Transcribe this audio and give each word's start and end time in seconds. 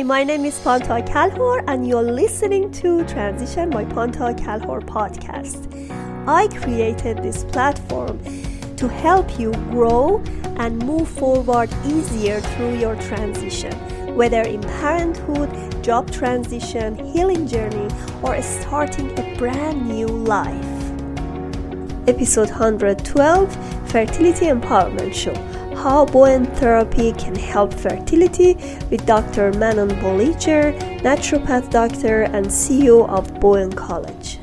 Hi, 0.00 0.04
my 0.04 0.24
name 0.24 0.46
is 0.46 0.58
Panta 0.60 1.02
Kalhor, 1.02 1.62
and 1.66 1.86
you're 1.86 2.02
listening 2.02 2.72
to 2.72 3.04
Transition 3.04 3.68
by 3.68 3.84
Panta 3.84 4.32
Kalhor 4.32 4.80
podcast. 4.80 5.60
I 6.26 6.48
created 6.48 7.18
this 7.22 7.44
platform 7.44 8.18
to 8.76 8.88
help 8.88 9.38
you 9.38 9.52
grow 9.70 10.24
and 10.56 10.78
move 10.78 11.06
forward 11.06 11.68
easier 11.84 12.40
through 12.40 12.78
your 12.78 12.96
transition, 12.96 13.74
whether 14.16 14.40
in 14.40 14.62
parenthood, 14.62 15.84
job 15.84 16.10
transition, 16.10 16.96
healing 17.04 17.46
journey, 17.46 17.90
or 18.22 18.40
starting 18.40 19.10
a 19.18 19.36
brand 19.36 19.86
new 19.86 20.06
life. 20.06 20.64
Episode 22.08 22.48
112 22.48 23.90
Fertility 23.90 24.46
Empowerment 24.46 25.12
Show 25.12 25.49
how 25.82 26.04
Bowen 26.04 26.44
therapy 26.56 27.10
can 27.12 27.34
help 27.34 27.72
fertility 27.72 28.52
with 28.90 29.06
Dr. 29.06 29.50
Manon 29.54 29.88
Bolliger, 30.02 30.78
naturopath 31.00 31.70
doctor 31.70 32.24
and 32.24 32.44
CEO 32.44 33.08
of 33.08 33.40
Bowen 33.40 33.72
College. 33.72 34.38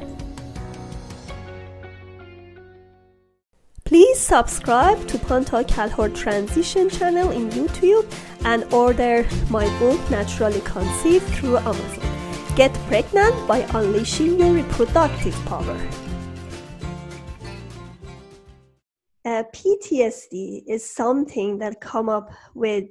Please 3.85 4.19
subscribe 4.19 5.07
to 5.07 5.19
Panta 5.19 5.63
Kalhor 5.63 6.09
Transition 6.09 6.89
channel 6.89 7.29
in 7.29 7.51
YouTube 7.51 8.11
and 8.43 8.63
order 8.73 9.23
my 9.51 9.65
book 9.77 9.99
Naturally 10.09 10.61
Conceived 10.61 11.27
through 11.35 11.57
Amazon. 11.57 12.55
Get 12.55 12.73
pregnant 12.89 13.47
by 13.47 13.59
unleashing 13.75 14.39
your 14.39 14.53
reproductive 14.53 15.35
power. 15.45 16.06
Uh, 19.27 19.43
PTSD 19.53 20.63
is 20.67 20.89
something 20.89 21.59
that 21.59 21.81
come 21.81 22.07
up 22.07 22.29
with 22.53 22.87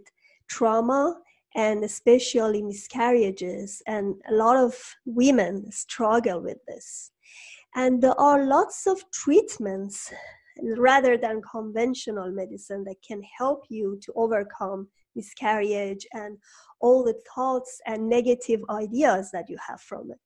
trauma 0.51 1.17
and 1.55 1.83
especially 1.83 2.61
miscarriages 2.61 3.83
and 3.87 4.15
a 4.29 4.35
lot 4.35 4.59
of 4.59 4.75
women 5.07 5.73
struggle 5.73 6.41
with 6.43 6.59
this. 6.69 7.11
And 7.75 8.03
there 8.03 8.21
are 8.21 8.45
lots 8.45 8.87
of 8.87 9.03
treatments 9.13 10.13
rather 10.77 11.17
than 11.17 11.41
conventional 11.51 12.31
medicine 12.31 12.85
that 12.85 12.97
can 13.07 13.23
help 13.39 13.65
you 13.71 13.99
to 14.03 14.13
overcome 14.15 14.89
miscarriage 15.15 16.07
and 16.13 16.37
all 16.81 17.03
the 17.03 17.19
thoughts 17.35 17.81
and 17.87 18.11
negative 18.11 18.61
ideas 18.69 19.31
that 19.33 19.49
you 19.49 19.57
have 19.67 19.81
from 19.81 20.11
it 20.11 20.26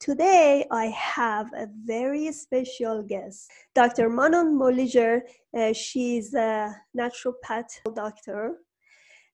Today, 0.00 0.66
I 0.70 0.86
have 0.86 1.46
a 1.54 1.66
very 1.84 2.30
special 2.32 3.02
guest, 3.02 3.50
Dr. 3.74 4.10
Manon 4.10 4.58
Bolliger. 4.58 5.20
Uh, 5.56 5.72
she's 5.72 6.34
a 6.34 6.74
naturopath 6.98 7.70
doctor 7.94 8.58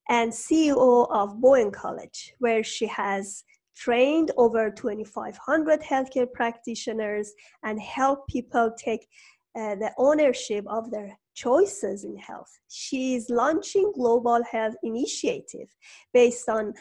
and 0.09 0.31
CEO 0.31 1.09
of 1.11 1.41
Bowen 1.41 1.73
College, 1.73 2.35
where 2.39 2.63
she 2.63 2.87
has 2.87 3.43
trained 3.75 4.31
over 4.37 4.71
2,500 4.71 5.81
healthcare 5.81 6.31
practitioners 6.33 7.33
and 7.65 7.81
help 7.81 8.29
people 8.29 8.71
take 8.77 9.09
uh, 9.57 9.75
the 9.75 9.91
ownership 9.99 10.65
of 10.69 10.91
their 10.91 11.19
choices 11.35 12.05
in 12.05 12.17
health. 12.17 12.61
She 12.69 13.15
is 13.15 13.31
launching 13.31 13.93
global 13.95 14.43
health 14.51 14.75
initiative 14.83 15.69
based 16.13 16.49
on 16.49 16.75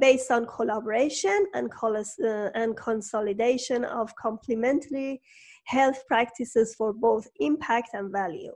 based 0.00 0.30
on 0.30 0.46
collaboration 0.46 1.46
and, 1.54 1.70
uh, 1.82 2.50
and 2.54 2.76
consolidation 2.76 3.84
of 3.84 4.14
complementary 4.16 5.20
health 5.64 6.02
practices 6.06 6.74
for 6.74 6.92
both 6.92 7.28
impact 7.40 7.90
and 7.92 8.10
value. 8.10 8.54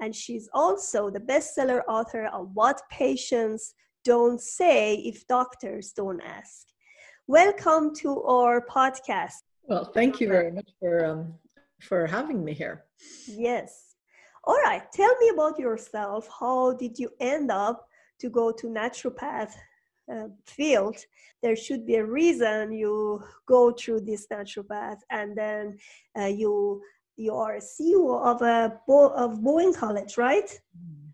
And 0.00 0.14
she's 0.14 0.48
also 0.52 1.10
the 1.10 1.20
bestseller 1.20 1.82
author 1.88 2.26
of 2.26 2.50
What 2.54 2.80
Patients 2.90 3.74
Don't 4.04 4.40
Say 4.40 4.96
If 4.96 5.26
Doctors 5.26 5.92
Don't 5.92 6.20
Ask. 6.22 6.66
Welcome 7.26 7.94
to 7.96 8.22
our 8.22 8.66
podcast. 8.66 9.42
Well, 9.64 9.84
thank 9.84 10.20
you 10.20 10.28
very 10.28 10.50
much 10.50 10.70
for 10.80 11.06
um, 11.06 11.34
for 11.80 12.06
having 12.06 12.44
me 12.44 12.52
here. 12.52 12.84
Yes. 13.26 13.94
All 14.44 14.60
right. 14.64 14.82
Tell 14.92 15.14
me 15.20 15.28
about 15.28 15.58
yourself. 15.58 16.28
How 16.40 16.72
did 16.72 16.98
you 16.98 17.10
end 17.20 17.50
up 17.50 17.86
to 18.20 18.28
go 18.28 18.50
to 18.52 18.66
naturopath 18.66 19.52
uh, 20.12 20.28
field, 20.46 20.96
there 21.42 21.56
should 21.56 21.86
be 21.86 21.96
a 21.96 22.04
reason 22.04 22.72
you 22.72 23.22
go 23.46 23.72
through 23.72 24.00
this 24.00 24.26
naturopath, 24.32 24.98
and 25.10 25.36
then 25.36 25.78
uh, 26.18 26.26
you 26.26 26.82
you 27.16 27.34
are 27.34 27.56
a 27.56 27.60
CEO 27.60 28.20
of 28.24 28.42
a 28.42 28.80
Bo- 28.86 29.14
of 29.14 29.42
Bowen 29.42 29.72
College, 29.72 30.16
right? 30.16 30.48
Mm-hmm. 30.48 31.08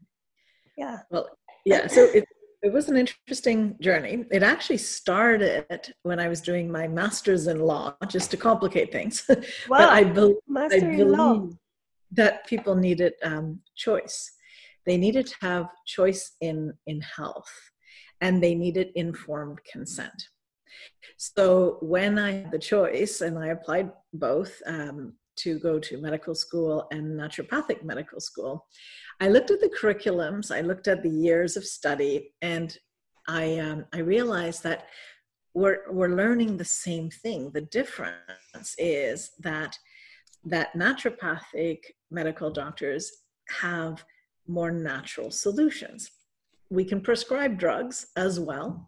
Yeah. 0.76 0.98
Well, 1.10 1.28
yeah. 1.64 1.86
So 1.86 2.04
it 2.04 2.25
it 2.62 2.72
was 2.72 2.88
an 2.88 2.97
interesting 2.97 3.76
journey. 3.81 4.25
It 4.32 4.42
actually 4.42 4.78
started 4.78 5.94
when 6.03 6.19
I 6.19 6.28
was 6.28 6.41
doing 6.41 6.70
my 6.70 6.88
master's 6.88 7.47
in 7.47 7.60
law, 7.60 7.94
just 8.09 8.30
to 8.32 8.36
complicate 8.36 8.91
things. 8.91 9.25
Wow. 9.69 9.78
but 9.78 9.88
I, 9.91 10.04
be- 10.04 10.36
Master 10.48 10.76
I 10.76 10.97
believe 10.97 11.19
law. 11.19 11.48
that 12.12 12.47
people 12.47 12.75
needed 12.75 13.12
um, 13.22 13.60
choice. 13.76 14.32
They 14.86 14.97
needed 14.97 15.26
to 15.26 15.36
have 15.42 15.66
choice 15.86 16.32
in 16.41 16.72
in 16.86 17.00
health 17.00 17.50
and 18.21 18.43
they 18.43 18.55
needed 18.55 18.91
informed 18.95 19.59
consent. 19.71 20.29
So 21.17 21.79
when 21.81 22.19
I 22.19 22.33
had 22.33 22.51
the 22.51 22.59
choice, 22.59 23.21
and 23.21 23.39
I 23.39 23.49
applied 23.49 23.91
both 24.12 24.61
um, 24.67 25.15
to 25.37 25.59
go 25.59 25.79
to 25.79 26.01
medical 26.01 26.34
school 26.34 26.87
and 26.91 27.19
naturopathic 27.19 27.83
medical 27.83 28.21
school, 28.21 28.67
I 29.21 29.28
looked 29.28 29.51
at 29.51 29.61
the 29.61 29.71
curriculums, 29.81 30.55
I 30.55 30.61
looked 30.61 30.89
at 30.89 31.03
the 31.03 31.11
years 31.11 31.57
of 31.57 31.65
study, 31.65 32.34
and 32.43 32.77
I 33.27 33.59
um, 33.59 33.84
I 33.93 33.99
realized 33.99 34.62
that 34.62 34.87
we're 35.55 35.91
we're 35.91 36.17
learning 36.17 36.57
the 36.57 36.65
same 36.65 37.11
thing. 37.11 37.51
The 37.53 37.62
difference 37.62 38.75
is 38.78 39.31
that 39.41 39.77
that 40.45 40.73
naturopathic 40.75 41.81
medical 42.11 42.51
doctors 42.51 43.11
have 43.61 44.05
more 44.47 44.71
natural 44.71 45.31
solutions 45.31 46.11
we 46.71 46.84
can 46.84 47.01
prescribe 47.01 47.59
drugs 47.59 48.06
as 48.17 48.39
well, 48.39 48.87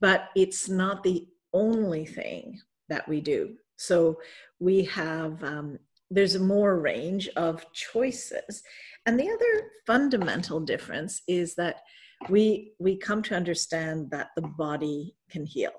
but 0.00 0.28
it's 0.36 0.68
not 0.68 1.02
the 1.02 1.26
only 1.52 2.06
thing 2.06 2.60
that 2.88 3.06
we 3.08 3.20
do. 3.20 3.54
So 3.76 4.20
we 4.58 4.84
have, 4.84 5.42
um, 5.44 5.78
there's 6.10 6.34
a 6.34 6.40
more 6.40 6.80
range 6.80 7.28
of 7.36 7.64
choices. 7.72 8.62
And 9.06 9.18
the 9.18 9.28
other 9.28 9.70
fundamental 9.86 10.60
difference 10.60 11.22
is 11.28 11.54
that 11.54 11.80
we 12.28 12.74
we 12.78 12.96
come 12.96 13.22
to 13.22 13.34
understand 13.34 14.10
that 14.10 14.28
the 14.36 14.42
body 14.42 15.14
can 15.30 15.46
heal 15.46 15.72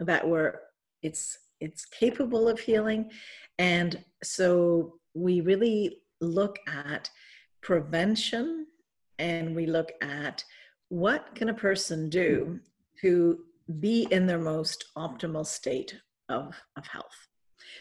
that 0.00 0.26
we're 0.26 0.60
it's 1.02 1.38
it's 1.60 1.84
capable 1.84 2.48
of 2.48 2.58
healing 2.58 3.10
and 3.58 4.02
so 4.22 4.94
we 5.14 5.40
really 5.40 6.00
look 6.20 6.58
at 6.68 7.10
prevention 7.62 8.66
and 9.18 9.54
we 9.54 9.66
look 9.66 9.92
at 10.00 10.44
what 10.88 11.34
can 11.34 11.48
a 11.48 11.54
person 11.54 12.08
do 12.08 12.60
to 13.00 13.38
be 13.80 14.06
in 14.10 14.26
their 14.26 14.38
most 14.38 14.86
optimal 14.96 15.46
state 15.46 15.96
of, 16.28 16.54
of 16.76 16.86
health? 16.86 17.28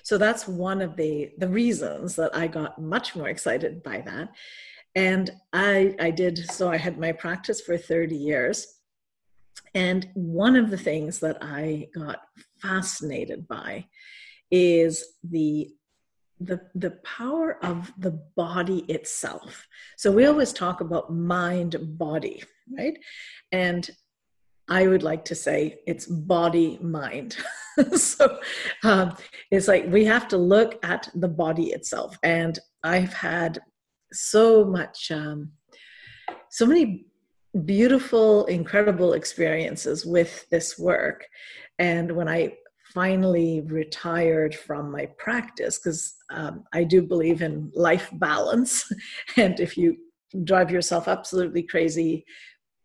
So 0.04 0.18
that's 0.18 0.48
one 0.48 0.82
of 0.82 0.96
the, 0.96 1.32
the 1.38 1.48
reasons 1.48 2.16
that 2.18 2.36
I 2.36 2.48
got 2.48 2.82
much 2.82 3.16
more 3.16 3.30
excited 3.30 3.84
by 3.84 4.02
that. 4.02 4.30
And 4.96 5.32
I, 5.54 5.96
I 6.00 6.12
did, 6.12 6.50
so 6.52 6.70
I 6.70 6.78
had 6.78 6.98
my 6.98 7.12
practice 7.12 7.62
for 7.62 7.78
30 7.78 8.16
years. 8.16 8.68
And 9.74 10.10
one 10.14 10.56
of 10.56 10.70
the 10.70 10.78
things 10.78 11.20
that 11.20 11.38
I 11.42 11.88
got 11.94 12.20
fascinated 12.62 13.48
by 13.48 13.86
is 14.50 15.04
the 15.24 15.70
the 16.40 16.62
the 16.76 16.92
power 17.04 17.58
of 17.66 17.92
the 17.98 18.12
body 18.36 18.86
itself 18.88 19.68
so 19.98 20.12
we 20.12 20.26
always 20.26 20.54
talk 20.54 20.82
about 20.82 21.12
mind 21.12 21.76
body 21.98 22.44
right? 22.76 22.98
And 23.52 23.90
i 24.70 24.86
would 24.86 25.04
like 25.04 25.24
to 25.24 25.36
say 25.36 25.80
it's 25.88 26.06
body 26.06 26.78
mind. 26.82 27.38
So 27.96 28.40
um, 28.84 29.16
it's 29.52 29.68
like 29.68 29.86
we 29.86 30.04
have 30.06 30.28
to 30.30 30.38
look 30.38 30.84
at 30.84 31.10
the 31.14 31.28
body 31.28 31.68
itself. 31.68 32.18
And 32.24 32.58
i've 32.84 33.14
had 33.14 33.60
so 34.12 34.66
much 34.66 35.12
um, 35.12 35.52
so 36.50 36.66
many 36.66 37.06
beautiful 37.66 38.46
incredible 38.46 39.14
experiences 39.14 40.08
with 40.08 40.50
this 40.50 40.80
work. 40.80 41.28
And 41.78 42.12
when 42.14 42.28
i 42.28 42.54
finally 42.94 43.62
retired 43.62 44.56
from 44.56 44.92
my 44.92 45.06
practice 45.18 45.78
because 45.78 46.16
um, 46.32 46.64
I 46.74 46.84
do 46.84 47.02
believe 47.02 47.42
in 47.42 47.72
life 47.76 48.10
balance. 48.14 48.92
and 49.38 49.60
if 49.60 49.78
you 49.78 49.98
drive 50.44 50.72
yourself 50.72 51.08
absolutely 51.08 51.64
crazy 51.64 52.26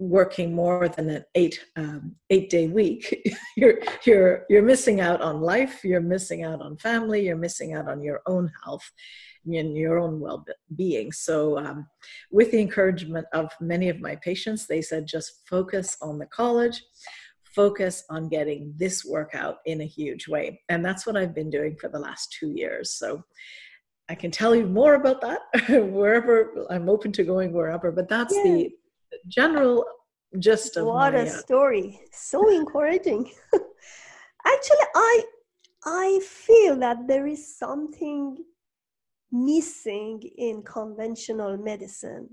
working 0.08 0.54
more 0.54 0.88
than 0.88 1.08
an 1.10 1.24
eight 1.34 1.58
um, 1.76 2.14
eight 2.30 2.50
day 2.50 2.66
week 2.68 3.22
you're 3.56 3.78
you're 4.04 4.44
you're 4.48 4.62
missing 4.62 5.00
out 5.00 5.20
on 5.20 5.40
life 5.40 5.84
you're 5.84 6.00
missing 6.00 6.42
out 6.42 6.60
on 6.60 6.76
family 6.76 7.24
you're 7.24 7.36
missing 7.36 7.74
out 7.74 7.88
on 7.88 8.02
your 8.02 8.20
own 8.26 8.50
health 8.64 8.90
and 9.44 9.76
your 9.76 9.98
own 9.98 10.20
well-being 10.20 11.10
so 11.10 11.58
um, 11.58 11.86
with 12.30 12.50
the 12.52 12.60
encouragement 12.60 13.26
of 13.32 13.50
many 13.60 13.88
of 13.88 14.00
my 14.00 14.16
patients 14.16 14.66
they 14.66 14.80
said 14.80 15.06
just 15.06 15.46
focus 15.48 15.96
on 16.00 16.18
the 16.18 16.26
college 16.26 16.82
focus 17.54 18.04
on 18.08 18.28
getting 18.28 18.72
this 18.76 19.04
workout 19.04 19.58
in 19.66 19.82
a 19.82 19.86
huge 19.86 20.26
way. 20.26 20.60
And 20.68 20.84
that's 20.84 21.06
what 21.06 21.16
I've 21.16 21.34
been 21.34 21.50
doing 21.50 21.76
for 21.76 21.88
the 21.88 21.98
last 21.98 22.34
two 22.38 22.52
years. 22.52 22.92
So 22.92 23.22
I 24.08 24.14
can 24.14 24.30
tell 24.30 24.54
you 24.54 24.66
more 24.66 24.94
about 24.94 25.20
that 25.20 25.40
wherever 25.90 26.66
I'm 26.70 26.88
open 26.88 27.12
to 27.12 27.24
going 27.24 27.52
wherever, 27.52 27.92
but 27.92 28.08
that's 28.08 28.34
yeah. 28.34 28.42
the 28.42 28.70
general 29.28 29.84
gist 30.38 30.76
of 30.76 30.86
what 30.86 31.12
my, 31.12 31.20
a 31.20 31.22
uh, 31.24 31.28
story. 31.28 32.00
So 32.12 32.48
encouraging. 32.50 33.30
Actually, 34.46 34.86
I 34.94 35.22
I 35.84 36.20
feel 36.24 36.76
that 36.76 37.08
there 37.08 37.26
is 37.26 37.56
something 37.56 38.38
missing 39.32 40.22
in 40.36 40.62
conventional 40.62 41.56
medicine 41.56 42.28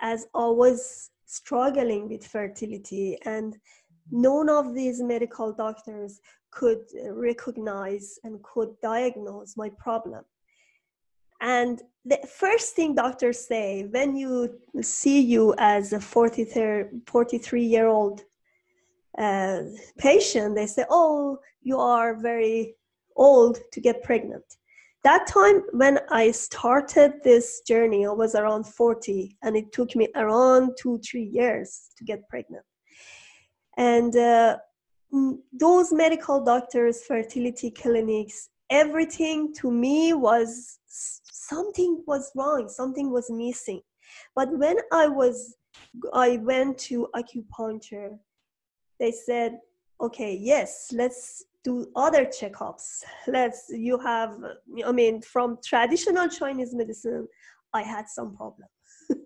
as 0.00 0.26
I 0.34 0.48
was 0.48 1.10
struggling 1.26 2.08
with 2.08 2.26
fertility 2.26 3.16
and 3.24 3.56
none 4.10 4.48
of 4.48 4.74
these 4.74 5.00
medical 5.00 5.52
doctors 5.52 6.20
could 6.50 6.82
recognize 7.12 8.18
and 8.24 8.42
could 8.42 8.70
diagnose 8.82 9.56
my 9.56 9.70
problem 9.78 10.24
and 11.40 11.80
the 12.04 12.18
first 12.26 12.74
thing 12.74 12.94
doctors 12.94 13.46
say 13.46 13.86
when 13.90 14.16
you 14.16 14.58
see 14.80 15.20
you 15.20 15.54
as 15.58 15.92
a 15.92 16.00
43 16.00 17.62
year 17.62 17.86
old 17.86 18.22
uh, 19.18 19.60
patient 19.98 20.54
they 20.54 20.66
say 20.66 20.84
oh 20.88 21.38
you 21.62 21.78
are 21.78 22.14
very 22.14 22.74
old 23.16 23.58
to 23.72 23.80
get 23.80 24.02
pregnant. 24.02 24.44
That 25.04 25.26
time 25.26 25.62
when 25.72 25.98
i 26.10 26.30
started 26.30 27.12
this 27.22 27.60
journey 27.66 28.06
i 28.06 28.10
was 28.10 28.34
around 28.34 28.64
40 28.66 29.36
and 29.42 29.56
it 29.56 29.72
took 29.72 29.94
me 29.94 30.08
around 30.14 30.76
two 30.78 30.98
three 30.98 31.24
years 31.24 31.90
to 31.98 32.04
get 32.04 32.26
pregnant. 32.28 32.64
And 33.76 34.16
uh, 34.16 34.56
those 35.52 35.92
medical 35.92 36.42
doctors 36.44 37.04
fertility 37.04 37.70
clinics 37.70 38.48
everything 38.70 39.52
to 39.52 39.70
me 39.70 40.14
was 40.14 40.78
something 41.50 41.92
was 42.06 42.30
wrong 42.36 42.68
something 42.68 43.10
was 43.10 43.28
missing. 43.30 43.80
But 44.34 44.48
when 44.62 44.76
i 44.92 45.06
was 45.20 45.36
i 46.26 46.28
went 46.50 46.78
to 46.88 47.08
acupuncture 47.20 48.10
they 49.00 49.12
said 49.12 49.50
okay 50.06 50.32
yes 50.52 50.70
let's 50.92 51.44
do 51.62 51.74
other 51.94 52.24
checkups. 52.24 53.04
Let's 53.26 53.60
you 53.86 53.98
have 53.98 54.30
i 54.90 54.92
mean 55.00 55.14
from 55.20 55.58
traditional 55.72 56.28
chinese 56.28 56.72
medicine 56.80 57.26
i 57.80 57.82
had 57.82 58.08
some 58.08 58.30
problem 58.40 58.68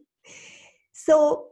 so 1.06 1.48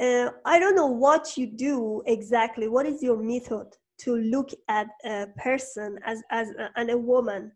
uh, 0.00 0.28
i 0.44 0.58
don't 0.60 0.76
know 0.80 0.92
what 1.06 1.36
you 1.36 1.46
do 1.46 2.02
exactly. 2.06 2.66
What 2.68 2.86
is 2.86 3.02
your 3.02 3.18
method 3.34 3.68
to 4.04 4.16
look 4.16 4.50
at 4.68 4.88
a 5.04 5.26
person 5.36 5.98
as 6.04 6.22
as 6.30 6.50
a, 6.50 6.70
and 6.76 6.90
a 6.90 6.98
woman 6.98 7.52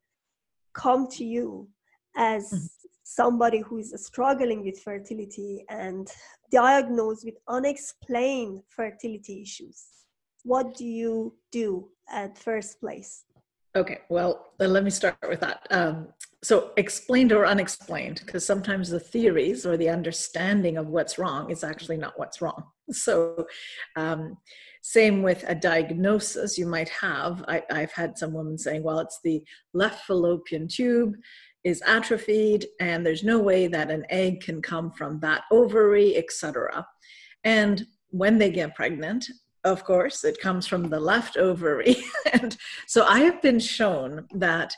come 0.72 1.08
to 1.16 1.24
you 1.24 1.68
as 2.16 2.50
mm-hmm. 2.50 2.66
somebody 3.04 3.60
who 3.60 3.78
is 3.78 3.94
struggling 3.96 4.64
with 4.64 4.80
fertility 4.80 5.64
and 5.68 6.10
diagnosed 6.50 7.24
with 7.24 7.36
unexplained 7.48 8.62
fertility 8.68 9.42
issues 9.42 9.86
what 10.44 10.74
do 10.76 10.86
you 10.86 11.34
do 11.52 11.88
at 12.10 12.38
first 12.38 12.80
place? 12.80 13.24
Okay, 13.76 13.98
well, 14.08 14.52
let 14.58 14.82
me 14.82 14.90
start 14.90 15.16
with 15.28 15.40
that. 15.40 15.66
Um, 15.70 16.08
so, 16.42 16.72
explained 16.76 17.30
or 17.30 17.46
unexplained, 17.46 18.22
because 18.26 18.44
sometimes 18.44 18.90
the 18.90 18.98
theories 18.98 19.64
or 19.64 19.76
the 19.76 19.88
understanding 19.88 20.76
of 20.76 20.88
what's 20.88 21.18
wrong 21.18 21.50
is 21.50 21.62
actually 21.62 21.96
not 21.96 22.18
what's 22.18 22.40
wrong. 22.40 22.64
So, 22.92 23.46
um, 23.94 24.36
same 24.82 25.22
with 25.22 25.44
a 25.46 25.54
diagnosis 25.54 26.58
you 26.58 26.66
might 26.66 26.88
have. 26.88 27.44
I, 27.46 27.62
I've 27.70 27.92
had 27.92 28.18
some 28.18 28.32
women 28.32 28.58
saying, 28.58 28.82
well, 28.82 28.98
it's 28.98 29.20
the 29.22 29.44
left 29.74 30.06
fallopian 30.06 30.66
tube 30.66 31.14
is 31.64 31.82
atrophied, 31.86 32.66
and 32.80 33.04
there's 33.04 33.24
no 33.24 33.38
way 33.38 33.66
that 33.66 33.90
an 33.90 34.04
egg 34.08 34.40
can 34.40 34.62
come 34.62 34.90
from 34.90 35.20
that 35.20 35.44
ovary, 35.50 36.16
etc. 36.16 36.86
And 37.44 37.86
when 38.10 38.38
they 38.38 38.50
get 38.50 38.74
pregnant, 38.74 39.26
of 39.64 39.84
course, 39.84 40.24
it 40.24 40.40
comes 40.40 40.66
from 40.66 40.88
the 40.88 41.00
left 41.00 41.36
ovary. 41.36 41.96
and 42.32 42.56
so 42.86 43.04
I 43.04 43.20
have 43.20 43.42
been 43.42 43.60
shown 43.60 44.26
that 44.34 44.74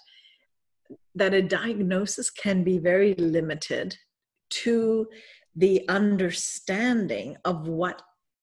that 1.15 1.35
a 1.35 1.43
diagnosis 1.43 2.31
can 2.31 2.65
be 2.65 2.79
very 2.79 3.15
limited 3.15 3.97
to 4.49 5.07
the 5.55 5.87
understanding 5.89 7.37
of 7.45 7.69
what 7.69 8.03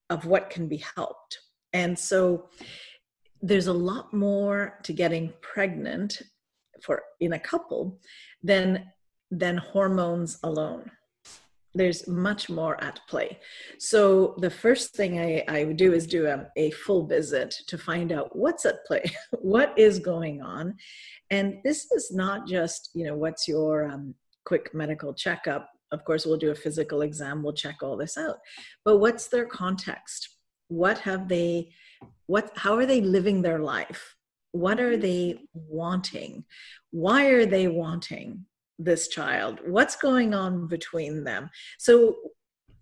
of 0.09 0.25
what 0.25 0.49
can 0.49 0.67
be 0.67 0.83
helped. 0.95 1.39
And 1.73 1.97
so 1.97 2.49
there's 3.41 3.67
a 3.67 3.73
lot 3.73 4.13
more 4.13 4.79
to 4.83 4.93
getting 4.93 5.33
pregnant 5.41 6.21
for 6.81 7.03
in 7.19 7.33
a 7.33 7.39
couple 7.39 7.99
than 8.43 8.91
than 9.31 9.57
hormones 9.57 10.39
alone 10.43 10.91
there's 11.75 12.07
much 12.07 12.49
more 12.49 12.81
at 12.83 12.99
play. 13.07 13.39
So 13.77 14.35
the 14.39 14.49
first 14.49 14.95
thing 14.95 15.19
I, 15.19 15.43
I 15.47 15.65
would 15.65 15.77
do 15.77 15.93
is 15.93 16.07
do 16.07 16.25
a, 16.25 16.47
a 16.57 16.71
full 16.71 17.05
visit 17.05 17.53
to 17.67 17.77
find 17.77 18.11
out 18.11 18.35
what's 18.35 18.65
at 18.65 18.85
play, 18.85 19.03
what 19.31 19.77
is 19.77 19.99
going 19.99 20.41
on. 20.41 20.75
And 21.29 21.59
this 21.63 21.91
is 21.91 22.11
not 22.11 22.47
just, 22.47 22.89
you 22.93 23.05
know, 23.05 23.15
what's 23.15 23.47
your 23.47 23.89
um, 23.89 24.15
quick 24.45 24.73
medical 24.73 25.13
checkup. 25.13 25.69
Of 25.91 26.03
course, 26.05 26.25
we'll 26.25 26.37
do 26.37 26.51
a 26.51 26.55
physical 26.55 27.01
exam, 27.01 27.43
we'll 27.43 27.53
check 27.53 27.77
all 27.81 27.97
this 27.97 28.17
out. 28.17 28.37
But 28.83 28.97
what's 28.97 29.27
their 29.27 29.45
context? 29.45 30.27
What 30.69 30.99
have 30.99 31.27
they, 31.27 31.71
what, 32.25 32.51
how 32.55 32.75
are 32.75 32.85
they 32.85 33.01
living 33.01 33.41
their 33.41 33.59
life? 33.59 34.15
What 34.51 34.79
are 34.79 34.97
they 34.97 35.39
wanting? 35.53 36.45
Why 36.91 37.27
are 37.27 37.45
they 37.45 37.67
wanting? 37.67 38.45
this 38.79 39.09
child? 39.09 39.59
What's 39.65 39.97
going 39.97 40.33
on 40.33 40.67
between 40.67 41.25
them? 41.25 41.49
So 41.77 42.15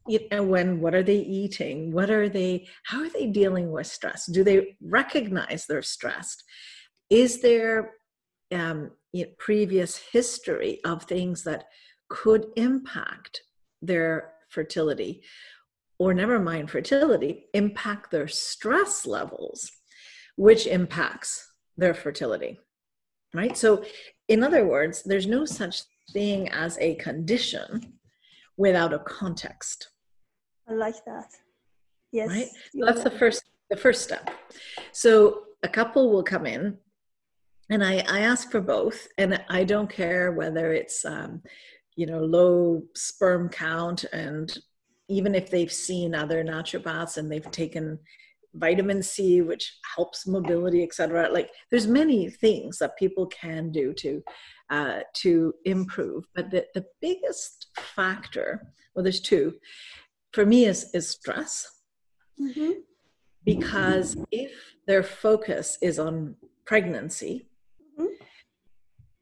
you 0.08 0.20
know 0.32 0.44
when 0.44 0.80
what 0.80 0.94
are 0.94 1.04
they 1.04 1.18
eating? 1.18 1.92
What 1.92 2.10
are 2.10 2.30
they 2.30 2.68
how 2.84 3.02
are 3.02 3.10
they 3.10 3.26
dealing 3.26 3.72
with 3.72 3.88
stress? 3.88 4.28
Do 4.28 4.44
they 4.44 4.78
recognize 4.80 5.66
they're 5.66 5.82
stressed? 5.82 6.44
Is 7.10 7.42
there 7.42 7.96
um, 8.54 8.92
previous 9.40 9.98
history 9.98 10.80
of 10.86 11.04
things 11.04 11.44
that 11.44 11.66
could 12.10 12.46
impact 12.56 13.42
their 13.82 14.34
fertility? 14.50 15.24
Or 16.00 16.14
never 16.14 16.40
mind 16.40 16.70
fertility 16.70 17.48
impact 17.54 18.12
their 18.12 18.28
stress 18.28 19.06
levels 19.06 19.72
which 20.36 20.68
impacts 20.68 21.47
their 21.78 21.94
fertility 21.94 22.60
right 23.34 23.58
so 23.58 23.84
in 24.28 24.44
other 24.44 24.66
words, 24.66 25.04
there's 25.04 25.28
no 25.28 25.46
such 25.46 25.84
thing 26.12 26.50
as 26.50 26.78
a 26.80 26.96
condition 26.96 27.94
without 28.58 28.94
a 28.94 29.00
context. 29.00 29.90
I 30.68 30.74
like 30.74 31.04
that. 31.06 31.30
Yes. 32.12 32.30
Right? 32.30 32.48
That's 32.74 33.04
the 33.04 33.12
first 33.12 33.44
the 33.70 33.78
first 33.78 34.04
step. 34.04 34.30
So 34.92 35.44
a 35.64 35.68
couple 35.68 36.12
will 36.12 36.24
come 36.24 36.46
in 36.46 36.78
and 37.70 37.84
I, 37.84 38.04
I 38.08 38.22
ask 38.22 38.50
for 38.50 38.62
both 38.62 39.08
and 39.18 39.44
I 39.50 39.66
don't 39.66 39.90
care 39.90 40.32
whether 40.32 40.74
it's 40.74 41.04
um, 41.04 41.42
you 41.96 42.06
know 42.06 42.20
low 42.20 42.84
sperm 42.96 43.50
count 43.50 44.06
and 44.14 44.58
even 45.10 45.36
if 45.36 45.50
they've 45.50 45.72
seen 45.72 46.14
other 46.14 46.44
naturopaths 46.44 47.18
and 47.18 47.32
they've 47.32 47.52
taken 47.52 48.00
vitamin 48.54 49.02
C, 49.04 49.42
which 49.42 49.78
helps 49.96 50.28
mobility, 50.28 50.84
etc. 50.84 51.30
Like 51.32 51.50
there's 51.72 51.88
many 51.88 52.30
things 52.30 52.78
that 52.80 52.98
people 52.98 53.28
can 53.28 53.72
do 53.72 53.94
to 53.94 54.24
uh, 54.70 55.00
to 55.14 55.54
improve, 55.64 56.26
but 56.36 56.52
the, 56.52 56.66
the 56.74 56.86
biggest 57.02 57.68
factor, 57.78 58.74
well, 58.94 59.04
there's 59.04 59.22
two, 59.22 59.54
for 60.34 60.46
me 60.46 60.66
is 60.66 60.90
is 60.94 61.10
stress, 61.10 61.66
mm-hmm. 62.42 62.72
because 63.46 64.18
if 64.32 64.52
their 64.88 65.04
focus 65.04 65.78
is 65.82 66.00
on 66.00 66.36
pregnancy. 66.66 67.48
Mm-hmm. 68.00 68.14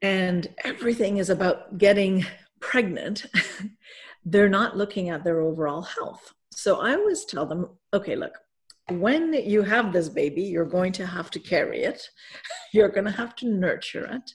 And 0.02 0.48
everything 0.64 1.18
is 1.18 1.30
about 1.30 1.78
getting 1.78 2.26
pregnant. 2.60 3.26
they're 4.26 4.50
not 4.50 4.76
looking 4.76 5.10
at 5.10 5.24
their 5.24 5.40
overall 5.40 5.84
health. 5.84 6.34
So 6.52 6.80
I 6.80 6.96
always 6.96 7.26
tell 7.26 7.46
them, 7.46 7.70
okay, 7.94 8.16
look, 8.16 8.34
when 8.90 9.34
you 9.34 9.64
have 9.64 9.92
this 9.92 10.10
baby, 10.10 10.44
you're 10.44 10.66
going 10.66 10.92
to 10.94 11.06
have 11.06 11.32
to 11.32 11.40
carry 11.40 11.84
it, 11.84 12.02
you're 12.74 12.90
going 12.90 13.06
to 13.06 13.12
have 13.12 13.36
to 13.38 13.48
nurture 13.48 14.06
it. 14.06 14.32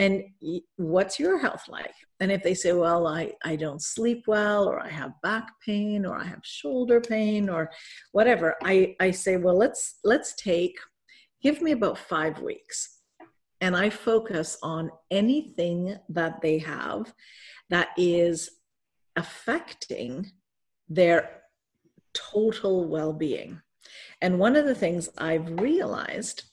And 0.00 0.22
what's 0.76 1.18
your 1.18 1.38
health 1.38 1.64
like? 1.68 1.94
And 2.20 2.30
if 2.30 2.42
they 2.44 2.54
say, 2.54 2.72
well, 2.72 3.08
I, 3.08 3.32
I 3.44 3.56
don't 3.56 3.82
sleep 3.82 4.24
well, 4.28 4.68
or 4.68 4.78
I 4.78 4.88
have 4.88 5.20
back 5.22 5.48
pain, 5.64 6.06
or 6.06 6.16
I 6.16 6.24
have 6.24 6.40
shoulder 6.44 7.00
pain, 7.00 7.48
or 7.48 7.70
whatever, 8.12 8.54
I, 8.62 8.94
I 9.00 9.10
say, 9.10 9.38
well, 9.38 9.58
let's 9.58 9.98
let's 10.04 10.34
take, 10.36 10.76
give 11.42 11.60
me 11.60 11.72
about 11.72 11.98
five 11.98 12.40
weeks. 12.40 13.00
And 13.60 13.76
I 13.76 13.90
focus 13.90 14.56
on 14.62 14.90
anything 15.10 15.96
that 16.10 16.40
they 16.42 16.58
have 16.58 17.12
that 17.70 17.88
is 17.96 18.50
affecting 19.16 20.30
their 20.88 21.42
total 22.14 22.88
well 22.88 23.12
being. 23.12 23.60
And 24.20 24.38
one 24.38 24.56
of 24.56 24.66
the 24.66 24.74
things 24.74 25.08
I've 25.18 25.60
realized, 25.60 26.44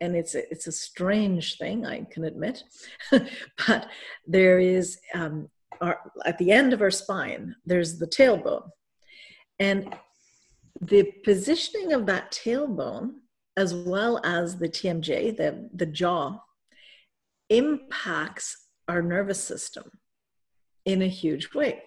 and 0.00 0.16
it's 0.16 0.34
a, 0.34 0.50
it's 0.50 0.66
a 0.66 0.72
strange 0.72 1.58
thing, 1.58 1.86
I 1.86 2.04
can 2.10 2.24
admit, 2.24 2.64
but 3.66 3.88
there 4.26 4.58
is 4.58 4.98
um, 5.14 5.48
our, 5.80 6.00
at 6.24 6.38
the 6.38 6.50
end 6.50 6.72
of 6.72 6.82
our 6.82 6.90
spine, 6.90 7.54
there's 7.64 7.98
the 7.98 8.06
tailbone. 8.06 8.68
And 9.58 9.94
the 10.80 11.12
positioning 11.24 11.92
of 11.92 12.06
that 12.06 12.32
tailbone, 12.32 13.12
as 13.56 13.74
well 13.74 14.20
as 14.24 14.56
the 14.56 14.68
TMJ, 14.68 15.36
the, 15.36 15.68
the 15.74 15.86
jaw, 15.86 16.40
impacts 17.50 18.66
our 18.88 19.02
nervous 19.02 19.42
system 19.42 19.90
in 20.84 21.02
a 21.02 21.08
huge 21.08 21.54
way. 21.54 21.82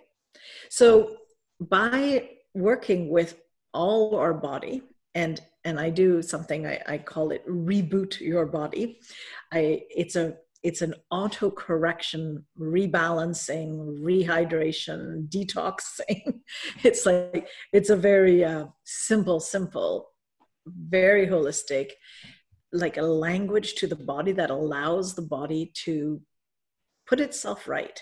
So 0.70 1.18
by 1.60 2.30
working 2.54 3.10
with 3.10 3.38
all 3.74 4.15
our 4.15 4.34
body 4.34 4.84
and 5.15 5.41
and 5.63 5.79
I 5.79 5.89
do 5.89 6.22
something 6.22 6.67
I, 6.67 6.79
I 6.88 6.98
call 7.00 7.31
it 7.31 7.48
reboot 7.48 8.19
your 8.19 8.45
body. 8.45 9.00
I 9.51 9.84
it's 9.89 10.15
a 10.15 10.36
it's 10.62 10.81
an 10.81 10.95
auto 11.12 11.51
correction, 11.51 12.43
rebalancing, 12.60 14.01
rehydration, 14.01 15.27
detoxing. 15.29 16.41
It's 16.84 17.05
like 17.05 17.48
it's 17.74 17.89
a 17.89 17.95
very 17.95 18.43
uh, 18.43 18.67
simple, 18.84 19.39
simple, 19.39 20.12
very 20.67 21.27
holistic, 21.27 21.91
like 22.74 22.98
a 22.98 23.03
language 23.03 23.75
to 23.75 23.88
the 23.88 23.95
body 23.95 24.34
that 24.34 24.50
allows 24.50 25.15
the 25.15 25.22
body 25.22 25.72
to 25.86 26.22
put 27.07 27.19
itself 27.19 27.67
right 27.67 28.00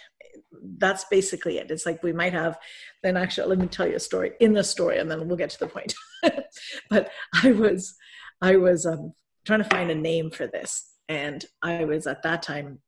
that's 0.78 1.06
basically 1.06 1.58
it. 1.60 1.70
It's 1.70 1.86
like 1.86 2.02
we 2.02 2.14
might 2.14 2.34
have, 2.34 2.58
then 3.04 3.18
actually, 3.18 3.48
let 3.50 3.60
me 3.60 3.68
tell 3.68 3.88
you 3.88 3.96
a 3.96 4.00
story 4.00 4.32
in 4.40 4.54
the 4.54 4.64
story 4.64 4.98
and 4.98 5.10
then 5.10 5.28
we'll 5.28 5.38
get 5.38 5.52
to 5.52 5.60
the 5.60 5.68
point. 5.68 5.94
but 6.90 7.12
I 7.44 7.52
was, 7.52 7.96
I 8.42 8.56
was 8.58 8.86
um, 8.86 9.14
trying 9.46 9.64
to 9.64 9.70
find 9.70 9.92
a 9.92 9.96
name 9.96 10.32
for 10.32 10.48
this. 10.48 10.92
And 11.10 11.44
I 11.62 11.86
was 11.86 12.08
at 12.08 12.24
that 12.24 12.44
time 12.44 12.80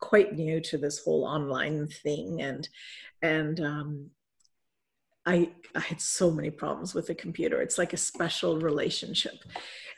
quite 0.00 0.34
new 0.34 0.60
to 0.60 0.78
this 0.78 1.02
whole 1.02 1.24
online 1.24 1.88
thing. 1.88 2.42
And, 2.42 2.68
and, 3.22 3.60
um, 3.60 4.10
I, 5.26 5.50
I 5.74 5.80
had 5.80 6.00
so 6.00 6.30
many 6.30 6.50
problems 6.50 6.94
with 6.94 7.06
the 7.06 7.14
computer. 7.14 7.62
It's 7.62 7.78
like 7.78 7.92
a 7.94 7.98
special 7.98 8.58
relationship. 8.58 9.34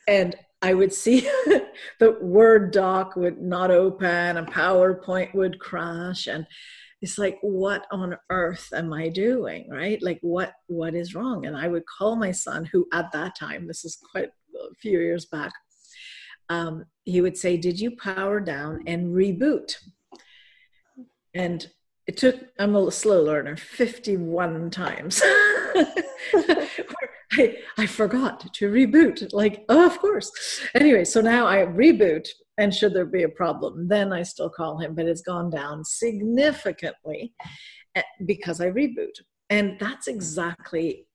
And 0.06 0.36
I 0.62 0.74
would 0.74 0.92
see 0.92 1.20
the 1.98 2.16
Word 2.20 2.72
doc 2.72 3.16
would 3.16 3.40
not 3.40 3.70
open 3.70 4.36
and 4.36 4.46
PowerPoint 4.46 5.34
would 5.34 5.58
crash. 5.58 6.28
And 6.28 6.46
it's 7.06 7.18
like 7.18 7.38
what 7.40 7.86
on 7.92 8.16
earth 8.30 8.68
am 8.72 8.92
i 8.92 9.08
doing 9.08 9.70
right? 9.70 10.02
Like 10.02 10.18
what 10.22 10.54
what 10.66 10.94
is 10.96 11.14
wrong? 11.14 11.46
And 11.46 11.56
i 11.56 11.68
would 11.68 11.84
call 11.86 12.16
my 12.16 12.32
son 12.32 12.64
who 12.64 12.88
at 12.92 13.12
that 13.12 13.36
time 13.38 13.68
this 13.68 13.84
is 13.84 13.96
quite 14.10 14.30
a 14.56 14.74
few 14.80 14.98
years 14.98 15.26
back 15.26 15.52
um, 16.48 16.84
he 17.04 17.20
would 17.20 17.36
say 17.36 17.56
did 17.56 17.78
you 17.78 17.96
power 17.96 18.40
down 18.40 18.82
and 18.86 19.14
reboot? 19.14 19.76
And 21.34 21.66
it 22.06 22.16
took 22.16 22.36
i'm 22.58 22.76
a 22.76 22.90
slow 22.90 23.22
learner 23.22 23.56
51 23.56 24.70
times. 24.70 25.20
I, 27.32 27.56
I 27.76 27.86
forgot 27.86 28.52
to 28.54 28.70
reboot 28.70 29.32
like 29.32 29.64
oh 29.68 29.86
of 29.86 29.98
course. 29.98 30.30
Anyway 30.74 31.04
so 31.04 31.20
now 31.20 31.46
i 31.46 31.58
reboot 31.58 32.28
and 32.58 32.72
should 32.72 32.94
there 32.94 33.04
be 33.04 33.24
a 33.24 33.28
problem 33.28 33.88
then 33.88 34.12
i 34.12 34.22
still 34.22 34.48
call 34.48 34.78
him 34.78 34.94
but 34.94 35.06
it's 35.06 35.22
gone 35.22 35.50
down 35.50 35.84
significantly 35.84 37.34
eh, 37.94 38.02
because 38.24 38.60
i 38.60 38.66
reboot. 38.66 39.20
And 39.50 39.76
that's 39.78 40.08
exactly 40.08 41.06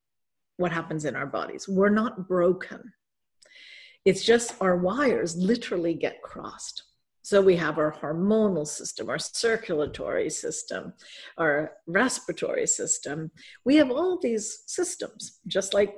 what 0.58 0.72
happens 0.72 1.06
in 1.06 1.16
our 1.16 1.26
bodies. 1.26 1.68
We're 1.68 1.90
not 1.90 2.28
broken. 2.28 2.94
It's 4.06 4.24
just 4.24 4.56
our 4.62 4.78
wires 4.78 5.36
literally 5.36 5.94
get 5.94 6.22
crossed 6.22 6.84
so 7.24 7.42
we 7.42 7.56
have 7.58 7.78
our 7.78 7.94
hormonal 7.94 8.66
system, 8.66 9.10
our 9.10 9.20
circulatory 9.20 10.30
system, 10.30 10.94
our 11.38 11.74
respiratory 11.86 12.66
system. 12.66 13.32
We 13.64 13.76
have 13.76 13.92
all 13.92 14.18
these 14.20 14.64
systems, 14.66 15.40
just 15.48 15.74
like 15.74 15.96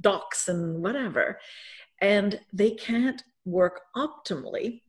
docs 0.00 0.48
and 0.48 0.82
whatever. 0.82 1.38
And 2.00 2.40
they 2.52 2.72
can't 2.72 3.22
work 3.44 3.82
optimally 3.96 4.82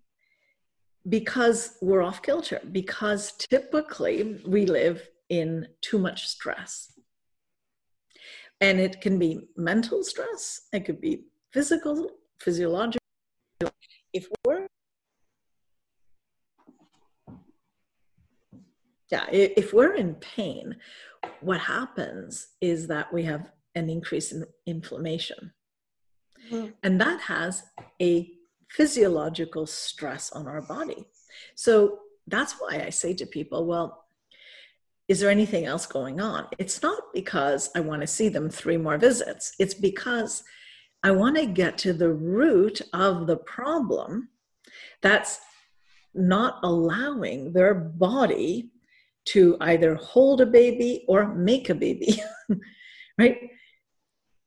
because 1.07 1.77
we're 1.81 2.01
off 2.01 2.21
kilter, 2.21 2.59
because 2.71 3.33
typically 3.33 4.39
we 4.45 4.65
live 4.65 5.07
in 5.29 5.67
too 5.81 5.97
much 5.97 6.27
stress. 6.27 6.91
And 8.59 8.79
it 8.79 9.01
can 9.01 9.17
be 9.17 9.47
mental 9.57 10.03
stress, 10.03 10.61
it 10.73 10.85
could 10.85 11.01
be 11.01 11.25
physical, 11.51 12.11
physiological. 12.39 12.99
If 14.13 14.27
we're 14.45 14.67
yeah, 19.11 19.25
if 19.31 19.73
we're 19.73 19.95
in 19.95 20.15
pain, 20.15 20.77
what 21.41 21.59
happens 21.59 22.47
is 22.61 22.87
that 22.87 23.13
we 23.13 23.23
have 23.23 23.51
an 23.75 23.89
increase 23.89 24.31
in 24.31 24.45
inflammation. 24.65 25.51
Mm. 26.51 26.73
And 26.83 27.01
that 27.01 27.21
has 27.21 27.63
a 28.01 28.31
physiological 28.69 29.65
stress 29.67 30.31
on 30.31 30.47
our 30.47 30.61
body. 30.61 31.05
So 31.55 31.99
that's 32.27 32.53
why 32.53 32.83
I 32.85 32.89
say 32.89 33.13
to 33.15 33.25
people, 33.25 33.65
well, 33.65 34.05
is 35.07 35.19
there 35.19 35.29
anything 35.29 35.65
else 35.65 35.85
going 35.85 36.21
on? 36.21 36.47
It's 36.57 36.81
not 36.81 37.01
because 37.13 37.69
I 37.75 37.81
want 37.81 38.01
to 38.01 38.07
see 38.07 38.29
them 38.29 38.49
three 38.49 38.77
more 38.77 38.97
visits. 38.97 39.53
It's 39.59 39.73
because 39.73 40.43
I 41.03 41.11
want 41.11 41.35
to 41.35 41.45
get 41.45 41.77
to 41.79 41.91
the 41.91 42.13
root 42.13 42.81
of 42.93 43.27
the 43.27 43.37
problem 43.37 44.29
that's 45.01 45.39
not 46.13 46.59
allowing 46.63 47.51
their 47.51 47.73
body 47.73 48.71
to 49.25 49.57
either 49.61 49.95
hold 49.95 50.41
a 50.41 50.45
baby 50.45 51.05
or 51.07 51.33
make 51.33 51.69
a 51.69 51.75
baby, 51.75 52.21
right? 53.17 53.37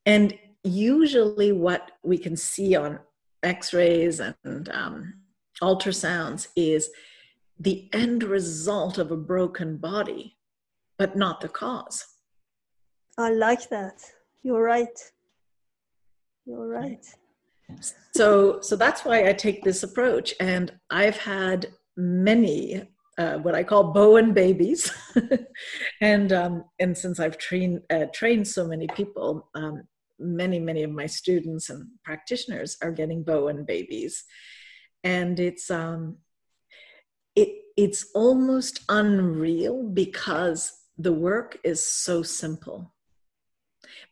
And 0.07 0.37
usually, 0.63 1.53
what 1.53 1.93
we 2.03 2.19
can 2.19 2.37
see 2.37 2.75
on 2.75 2.99
x-rays 3.43 4.21
and 4.21 4.69
um, 4.71 5.15
ultrasounds 5.63 6.49
is 6.57 6.91
the 7.61 7.89
end 7.93 8.23
result 8.23 8.99
of 8.99 9.13
a 9.13 9.17
broken 9.17 9.77
body 9.77 10.37
but 10.99 11.17
not 11.17 11.41
the 11.41 11.49
cause. 11.49 12.07
I 13.19 13.31
like 13.33 13.69
that. 13.71 14.03
You're 14.43 14.63
right. 14.63 14.99
You're 16.47 16.69
right. 16.69 17.05
so 18.15 18.61
so 18.61 18.77
that's 18.77 19.07
why 19.07 19.27
i 19.27 19.33
take 19.33 19.63
this 19.65 19.83
approach. 19.83 20.35
And 20.39 20.73
i've 20.91 21.17
had 21.17 21.73
many 21.97 22.83
uh, 23.19 23.39
what 23.39 23.55
I 23.55 23.63
call 23.63 23.93
Bowen 23.93 24.33
babies, 24.33 24.91
and 26.01 26.33
um, 26.33 26.65
and 26.79 26.97
since 26.97 27.21
I've 27.21 27.39
trained 27.39 27.83
uh, 27.91 28.07
trained 28.13 28.47
so 28.47 28.67
many 28.67 28.87
people, 28.89 29.49
um, 29.55 29.83
many 30.19 30.59
many 30.59 30.83
of 30.83 30.91
my 30.91 31.07
students 31.07 31.71
and 31.71 31.89
practitioners 32.05 32.77
are 32.83 32.93
getting 32.93 33.23
bowen 33.23 33.65
babies. 33.65 34.25
And 35.03 35.39
it's 35.39 35.71
um 35.71 36.19
it 37.35 37.49
it's 37.77 38.07
almost 38.15 38.81
unreal 38.89 39.83
because 39.83 40.73
the 40.97 41.13
work 41.13 41.59
is 41.65 41.85
so 41.85 42.23
simple. 42.23 42.95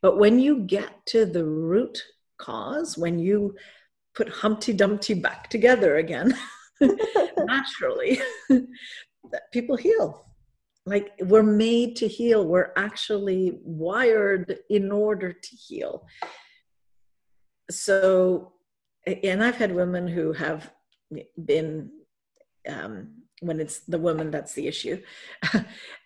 But 0.00 0.18
when 0.18 0.38
you 0.38 0.60
get 0.60 1.06
to 1.06 1.24
the 1.24 1.44
root 1.44 2.02
cause 2.38 2.98
when 2.98 3.18
you 3.18 3.54
put 4.14 4.28
humpty 4.28 4.72
dumpty 4.72 5.14
back 5.14 5.48
together 5.48 5.96
again 5.96 6.36
naturally 7.44 8.20
people 9.52 9.76
heal. 9.76 10.26
Like 10.84 11.12
we're 11.20 11.44
made 11.44 11.94
to 11.96 12.08
heal. 12.08 12.44
We're 12.44 12.72
actually 12.76 13.60
wired 13.62 14.58
in 14.68 14.90
order 14.90 15.32
to 15.32 15.56
heal. 15.56 16.06
So 17.70 18.52
and 19.24 19.42
i've 19.42 19.56
had 19.56 19.74
women 19.74 20.06
who 20.06 20.32
have 20.32 20.70
been 21.44 21.90
um, 22.68 23.08
when 23.40 23.58
it's 23.58 23.80
the 23.80 23.98
woman 23.98 24.30
that's 24.30 24.54
the 24.54 24.68
issue 24.68 25.02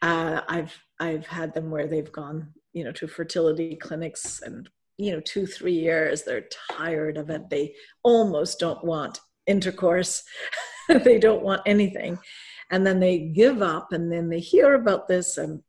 uh, 0.00 0.40
i've 0.48 0.74
i've 0.98 1.26
had 1.26 1.52
them 1.52 1.70
where 1.70 1.86
they've 1.86 2.10
gone 2.10 2.54
you 2.72 2.84
know 2.84 2.92
to 2.92 3.06
fertility 3.06 3.76
clinics 3.76 4.40
and 4.40 4.70
you 4.98 5.12
know 5.12 5.20
two 5.20 5.46
three 5.46 5.72
years 5.72 6.22
they're 6.22 6.48
tired 6.70 7.16
of 7.16 7.30
it. 7.30 7.48
They 7.50 7.74
almost 8.02 8.58
don't 8.58 8.84
want 8.84 9.20
intercourse 9.46 10.22
they 11.04 11.18
don't 11.18 11.42
want 11.42 11.62
anything. 11.66 12.18
And 12.70 12.86
then 12.86 13.00
they 13.00 13.18
give 13.18 13.62
up 13.62 13.92
and 13.92 14.10
then 14.10 14.28
they 14.28 14.40
hear 14.40 14.74
about 14.74 15.08
this 15.08 15.38
and 15.38 15.62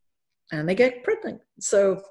and 0.51 0.67
they 0.67 0.75
get 0.75 1.03
pregnant. 1.03 1.41
So 1.59 2.01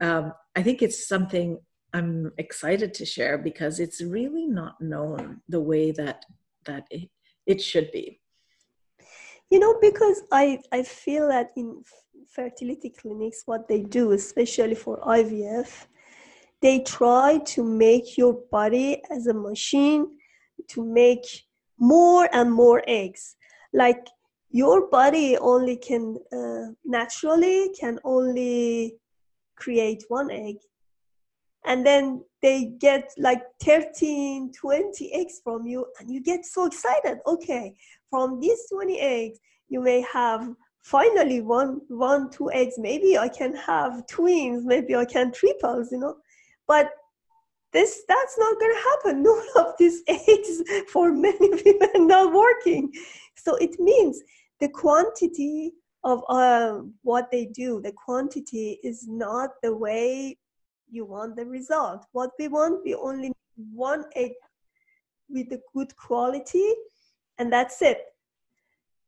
um, 0.00 0.32
i 0.56 0.62
think 0.62 0.82
it's 0.82 1.08
something 1.08 1.58
i'm 1.92 2.32
excited 2.38 2.92
to 2.94 3.04
share 3.04 3.38
because 3.38 3.80
it's 3.80 4.02
really 4.02 4.46
not 4.46 4.80
known 4.80 5.40
the 5.48 5.60
way 5.60 5.90
that 5.92 6.24
that 6.64 6.86
it, 6.90 7.10
it 7.46 7.60
should 7.60 7.90
be. 7.92 8.20
You 9.50 9.58
know 9.58 9.78
because 9.80 10.22
i 10.32 10.58
i 10.72 10.82
feel 10.82 11.28
that 11.28 11.50
in 11.56 11.82
fertility 12.28 12.90
clinics 12.90 13.42
what 13.46 13.68
they 13.68 13.82
do 13.82 14.12
especially 14.12 14.74
for 14.74 14.98
ivf 15.00 15.86
they 16.62 16.80
try 16.80 17.38
to 17.38 17.62
make 17.62 18.16
your 18.16 18.32
body 18.50 19.02
as 19.10 19.26
a 19.26 19.34
machine 19.34 20.06
to 20.70 20.84
make 20.84 21.43
more 21.78 22.28
and 22.32 22.52
more 22.52 22.82
eggs. 22.86 23.36
Like 23.72 24.06
your 24.50 24.88
body 24.88 25.36
only 25.38 25.76
can 25.76 26.18
uh, 26.32 26.72
naturally 26.84 27.70
can 27.78 27.98
only 28.04 28.96
create 29.56 30.04
one 30.08 30.30
egg. 30.30 30.56
And 31.66 31.84
then 31.84 32.24
they 32.42 32.74
get 32.78 33.10
like 33.16 33.42
13 33.62 34.52
20 34.52 35.12
eggs 35.14 35.40
from 35.42 35.66
you 35.66 35.86
and 35.98 36.10
you 36.10 36.22
get 36.22 36.44
so 36.44 36.66
excited. 36.66 37.18
Okay 37.26 37.74
from 38.10 38.38
these 38.38 38.68
20 38.70 39.00
eggs 39.00 39.40
you 39.68 39.80
may 39.80 40.00
have 40.12 40.54
finally 40.82 41.40
one 41.40 41.80
one 41.88 42.30
two 42.30 42.48
eggs. 42.52 42.74
Maybe 42.78 43.18
i 43.18 43.28
can 43.28 43.56
have 43.56 44.06
twins. 44.06 44.64
Maybe 44.64 44.94
i 44.94 45.04
can 45.04 45.32
triples 45.32 45.90
you 45.90 45.98
know? 45.98 46.16
But 46.68 46.90
this 47.74 48.04
that's 48.08 48.38
not 48.38 48.58
going 48.58 48.74
to 48.74 48.82
happen. 48.90 49.22
None 49.28 49.66
of 49.66 49.74
these 49.78 50.02
aids 50.08 50.62
for 50.90 51.12
many 51.12 51.50
women 51.50 52.06
not 52.06 52.32
working. 52.32 52.90
So 53.36 53.56
it 53.56 53.78
means 53.78 54.22
the 54.60 54.68
quantity 54.68 55.72
of 56.04 56.22
uh, 56.28 56.80
what 57.02 57.30
they 57.30 57.46
do 57.46 57.80
the 57.80 57.92
quantity 57.92 58.78
is 58.82 59.06
not 59.08 59.50
the 59.62 59.74
way 59.74 60.38
you 60.90 61.04
want 61.04 61.36
the 61.36 61.44
result. 61.44 62.06
What 62.12 62.30
we 62.38 62.48
want 62.48 62.84
we 62.84 62.94
only 62.94 63.32
one 63.72 64.04
egg 64.14 64.32
with 65.28 65.52
a 65.52 65.60
good 65.74 65.94
quality 65.96 66.68
and 67.38 67.52
that's 67.52 67.82
it. 67.82 67.98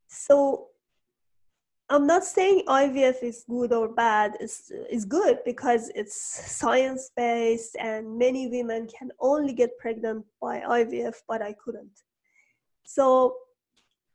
So 0.07 0.67
I'm 1.89 2.05
not 2.05 2.25
saying 2.25 2.63
IVF 2.67 3.23
is 3.23 3.45
good 3.49 3.71
or 3.71 3.87
bad. 3.87 4.35
It's, 4.41 4.71
it's 4.71 5.05
good 5.05 5.39
because 5.45 5.89
it's 5.95 6.15
science 6.15 7.11
based 7.15 7.77
and 7.79 8.17
many 8.17 8.49
women 8.49 8.87
can 8.87 9.09
only 9.21 9.53
get 9.53 9.77
pregnant 9.77 10.25
by 10.41 10.59
IVF, 10.59 11.15
but 11.27 11.41
I 11.41 11.53
couldn't. 11.53 12.03
So, 12.83 13.35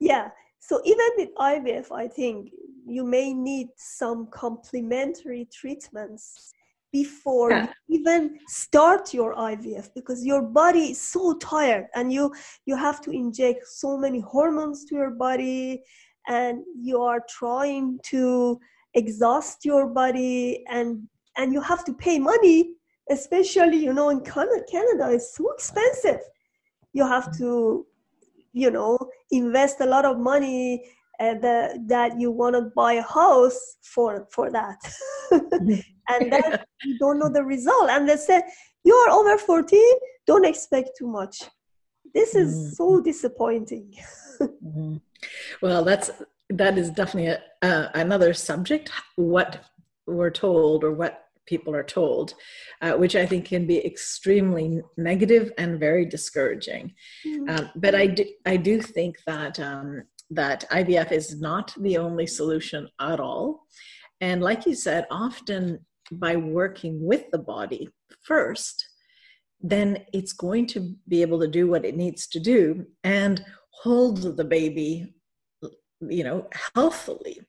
yeah. 0.00 0.30
So, 0.58 0.80
even 0.84 1.08
with 1.16 1.34
IVF, 1.36 1.90
I 1.90 2.08
think 2.08 2.50
you 2.86 3.04
may 3.04 3.32
need 3.32 3.68
some 3.76 4.28
complementary 4.30 5.48
treatments 5.52 6.52
before 6.92 7.50
yeah. 7.50 7.66
you 7.88 8.00
even 8.00 8.38
start 8.48 9.14
your 9.14 9.34
IVF 9.34 9.88
because 9.94 10.24
your 10.24 10.42
body 10.42 10.90
is 10.90 11.00
so 11.00 11.34
tired 11.38 11.86
and 11.94 12.12
you 12.12 12.34
you 12.66 12.76
have 12.76 13.00
to 13.00 13.10
inject 13.10 13.66
so 13.66 13.96
many 13.96 14.20
hormones 14.20 14.84
to 14.84 14.94
your 14.94 15.10
body 15.10 15.82
and 16.28 16.62
you 16.80 17.00
are 17.00 17.22
trying 17.28 17.98
to 18.04 18.58
exhaust 18.94 19.64
your 19.64 19.86
body 19.86 20.64
and 20.68 21.08
and 21.36 21.52
you 21.52 21.60
have 21.60 21.84
to 21.84 21.94
pay 21.94 22.18
money 22.18 22.74
especially 23.10 23.76
you 23.76 23.92
know 23.92 24.10
in 24.10 24.20
canada, 24.20 24.64
canada 24.70 25.08
is 25.08 25.34
so 25.34 25.52
expensive. 25.52 26.20
You 26.92 27.06
have 27.06 27.36
to 27.38 27.86
you 28.52 28.70
know 28.70 28.98
invest 29.30 29.80
a 29.80 29.86
lot 29.86 30.04
of 30.04 30.18
money 30.18 30.84
and 31.18 31.44
uh, 31.44 31.68
that 31.86 32.18
you 32.18 32.30
want 32.30 32.54
to 32.56 32.70
buy 32.74 32.94
a 32.94 33.02
house 33.02 33.76
for 33.82 34.26
for 34.30 34.50
that. 34.50 34.80
And 36.08 36.32
then 36.32 36.58
you 36.84 36.98
don't 36.98 37.20
know 37.20 37.30
the 37.30 37.44
result. 37.44 37.88
And 37.88 38.08
they 38.08 38.16
say 38.16 38.42
you 38.84 38.94
are 38.94 39.10
over 39.10 39.38
40 39.38 39.80
don't 40.26 40.44
expect 40.44 40.90
too 40.98 41.06
much. 41.06 41.42
This 42.14 42.34
is 42.34 42.54
mm-hmm. 42.54 42.70
so 42.70 43.00
disappointing 43.00 43.94
mm-hmm. 44.42 44.96
well 45.60 45.84
that's 45.84 46.10
that 46.50 46.76
is 46.76 46.90
definitely 46.90 47.30
a, 47.30 47.40
uh, 47.62 47.88
another 47.94 48.34
subject 48.34 48.90
what 49.16 49.64
we're 50.06 50.30
told 50.30 50.84
or 50.84 50.92
what 50.92 51.26
people 51.46 51.74
are 51.74 51.84
told 51.84 52.34
uh, 52.82 52.92
which 52.92 53.16
i 53.16 53.26
think 53.26 53.44
can 53.44 53.66
be 53.66 53.84
extremely 53.84 54.80
negative 54.96 55.52
and 55.58 55.80
very 55.80 56.04
discouraging 56.04 56.92
mm-hmm. 57.26 57.48
um, 57.48 57.70
but 57.76 57.94
i 57.94 58.06
do 58.06 58.24
i 58.46 58.56
do 58.56 58.80
think 58.80 59.16
that 59.26 59.58
um, 59.58 60.02
that 60.30 60.64
ivf 60.70 61.10
is 61.12 61.40
not 61.40 61.74
the 61.80 61.96
only 61.98 62.26
solution 62.26 62.88
at 63.00 63.20
all 63.20 63.66
and 64.20 64.42
like 64.42 64.66
you 64.66 64.74
said 64.74 65.06
often 65.10 65.78
by 66.12 66.36
working 66.36 67.04
with 67.04 67.24
the 67.30 67.38
body 67.38 67.88
first 68.22 68.88
then 69.62 69.98
it's 70.12 70.32
going 70.32 70.66
to 70.66 70.94
be 71.08 71.22
able 71.22 71.38
to 71.38 71.46
do 71.46 71.68
what 71.68 71.84
it 71.84 71.96
needs 71.96 72.26
to 72.26 72.40
do 72.40 72.84
and 73.04 73.44
hold 73.82 74.36
the 74.36 74.44
baby 74.44 75.14
you 76.00 76.24
know 76.24 76.48
healthfully 76.74 77.40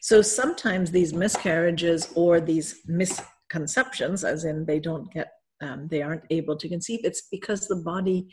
so 0.00 0.22
sometimes 0.22 0.90
these 0.90 1.12
miscarriages 1.12 2.10
or 2.14 2.40
these 2.40 2.80
misconceptions 2.86 4.24
as 4.24 4.44
in 4.44 4.64
they 4.64 4.80
don't 4.80 5.12
get 5.12 5.32
um, 5.60 5.88
they 5.90 6.02
aren't 6.02 6.24
able 6.30 6.56
to 6.56 6.68
conceive 6.68 7.00
it's 7.04 7.28
because 7.30 7.68
the 7.68 7.76
body 7.76 8.28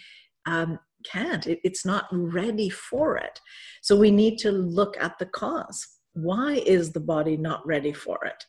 um, 0.46 0.80
can't. 1.06 1.48
It, 1.48 1.60
it's 1.64 1.86
not 1.86 2.08
ready 2.12 2.70
for 2.70 3.18
it. 3.18 3.40
So 3.82 3.96
we 3.96 4.12
need 4.12 4.38
to 4.40 4.52
look 4.52 4.98
at 5.00 5.18
the 5.20 5.26
cause. 5.28 5.86
Why 6.14 6.54
is 6.66 6.92
the 6.92 7.00
body 7.00 7.38
not 7.38 7.66
ready 7.66 7.94
for 7.94 8.20
it? 8.26 8.44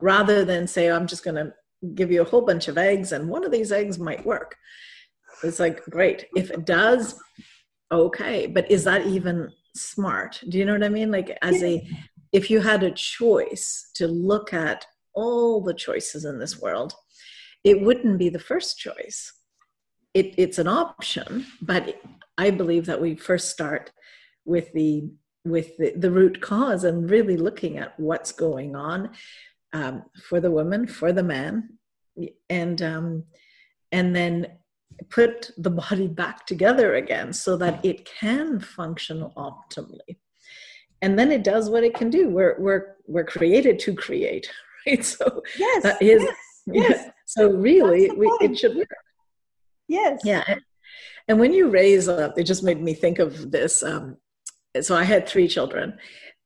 Rather 0.00 0.44
than 0.44 0.66
say 0.66 0.90
i'm 0.90 1.06
just 1.06 1.24
going 1.24 1.36
to 1.36 1.52
give 1.94 2.10
you 2.10 2.22
a 2.22 2.24
whole 2.24 2.40
bunch 2.40 2.68
of 2.68 2.78
eggs 2.78 3.12
and 3.12 3.28
one 3.28 3.44
of 3.44 3.52
these 3.52 3.70
eggs 3.72 3.98
might 3.98 4.24
work. 4.24 4.56
It's 5.42 5.60
like 5.60 5.84
great. 5.84 6.26
If 6.34 6.50
it 6.50 6.64
does 6.64 7.20
okay 7.92 8.46
but 8.46 8.70
is 8.70 8.84
that 8.84 9.06
even 9.06 9.50
smart? 9.74 10.40
Do 10.48 10.58
you 10.58 10.64
know 10.64 10.72
what 10.72 10.84
i 10.84 10.88
mean? 10.88 11.10
Like 11.10 11.36
as 11.42 11.62
a 11.62 11.86
if 12.32 12.50
you 12.50 12.60
had 12.60 12.82
a 12.82 12.90
choice 12.90 13.90
to 13.94 14.06
look 14.08 14.52
at 14.52 14.86
all 15.14 15.60
the 15.60 15.74
choices 15.74 16.24
in 16.24 16.38
this 16.38 16.60
world 16.60 16.94
it 17.62 17.80
wouldn't 17.80 18.18
be 18.18 18.28
the 18.28 18.38
first 18.38 18.78
choice. 18.78 19.32
It, 20.12 20.34
it's 20.38 20.58
an 20.58 20.68
option 20.68 21.46
but 21.60 22.00
i 22.38 22.50
believe 22.50 22.86
that 22.86 23.00
we 23.00 23.16
first 23.16 23.50
start 23.50 23.90
with 24.44 24.72
the 24.72 25.10
with 25.44 25.76
the, 25.76 25.92
the 25.96 26.10
root 26.10 26.40
cause 26.40 26.84
and 26.84 27.10
really 27.10 27.36
looking 27.36 27.78
at 27.78 27.98
what's 27.98 28.32
going 28.32 28.74
on 28.74 29.10
um, 29.72 30.04
for 30.28 30.40
the 30.40 30.50
woman 30.50 30.86
for 30.86 31.12
the 31.12 31.22
man. 31.22 31.78
And 32.48 32.80
um, 32.80 33.24
and 33.92 34.14
then 34.14 34.46
put 35.10 35.50
the 35.58 35.70
body 35.70 36.08
back 36.08 36.46
together 36.46 36.94
again 36.94 37.32
so 37.32 37.56
that 37.56 37.84
it 37.84 38.04
can 38.04 38.60
function 38.60 39.28
optimally. 39.36 40.18
And 41.02 41.18
then 41.18 41.30
it 41.30 41.44
does 41.44 41.68
what 41.68 41.84
it 41.84 41.94
can 41.94 42.10
do. 42.10 42.28
We're 42.28 42.56
we're 42.58 42.96
we're 43.06 43.24
created 43.24 43.78
to 43.80 43.94
create 43.94 44.50
right? 44.86 45.04
So 45.04 45.42
yes 45.58 45.82
that 45.82 46.00
is 46.00 46.22
yes, 46.22 46.36
yes. 46.66 47.10
so 47.26 47.50
really 47.50 48.10
we, 48.10 48.26
it 48.40 48.58
should 48.58 48.76
work. 48.76 48.88
Yes. 49.88 50.20
Yeah 50.24 50.44
and, 50.46 50.60
and 51.28 51.40
when 51.40 51.52
you 51.52 51.68
raise 51.68 52.08
up 52.08 52.38
it 52.38 52.44
just 52.44 52.62
made 52.62 52.80
me 52.80 52.94
think 52.94 53.18
of 53.18 53.50
this 53.50 53.82
um, 53.82 54.16
so 54.80 54.96
i 54.96 55.04
had 55.04 55.26
three 55.26 55.46
children 55.46 55.96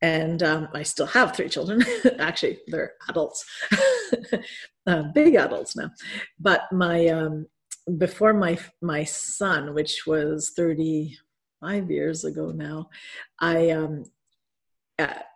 and 0.02 0.42
um, 0.42 0.68
i 0.74 0.82
still 0.82 1.06
have 1.06 1.34
three 1.34 1.48
children. 1.48 1.84
Actually 2.18 2.58
they're 2.68 2.92
adults. 3.08 3.44
Uh, 4.88 5.02
big 5.12 5.34
adults 5.34 5.76
now. 5.76 5.90
But 6.40 6.62
my 6.72 7.08
um, 7.08 7.46
before 7.96 8.34
my 8.34 8.58
my 8.82 9.04
son, 9.04 9.74
which 9.74 10.06
was 10.06 10.50
35 10.50 11.90
years 11.90 12.24
ago 12.24 12.50
now, 12.50 12.90
I 13.40 13.70
um, 13.70 14.04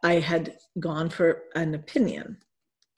I 0.02 0.14
had 0.14 0.56
gone 0.78 1.08
for 1.08 1.44
an 1.54 1.74
opinion 1.74 2.38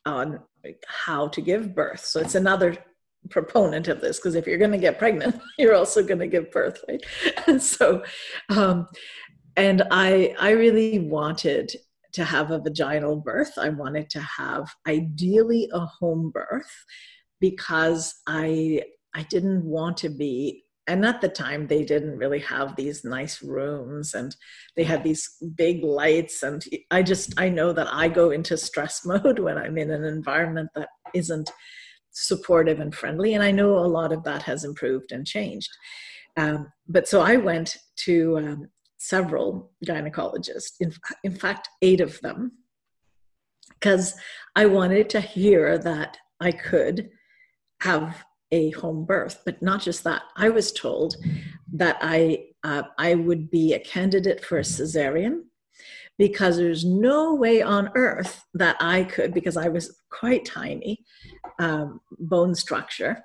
on 0.07 0.41
how 0.87 1.29
to 1.29 1.41
give 1.41 1.75
birth. 1.75 2.05
So 2.05 2.21
it's 2.21 2.35
another 2.35 2.77
proponent 3.31 3.89
of 3.89 4.01
this 4.01 4.19
because 4.19 4.35
if 4.35 4.47
you're 4.47 4.59
going 4.59 4.73
to 4.73 4.79
get 4.79 4.99
pregnant, 4.99 5.41
you're 5.59 5.75
also 5.75 6.03
going 6.03 6.21
to 6.21 6.27
give 6.27 6.51
birth, 6.51 6.83
right? 6.89 7.03
And 7.47 7.63
so, 7.75 8.03
um, 8.49 8.89
and 9.57 9.83
I 9.91 10.35
I 10.41 10.51
really 10.51 10.99
wanted 10.99 11.73
to 12.15 12.25
have 12.25 12.51
a 12.51 12.61
vaginal 12.61 13.23
birth. 13.23 13.53
I 13.59 13.71
wanted 13.71 14.09
to 14.11 14.21
have 14.21 14.73
ideally 14.87 15.69
a 15.73 15.81
home 15.81 16.31
birth 16.31 16.85
because 17.41 18.15
I 18.27 18.83
I 19.15 19.23
didn't 19.23 19.65
want 19.65 19.97
to 19.99 20.09
be, 20.09 20.65
and 20.87 21.05
at 21.05 21.21
the 21.21 21.29
time 21.29 21.67
they 21.67 21.85
didn't 21.85 22.19
really 22.19 22.41
have 22.41 22.77
these 22.77 23.05
nice 23.05 23.43
rooms 23.43 24.15
and 24.15 24.35
they 24.77 24.85
had 24.85 25.03
these 25.03 25.29
big 25.55 25.83
lights. 25.83 26.43
And 26.43 26.63
I 26.91 27.03
just, 27.03 27.33
I 27.41 27.49
know 27.49 27.73
that 27.73 27.89
I 27.93 28.09
go 28.09 28.31
into 28.31 28.57
stress 28.57 29.05
mode 29.07 29.39
when 29.39 29.57
I'm 29.57 29.79
in 29.79 29.91
an 29.91 30.05
environment 30.05 30.71
that 30.75 30.89
isn't 31.15 31.51
supportive 32.11 32.81
and 32.81 32.95
friendly. 32.95 33.35
And 33.35 33.43
I 33.43 33.51
know 33.51 33.79
a 33.79 33.87
lot 33.87 34.13
of 34.13 34.25
that 34.25 34.43
has 34.43 34.65
improved 34.65 35.13
and 35.13 35.27
changed. 35.27 35.71
Um, 36.37 36.71
but 36.89 37.09
so 37.09 37.21
I 37.21 37.37
went 37.37 37.77
to 38.05 38.39
um, 38.39 38.69
several 38.99 39.71
gynecologists, 39.87 40.73
in, 40.81 40.93
in 41.23 41.35
fact, 41.35 41.69
eight 41.83 42.01
of 42.01 42.21
them, 42.21 42.53
because 43.69 44.15
I 44.57 44.67
wanted 44.67 45.09
to 45.11 45.21
hear 45.21 45.79
that 45.79 46.19
I 46.41 46.53
could 46.53 47.11
have 47.81 48.25
a 48.55 48.71
home 48.71 49.05
birth. 49.05 49.43
But 49.45 49.61
not 49.61 49.83
just 49.83 50.05
that, 50.05 50.23
I 50.37 50.49
was 50.49 50.73
told 50.73 51.17
that 51.73 51.99
I 52.01 52.47
uh, 52.63 52.85
I 52.99 53.15
would 53.15 53.51
be 53.51 53.75
a 53.75 53.79
candidate 53.95 54.45
for 54.45 54.59
a 54.59 54.63
cesarean 54.63 55.43
because 56.19 56.57
there's 56.57 56.85
no 56.85 57.35
way 57.35 57.61
on 57.61 57.91
earth 57.95 58.45
that 58.55 58.77
I 58.81 59.05
could, 59.05 59.35
because 59.35 59.57
I 59.57 59.69
was 59.69 60.01
quite 60.11 60.45
tiny, 60.45 61.05
um, 61.59 62.01
bone 62.19 62.55
structure. 62.55 63.25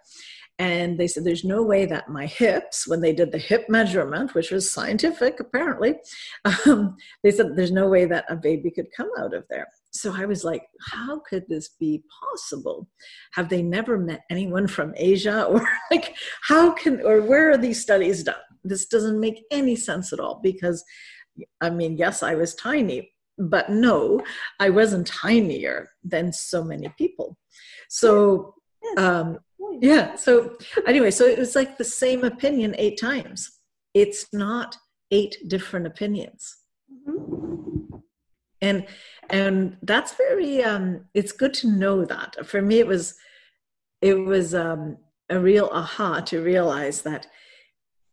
And 0.57 0.97
they 0.97 1.07
said, 1.07 1.23
there's 1.23 1.45
no 1.45 1.63
way 1.63 1.85
that 1.85 2.09
my 2.09 2.25
hips, 2.25 2.85
when 2.85 2.99
they 2.99 3.13
did 3.13 3.31
the 3.31 3.37
hip 3.37 3.69
measurement, 3.69 4.33
which 4.33 4.51
was 4.51 4.69
scientific 4.69 5.39
apparently, 5.39 5.95
um, 6.65 6.97
they 7.23 7.31
said, 7.31 7.55
there's 7.55 7.71
no 7.71 7.87
way 7.87 8.05
that 8.05 8.25
a 8.27 8.35
baby 8.35 8.71
could 8.71 8.91
come 8.95 9.09
out 9.17 9.33
of 9.33 9.45
there. 9.49 9.67
So 9.91 10.13
I 10.15 10.25
was 10.25 10.43
like, 10.43 10.63
how 10.91 11.19
could 11.27 11.45
this 11.47 11.69
be 11.79 12.03
possible? 12.21 12.87
Have 13.33 13.49
they 13.49 13.61
never 13.61 13.97
met 13.97 14.21
anyone 14.29 14.67
from 14.67 14.93
Asia? 14.95 15.45
Or 15.49 15.67
like, 15.91 16.15
how 16.43 16.71
can, 16.71 17.01
or 17.05 17.21
where 17.21 17.51
are 17.51 17.57
these 17.57 17.81
studies 17.81 18.23
done? 18.23 18.35
This 18.63 18.85
doesn't 18.85 19.19
make 19.19 19.43
any 19.51 19.75
sense 19.75 20.13
at 20.13 20.19
all 20.19 20.39
because, 20.43 20.83
I 21.61 21.69
mean, 21.69 21.97
yes, 21.97 22.21
I 22.23 22.35
was 22.35 22.55
tiny, 22.55 23.11
but 23.37 23.69
no, 23.69 24.21
I 24.59 24.69
wasn't 24.69 25.07
tinier 25.07 25.89
than 26.03 26.33
so 26.33 26.63
many 26.63 26.93
people. 26.97 27.37
So, 27.89 28.53
um, 28.97 29.39
yeah 29.81 30.15
so 30.15 30.57
anyway 30.87 31.11
so 31.11 31.25
it 31.25 31.37
was 31.37 31.55
like 31.55 31.77
the 31.77 31.83
same 31.83 32.23
opinion 32.23 32.75
eight 32.77 32.99
times 32.99 33.59
it's 33.93 34.27
not 34.33 34.75
eight 35.11 35.37
different 35.47 35.87
opinions 35.87 36.57
mm-hmm. 37.07 37.58
And 38.61 38.85
and 39.29 39.77
that's 39.83 40.15
very 40.15 40.63
um 40.63 41.05
it's 41.13 41.31
good 41.31 41.53
to 41.53 41.67
know 41.67 42.05
that 42.05 42.45
for 42.45 42.61
me 42.61 42.79
it 42.79 42.87
was 42.87 43.15
it 44.01 44.15
was 44.15 44.53
um 44.55 44.97
a 45.29 45.39
real 45.39 45.69
aha 45.71 46.19
to 46.21 46.41
realize 46.41 47.01
that 47.03 47.27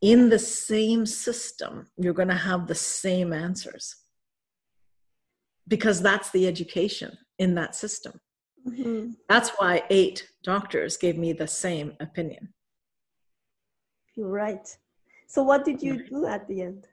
in 0.02 0.28
the 0.28 0.38
same 0.38 1.06
system 1.06 1.86
you're 1.96 2.12
going 2.12 2.28
to 2.28 2.34
have 2.34 2.66
the 2.66 2.74
same 2.74 3.32
answers 3.32 3.96
because 5.66 6.00
that's 6.02 6.30
the 6.30 6.46
education 6.46 7.16
in 7.38 7.54
that 7.54 7.74
system 7.74 8.20
Mm-hmm. 8.68 9.10
That's 9.28 9.50
why 9.58 9.82
eight 9.90 10.28
doctors 10.42 10.96
gave 10.96 11.16
me 11.16 11.32
the 11.32 11.46
same 11.46 11.92
opinion. 12.00 12.52
You're 14.14 14.28
right. 14.28 14.66
So 15.28 15.42
what 15.42 15.64
did 15.64 15.82
you 15.82 16.06
do 16.08 16.26
at 16.26 16.48
the 16.48 16.62
end? 16.62 16.86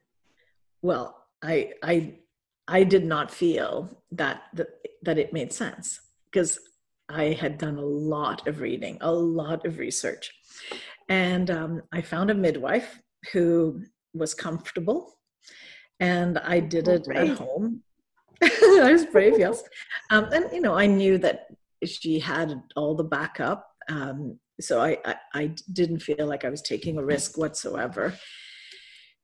Well, 0.82 1.26
I 1.42 1.74
I 1.82 2.20
I 2.68 2.84
did 2.84 3.06
not 3.06 3.32
feel 3.32 4.02
that 4.12 4.44
that, 4.54 4.70
that 5.02 5.18
it 5.18 5.34
made 5.34 5.52
sense 5.52 6.00
because 6.32 6.60
I 7.10 7.34
had 7.34 7.58
done 7.58 7.78
a 7.78 7.86
lot 7.86 8.48
of 8.48 8.62
reading, 8.62 8.98
a 9.02 9.12
lot 9.12 9.66
of 9.66 9.80
research, 9.80 10.32
and 11.10 11.52
um, 11.52 11.82
I 11.92 12.02
found 12.02 12.32
a 12.32 12.36
midwife 12.36 13.00
who 13.32 13.82
was 14.14 14.34
comfortable, 14.34 15.14
and 16.00 16.38
I 16.40 16.60
did 16.60 16.88
oh, 16.88 16.94
it 16.94 17.08
at 17.10 17.38
home. 17.38 17.84
I 18.42 18.92
was 18.92 19.06
brave, 19.06 19.38
yes, 19.38 19.64
um, 20.12 20.26
and 20.32 20.46
you 20.54 20.62
know 20.62 20.76
I 20.76 20.88
knew 20.88 21.18
that 21.20 21.48
she 21.86 22.20
had 22.20 22.62
all 22.76 22.96
the 22.96 23.04
backup. 23.04 23.68
Um, 23.90 24.40
so 24.62 24.80
I, 24.82 24.98
I, 25.06 25.16
I 25.34 25.56
didn't 25.72 26.00
feel 26.00 26.26
like 26.26 26.46
I 26.46 26.50
was 26.50 26.62
taking 26.62 26.98
a 26.98 27.04
risk 27.04 27.38
whatsoever. 27.38 28.14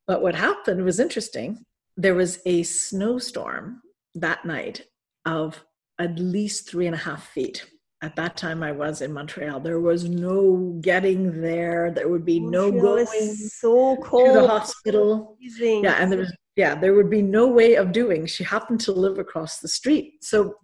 But 0.07 0.21
what 0.21 0.35
happened 0.35 0.83
was 0.83 0.99
interesting. 0.99 1.65
There 1.99 2.15
was 2.15 2.39
a 2.45 2.63
snowstorm 2.63 3.81
that 4.15 4.45
night 4.45 4.85
of 5.25 5.61
at 5.99 6.17
least 6.17 6.69
three 6.69 6.85
and 6.85 6.95
a 6.95 6.99
half 6.99 7.27
feet. 7.27 7.65
At 8.01 8.15
that 8.15 8.37
time, 8.37 8.63
I 8.63 8.71
was 8.71 9.01
in 9.01 9.11
Montreal. 9.11 9.59
There 9.59 9.81
was 9.81 10.07
no 10.07 10.79
getting 10.79 11.41
there. 11.41 11.91
There 11.91 12.07
would 12.07 12.23
be 12.23 12.39
no 12.39 12.71
going 12.71 13.05
so 13.05 13.97
cold. 13.97 14.27
to 14.27 14.41
the 14.41 14.47
hospital. 14.47 15.35
Amazing. 15.41 15.83
Yeah, 15.83 15.95
and 15.99 16.09
there 16.09 16.19
was 16.19 16.33
yeah, 16.55 16.75
there 16.75 16.93
would 16.93 17.09
be 17.09 17.21
no 17.21 17.47
way 17.47 17.75
of 17.75 17.91
doing. 17.91 18.25
She 18.25 18.45
happened 18.45 18.79
to 18.81 18.93
live 18.93 19.19
across 19.19 19.59
the 19.59 19.67
street, 19.67 20.23
so 20.23 20.55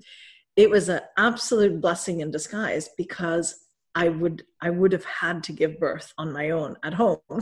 it 0.55 0.69
was 0.69 0.87
an 0.87 1.01
absolute 1.17 1.81
blessing 1.81 2.21
in 2.21 2.31
disguise 2.31 2.89
because 2.95 3.55
I 3.93 4.07
would 4.07 4.43
I 4.61 4.69
would 4.69 4.93
have 4.93 5.05
had 5.05 5.43
to 5.43 5.51
give 5.51 5.79
birth 5.79 6.13
on 6.17 6.31
my 6.31 6.51
own 6.51 6.77
at 6.83 6.93
home. 6.93 7.19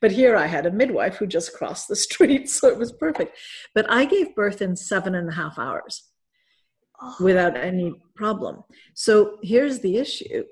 but 0.00 0.12
here 0.12 0.36
I 0.36 0.46
had 0.46 0.66
a 0.66 0.70
midwife 0.70 1.16
who 1.16 1.26
just 1.26 1.54
crossed 1.54 1.88
the 1.88 1.96
street, 1.96 2.48
so 2.56 2.68
it 2.68 2.78
was 2.78 2.92
perfect. 2.92 3.36
But 3.74 3.90
I 3.90 4.04
gave 4.04 4.34
birth 4.34 4.62
in 4.62 4.76
seven 4.76 5.14
and 5.14 5.28
a 5.28 5.34
half 5.34 5.58
hours 5.58 6.04
oh. 7.00 7.16
without 7.20 7.56
any 7.56 7.94
problem. 8.14 8.64
So 8.94 9.38
here's 9.42 9.80
the 9.80 9.98
issue. 9.98 10.44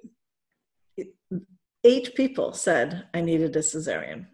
Eight 1.85 2.14
people 2.14 2.52
said 2.52 3.07
I 3.14 3.20
needed 3.20 3.55
a 3.55 3.61
cesarean. 3.61 4.26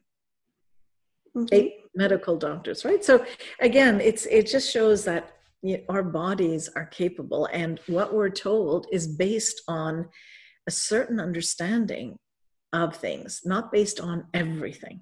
Mm-hmm. 1.37 1.47
Eight 1.53 1.75
medical 1.95 2.37
doctors, 2.37 2.85
right? 2.85 3.05
So 3.05 3.25
again, 3.61 4.01
it's 4.01 4.27
it 4.27 4.47
just 4.47 4.73
shows 4.73 5.05
that 5.05 5.33
our 5.88 6.03
bodies 6.03 6.68
are 6.75 6.87
capable 6.87 7.47
and 7.53 7.81
what 7.87 8.12
we're 8.12 8.31
told 8.31 8.87
is 8.90 9.07
based 9.07 9.62
on 9.68 10.09
a 10.66 10.71
certain 10.71 11.21
understanding 11.21 12.18
of 12.73 12.97
things 12.97 13.43
not 13.45 13.73
based 13.73 14.01
on 14.01 14.27
everything. 14.35 15.01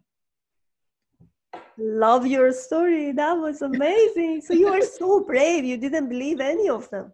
Love 1.78 2.26
your 2.26 2.52
story. 2.52 3.12
That 3.12 3.32
was 3.32 3.62
amazing. 3.62 4.42
So 4.42 4.52
you 4.52 4.68
are 4.68 4.82
so 4.82 5.24
brave. 5.30 5.64
You 5.64 5.76
didn't 5.76 6.08
believe 6.08 6.40
any 6.40 6.68
of 6.68 6.90
them. 6.90 7.12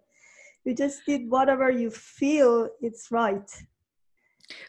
You 0.64 0.74
just 0.74 1.02
did 1.06 1.30
whatever 1.30 1.70
you 1.70 1.90
feel 1.90 2.68
it's 2.80 3.08
right. 3.10 3.48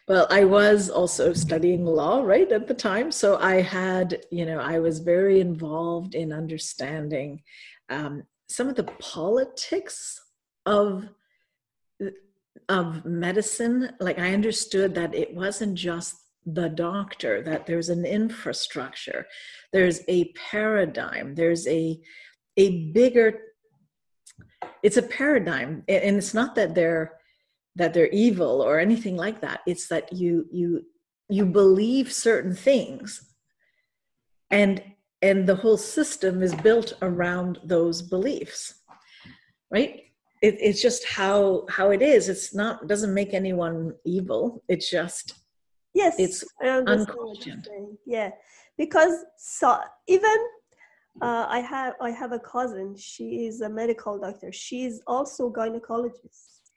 Well 0.08 0.26
i 0.30 0.44
was 0.44 0.90
also 0.90 1.32
studying 1.32 1.84
law 1.84 2.22
right 2.22 2.50
at 2.50 2.66
the 2.66 2.74
time. 2.74 3.10
So 3.12 3.38
i 3.38 3.60
had 3.60 4.24
you 4.30 4.44
know 4.46 4.58
i 4.58 4.78
was 4.78 4.98
very 4.98 5.40
involved 5.40 6.14
in 6.14 6.32
understanding 6.32 7.42
um, 7.88 8.22
some 8.48 8.68
of 8.68 8.74
the 8.74 8.90
politics 9.00 10.20
of 10.66 11.08
of 12.68 13.04
medicine 13.04 13.90
like 14.00 14.18
i 14.18 14.32
understood 14.32 14.94
that 14.94 15.14
it 15.14 15.34
wasn't 15.34 15.74
just 15.74 16.14
the 16.46 16.68
doctor 16.68 17.42
that 17.42 17.66
there's 17.66 17.88
an 17.88 18.04
infrastructure 18.04 19.26
there's 19.72 20.00
a 20.08 20.32
paradigm 20.32 21.34
there's 21.34 21.66
a 21.66 21.98
a 22.56 22.90
bigger 22.92 23.40
it's 24.82 24.96
a 24.96 25.02
paradigm 25.02 25.82
and 25.88 26.16
it's 26.16 26.34
not 26.34 26.54
that 26.54 26.74
they're 26.74 27.18
that 27.78 27.94
they're 27.94 28.08
evil 28.08 28.60
or 28.60 28.78
anything 28.78 29.16
like 29.16 29.40
that. 29.40 29.60
It's 29.66 29.88
that 29.88 30.12
you 30.12 30.46
you 30.50 30.84
you 31.30 31.46
believe 31.46 32.12
certain 32.12 32.54
things 32.54 33.24
and 34.50 34.82
and 35.22 35.46
the 35.46 35.54
whole 35.54 35.76
system 35.76 36.42
is 36.42 36.54
built 36.56 36.94
around 37.02 37.58
those 37.64 38.00
beliefs 38.02 38.74
right 39.70 40.04
it, 40.42 40.56
it's 40.60 40.80
just 40.80 41.06
how 41.06 41.66
how 41.68 41.90
it 41.90 42.02
is. 42.02 42.28
It's 42.28 42.54
not 42.54 42.86
doesn't 42.86 43.12
make 43.12 43.34
anyone 43.34 43.94
evil. 44.04 44.62
It's 44.68 44.90
just 44.90 45.34
yes 45.94 46.16
it's 46.18 46.44
unquestioned 46.60 47.66
yeah 48.06 48.30
because 48.76 49.24
so 49.38 49.78
even 50.06 50.36
uh, 51.22 51.46
i 51.48 51.60
have 51.60 51.94
i 52.00 52.10
have 52.10 52.32
a 52.32 52.38
cousin. 52.38 52.94
She 52.96 53.46
is 53.46 53.60
a 53.62 53.68
medical 53.68 54.18
doctor. 54.18 54.52
She's 54.52 55.00
also 55.06 55.50
gynecologist. 55.50 56.70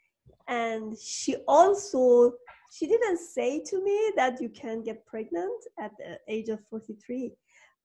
And 0.47 0.97
she 0.97 1.36
also 1.47 2.34
she 2.76 2.88
didn't 2.88 3.19
say 3.19 3.62
to 3.69 3.84
me 3.84 4.12
that 4.15 4.41
you 4.41 4.50
can 4.50 4.82
get 4.82 5.06
pregnant 5.06 5.62
at 5.80 5.91
the 5.97 6.17
age 6.28 6.50
of 6.50 6.60
43 6.69 7.34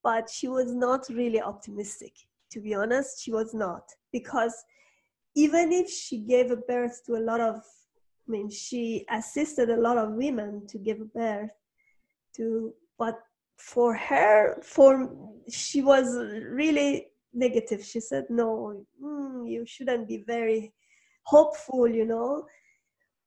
but 0.03 0.31
she 0.31 0.47
was 0.47 0.73
not 0.73 1.03
really 1.09 1.43
optimistic 1.43 2.13
to 2.53 2.61
be 2.61 2.75
honest. 2.75 3.23
She 3.23 3.33
was 3.33 3.53
not 3.55 3.85
because 4.13 4.55
even 5.37 5.71
if 5.71 5.89
she 5.89 6.19
gave 6.19 6.51
birth 6.67 7.03
to 7.05 7.15
a 7.17 7.23
lot 7.31 7.41
of 7.41 7.57
i 7.57 8.29
mean 8.29 8.51
she 8.51 9.05
assisted 9.11 9.71
a 9.71 9.81
lot 9.81 9.99
of 9.99 10.15
women 10.15 10.67
to 10.67 10.79
give 10.79 11.13
birth 11.13 11.51
to 12.35 12.75
but 12.99 13.21
for 13.59 13.95
her 13.95 14.61
for 14.63 15.11
she 15.49 15.81
was 15.81 16.17
really 16.51 17.07
negative. 17.33 17.85
She 17.85 18.01
said 18.01 18.25
no 18.29 18.85
mm, 19.03 19.51
you 19.51 19.65
shouldn't 19.67 20.09
be 20.09 20.25
very 20.27 20.73
hopeful 21.25 21.89
you 21.89 22.05
know. 22.05 22.47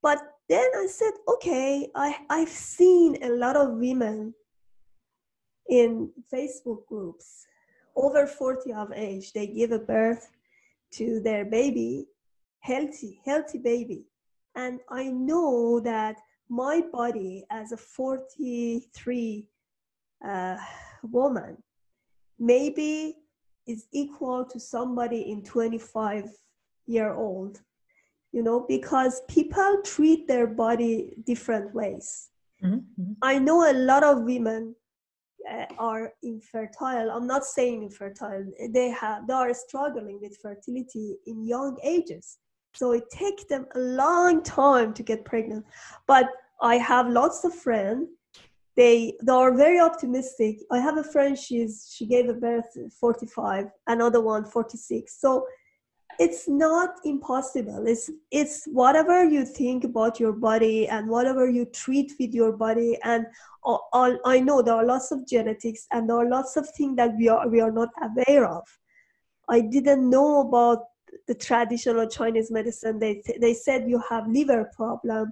But 0.01 0.19
then 0.47 0.69
i 0.75 0.87
said 0.87 1.13
okay 1.27 1.89
i 1.93 2.15
i've 2.29 2.49
seen 2.49 3.21
a 3.23 3.29
lot 3.29 3.55
of 3.55 3.77
women 3.77 4.33
in 5.69 6.09
Facebook 6.33 6.85
groups 6.87 7.45
over 7.95 8.25
40 8.25 8.73
of 8.73 8.91
age, 8.93 9.33
they 9.33 9.45
give 9.45 9.71
a 9.71 9.79
birth 9.79 10.31
to 10.91 11.19
their 11.21 11.45
baby, 11.45 12.07
healthy, 12.59 13.21
healthy 13.25 13.57
baby. 13.57 14.05
And 14.55 14.79
I 14.89 15.05
know 15.05 15.79
that 15.81 16.17
my 16.49 16.81
body 16.91 17.45
as 17.51 17.71
a 17.71 17.77
43 17.77 19.47
uh, 20.27 20.57
woman 21.03 21.57
maybe 22.39 23.15
is 23.67 23.87
equal 23.91 24.45
to 24.45 24.59
somebody 24.59 25.31
in 25.31 25.43
25 25.43 26.25
year 26.87 27.13
old 27.13 27.61
you 28.31 28.41
know 28.41 28.65
because 28.67 29.21
people 29.27 29.81
treat 29.83 30.27
their 30.27 30.47
body 30.47 31.13
different 31.25 31.73
ways 31.73 32.29
mm-hmm. 32.63 33.11
i 33.21 33.37
know 33.37 33.69
a 33.69 33.73
lot 33.73 34.03
of 34.03 34.23
women 34.23 34.75
uh, 35.49 35.65
are 35.77 36.13
infertile. 36.23 37.11
I'm 37.11 37.27
not 37.27 37.45
saying 37.45 37.83
infertile. 37.83 38.45
They 38.69 38.89
have 38.89 39.27
they 39.27 39.33
are 39.33 39.53
struggling 39.53 40.19
with 40.21 40.37
fertility 40.41 41.17
in 41.25 41.45
young 41.45 41.77
ages. 41.83 42.37
So 42.73 42.91
it 42.91 43.09
takes 43.09 43.45
them 43.45 43.65
a 43.75 43.79
long 43.79 44.43
time 44.43 44.93
to 44.93 45.03
get 45.03 45.25
pregnant. 45.25 45.65
But 46.07 46.27
i 46.61 46.75
have 46.75 47.07
lots 47.09 47.43
of 47.45 47.53
friends. 47.53 48.09
They 48.75 49.13
they 49.23 49.31
are 49.31 49.55
very 49.55 49.79
optimistic. 49.79 50.59
I 50.71 50.79
have 50.79 50.97
a 50.97 51.03
friend 51.03 51.37
she's 51.37 51.91
she 51.93 52.05
gave 52.05 52.29
a 52.29 52.33
birth 52.33 52.71
45 52.99 53.65
another 53.87 54.21
one 54.21 54.45
46 54.45 55.19
so 55.19 55.45
it's 56.19 56.49
not 56.49 56.95
impossible. 57.05 57.87
It's 57.87 58.11
it's 58.29 58.65
whatever 58.65 59.23
you 59.23 59.45
think 59.45 59.85
about 59.85 60.19
your 60.19 60.33
body 60.33 60.87
and 60.87 61.07
whatever 61.07 61.49
you 61.49 61.65
treat 61.65 62.11
with 62.19 62.33
your 62.33 62.51
body 62.51 62.97
and 63.03 63.25
all, 63.63 63.89
all, 63.93 64.17
i 64.25 64.39
know 64.39 64.61
there 64.61 64.75
are 64.75 64.85
lots 64.85 65.11
of 65.11 65.27
genetics 65.27 65.85
and 65.91 66.09
there 66.09 66.17
are 66.17 66.29
lots 66.29 66.55
of 66.55 66.69
things 66.77 66.95
that 66.97 67.11
we 67.17 67.27
are 67.29 67.47
we 67.47 67.61
are 67.61 67.71
not 67.71 67.89
aware 68.01 68.45
of. 68.45 68.63
I 69.47 69.61
didn't 69.61 70.09
know 70.09 70.41
about 70.41 70.83
the 71.27 71.35
traditional 71.35 72.07
chinese 72.07 72.51
medicine. 72.51 72.99
They 72.99 73.23
they 73.39 73.53
said 73.53 73.89
you 73.89 74.01
have 74.09 74.27
liver 74.27 74.69
problem 74.75 75.31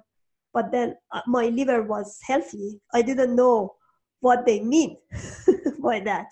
but 0.53 0.71
then 0.71 0.95
uh, 1.11 1.21
my 1.27 1.47
liver 1.47 1.83
was 1.83 2.17
healthy. 2.25 2.79
I 2.93 3.01
didn't 3.01 3.35
know 3.35 3.75
what 4.21 4.45
they 4.45 4.61
mean 4.61 4.97
by 5.79 5.99
that 5.99 6.27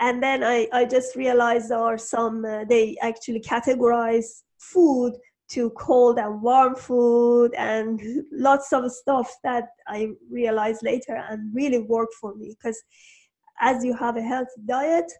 and 0.00 0.22
then 0.22 0.44
I, 0.44 0.68
I 0.72 0.84
just 0.84 1.16
realized 1.16 1.70
there 1.70 1.78
are 1.78 1.98
some 1.98 2.44
uh, 2.44 2.64
they 2.64 2.96
actually 3.02 3.40
categorize 3.40 4.42
food 4.58 5.14
to 5.48 5.70
cold 5.70 6.18
and 6.18 6.42
warm 6.42 6.74
food 6.74 7.54
and 7.54 8.00
lots 8.32 8.72
of 8.72 8.90
stuff 8.90 9.32
that 9.44 9.68
I 9.86 10.10
realized 10.30 10.82
later 10.82 11.24
and 11.28 11.54
really 11.54 11.78
worked 11.78 12.14
for 12.14 12.34
me. 12.34 12.56
Because 12.58 12.80
as 13.60 13.84
you 13.84 13.94
have 13.94 14.16
a 14.16 14.22
healthy 14.22 14.60
diet 14.66 15.10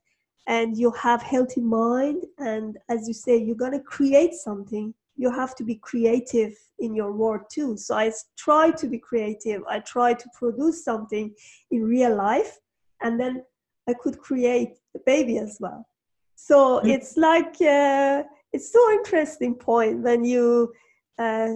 and 0.46 0.76
you 0.76 0.90
have 0.92 1.22
healthy 1.22 1.60
mind 1.60 2.24
and 2.38 2.76
as 2.88 3.08
you 3.08 3.14
say 3.14 3.36
you're 3.36 3.56
going 3.56 3.72
to 3.72 3.80
create 3.80 4.34
something 4.34 4.94
you 5.16 5.30
have 5.30 5.54
to 5.56 5.64
be 5.64 5.76
creative 5.76 6.52
in 6.78 6.94
your 6.94 7.12
work 7.12 7.48
too. 7.48 7.76
So 7.76 7.96
i 7.96 8.12
try 8.36 8.70
to 8.72 8.86
be 8.86 8.98
creative. 8.98 9.62
I 9.66 9.80
try 9.80 10.12
to 10.12 10.28
produce 10.38 10.84
something 10.84 11.34
in 11.70 11.82
real 11.84 12.14
life 12.14 12.58
and 13.00 13.18
then 13.18 13.42
I 13.88 13.94
could 13.94 14.18
create 14.18 14.78
the 14.92 15.00
baby 15.06 15.38
as 15.38 15.58
well. 15.60 15.86
So 16.34 16.78
mm-hmm. 16.78 16.88
it's 16.88 17.16
like 17.16 17.60
uh, 17.60 18.24
it's 18.52 18.72
so 18.72 18.92
interesting 18.92 19.54
point 19.54 20.02
when 20.02 20.24
you 20.24 20.72
uh, 21.18 21.54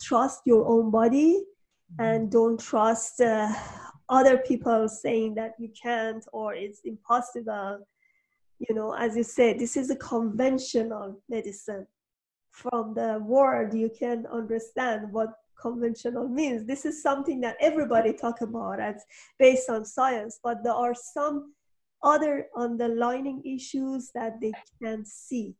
trust 0.00 0.42
your 0.44 0.66
own 0.66 0.90
body 0.90 1.44
mm-hmm. 1.94 2.02
and 2.02 2.30
don't 2.30 2.60
trust 2.60 3.20
uh, 3.20 3.52
other 4.08 4.38
people 4.38 4.88
saying 4.88 5.34
that 5.34 5.54
you 5.58 5.70
can't 5.80 6.24
or 6.32 6.54
it's 6.54 6.80
impossible. 6.84 7.86
You 8.58 8.74
know, 8.74 8.92
as 8.92 9.16
you 9.16 9.24
said, 9.24 9.58
this 9.58 9.76
is 9.76 9.90
a 9.90 9.96
conventional 9.96 11.20
medicine. 11.28 11.86
From 12.50 12.94
the 12.94 13.18
word, 13.18 13.72
you 13.72 13.90
can 13.98 14.26
understand 14.26 15.10
what 15.10 15.30
conventional 15.60 16.28
means. 16.28 16.66
This 16.66 16.84
is 16.84 17.02
something 17.02 17.40
that 17.40 17.56
everybody 17.60 18.12
talk 18.12 18.40
about 18.42 18.78
as 18.78 19.02
based 19.38 19.70
on 19.70 19.84
science, 19.84 20.38
but 20.44 20.62
there 20.62 20.74
are 20.74 20.94
some 20.94 21.54
other 22.02 22.46
underlining 22.56 23.42
issues 23.44 24.10
that 24.14 24.40
they 24.40 24.52
can't 24.80 25.06
see 25.06 25.54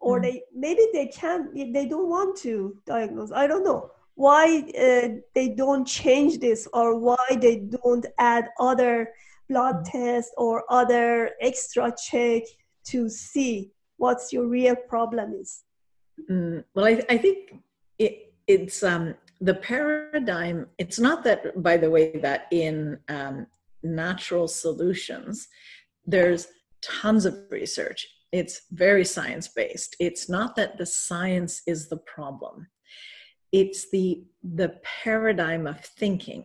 or 0.00 0.18
mm. 0.18 0.22
they 0.22 0.42
maybe 0.54 0.86
they 0.92 1.06
can't 1.06 1.54
they 1.54 1.86
don't 1.86 2.08
want 2.08 2.36
to 2.36 2.76
diagnose 2.86 3.30
i 3.32 3.46
don't 3.46 3.64
know 3.64 3.90
why 4.14 4.58
uh, 4.78 5.08
they 5.34 5.48
don't 5.48 5.86
change 5.86 6.38
this 6.40 6.68
or 6.74 6.98
why 6.98 7.26
they 7.40 7.56
don't 7.82 8.06
add 8.18 8.48
other 8.58 9.10
blood 9.48 9.76
mm. 9.76 9.90
tests 9.90 10.32
or 10.36 10.64
other 10.68 11.30
extra 11.40 11.92
check 12.10 12.42
to 12.84 13.08
see 13.08 13.70
what's 13.98 14.32
your 14.32 14.46
real 14.46 14.76
problem 14.88 15.32
is 15.34 15.62
mm, 16.30 16.64
well 16.74 16.86
I, 16.86 17.02
I 17.08 17.18
think 17.18 17.54
it, 17.98 18.32
it's 18.46 18.82
um, 18.82 19.14
the 19.40 19.54
paradigm 19.54 20.66
it's 20.78 20.98
not 20.98 21.24
that 21.24 21.62
by 21.62 21.76
the 21.76 21.90
way 21.90 22.16
that 22.18 22.46
in 22.50 22.98
um, 23.08 23.46
natural 23.82 24.48
solutions, 24.48 25.48
there's 26.06 26.48
tons 26.82 27.24
of 27.24 27.36
research. 27.50 28.06
It's 28.32 28.62
very 28.70 29.04
science 29.04 29.48
based. 29.48 29.96
It's 29.98 30.28
not 30.28 30.56
that 30.56 30.78
the 30.78 30.86
science 30.86 31.62
is 31.66 31.88
the 31.88 31.98
problem. 31.98 32.68
It's 33.52 33.90
the 33.90 34.24
the 34.42 34.78
paradigm 34.82 35.66
of 35.66 35.80
thinking. 35.80 36.44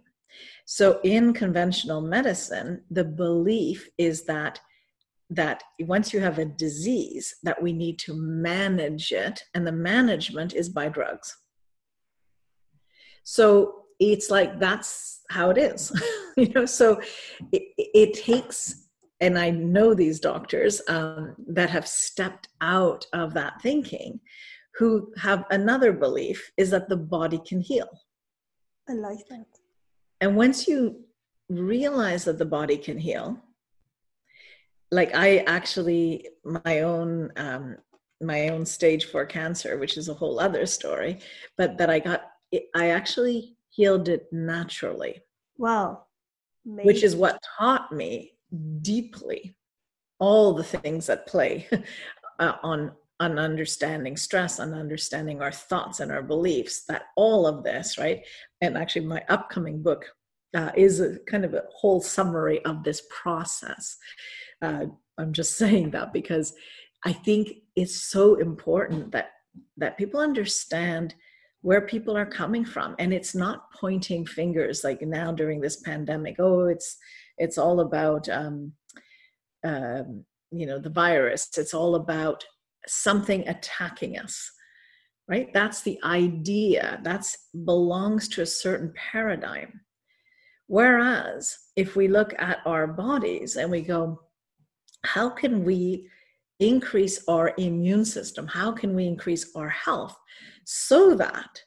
So 0.65 0.99
in 1.03 1.33
conventional 1.33 2.01
medicine, 2.01 2.83
the 2.89 3.03
belief 3.03 3.87
is 3.97 4.25
that 4.25 4.59
that 5.29 5.63
once 5.79 6.13
you 6.13 6.19
have 6.19 6.39
a 6.39 6.45
disease 6.45 7.35
that 7.43 7.61
we 7.61 7.73
need 7.73 7.97
to 7.99 8.13
manage 8.13 9.11
it 9.11 9.43
and 9.53 9.65
the 9.65 9.71
management 9.71 10.53
is 10.53 10.69
by 10.69 10.87
drugs. 10.87 11.35
So 13.23 13.84
it's 13.99 14.29
like 14.29 14.60
that's 14.60 15.21
how 15.29 15.49
it 15.49 15.58
is 15.58 15.91
you 16.38 16.49
know? 16.49 16.65
So 16.65 17.01
it, 17.51 17.63
it, 17.77 18.13
takes 18.13 18.88
and 19.21 19.39
i 19.39 19.49
know 19.49 19.93
these 19.93 20.19
doctors 20.19 20.81
um, 20.89 21.36
that 21.47 21.69
have 21.69 21.88
stepped 21.88 22.49
out 22.62 23.05
of 23.13 23.34
that 23.34 23.62
thinking 23.62 24.19
who 24.77 25.12
have 25.17 25.45
another 25.51 25.93
belief 25.93 26.51
is 26.58 26.69
that 26.69 26.89
the 26.89 26.97
body 26.97 27.39
can 27.47 27.62
heal. 27.62 27.88
I 28.89 28.93
like 28.93 29.25
that. 29.29 29.45
And 30.19 30.36
once 30.36 30.67
you 30.67 31.05
realize 31.49 32.25
that 32.25 32.38
the 32.38 32.45
body 32.45 32.77
can 32.77 32.97
heal 32.97 33.39
like 34.91 35.13
i 35.15 35.38
actually 35.39 36.27
my 36.43 36.81
own 36.81 37.31
um, 37.38 37.75
my 38.21 38.49
own 38.49 38.65
stage 38.65 39.05
four 39.05 39.25
cancer 39.25 39.77
which 39.77 39.97
is 39.97 40.10
a 40.10 40.13
whole 40.13 40.39
other 40.39 40.65
story 40.65 41.19
but 41.58 41.77
that 41.77 41.89
i 41.89 41.99
got 41.99 42.31
i 42.75 42.89
actually 42.89 43.54
healed 43.75 44.07
it 44.09 44.27
naturally. 44.31 45.21
Wow. 45.57 46.05
Amazing. 46.65 46.88
Which 46.88 47.03
is 47.03 47.15
what 47.15 47.43
taught 47.57 47.91
me 47.91 48.33
deeply 48.81 49.55
all 50.19 50.53
the 50.53 50.63
things 50.63 51.07
that 51.07 51.27
play 51.27 51.67
uh, 52.39 52.53
on 52.63 52.91
on 53.21 53.39
understanding 53.39 54.17
stress 54.17 54.59
on 54.59 54.73
understanding 54.73 55.41
our 55.41 55.51
thoughts 55.51 55.99
and 56.01 56.11
our 56.11 56.21
beliefs 56.21 56.83
that 56.88 57.03
all 57.15 57.47
of 57.47 57.63
this 57.63 57.97
right 57.97 58.25
and 58.61 58.77
actually 58.77 59.05
my 59.05 59.23
upcoming 59.29 59.81
book 59.81 60.05
uh, 60.55 60.71
is 60.75 60.99
a 60.99 61.17
kind 61.19 61.45
of 61.45 61.53
a 61.53 61.63
whole 61.73 62.01
summary 62.01 62.63
of 62.65 62.83
this 62.83 63.03
process 63.09 63.97
uh, 64.61 64.85
i'm 65.17 65.31
just 65.31 65.57
saying 65.57 65.91
that 65.91 66.11
because 66.11 66.53
i 67.05 67.13
think 67.13 67.49
it's 67.75 67.95
so 67.95 68.35
important 68.35 69.11
that 69.11 69.31
that 69.77 69.97
people 69.97 70.19
understand 70.19 71.15
where 71.65 71.82
people 71.82 72.15
are 72.15 72.25
coming 72.41 72.63
from 72.63 72.95
and 72.99 73.12
it's 73.12 73.34
not 73.34 73.71
pointing 73.71 74.23
fingers 74.25 74.84
like 74.84 75.01
now 75.01 75.32
during 75.32 75.60
this 75.60 75.78
pandemic 75.82 76.36
oh 76.38 76.65
it's 76.65 76.97
it's 77.38 77.58
all 77.58 77.80
about 77.80 78.30
um, 78.30 78.71
um, 79.63 80.23
you 80.51 80.65
know 80.65 80.80
the 80.80 80.89
virus. 80.89 81.49
It's 81.58 81.73
all 81.73 81.95
about 81.95 82.45
something 82.88 83.47
attacking 83.47 84.17
us 84.17 84.51
right? 85.28 85.51
That's 85.56 85.82
the 85.82 85.97
idea. 86.04 86.99
That's 87.01 87.36
belongs 87.65 88.28
to 88.30 88.43
a 88.43 88.45
certain 88.45 88.93
paradigm. 88.95 89.82
Whereas 90.67 91.58
if 91.75 91.95
we 91.95 92.08
look 92.08 92.36
at 92.38 92.60
our 92.63 92.86
bodies 92.86 93.56
and 93.56 93.71
we 93.71 93.82
go 93.82 94.21
how 95.04 95.30
can 95.30 95.63
we 95.63 96.08
increase 96.60 97.23
our 97.28 97.54
immune 97.58 98.06
system? 98.06 98.47
How 98.47 98.71
can 98.71 98.95
we 98.95 99.08
increase 99.08 99.56
our 99.56 99.69
health 99.69 100.15
so 100.65 101.15
that 101.15 101.62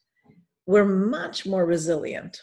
we're 0.66 0.84
much 0.84 1.46
more 1.46 1.64
resilient. 1.64 2.42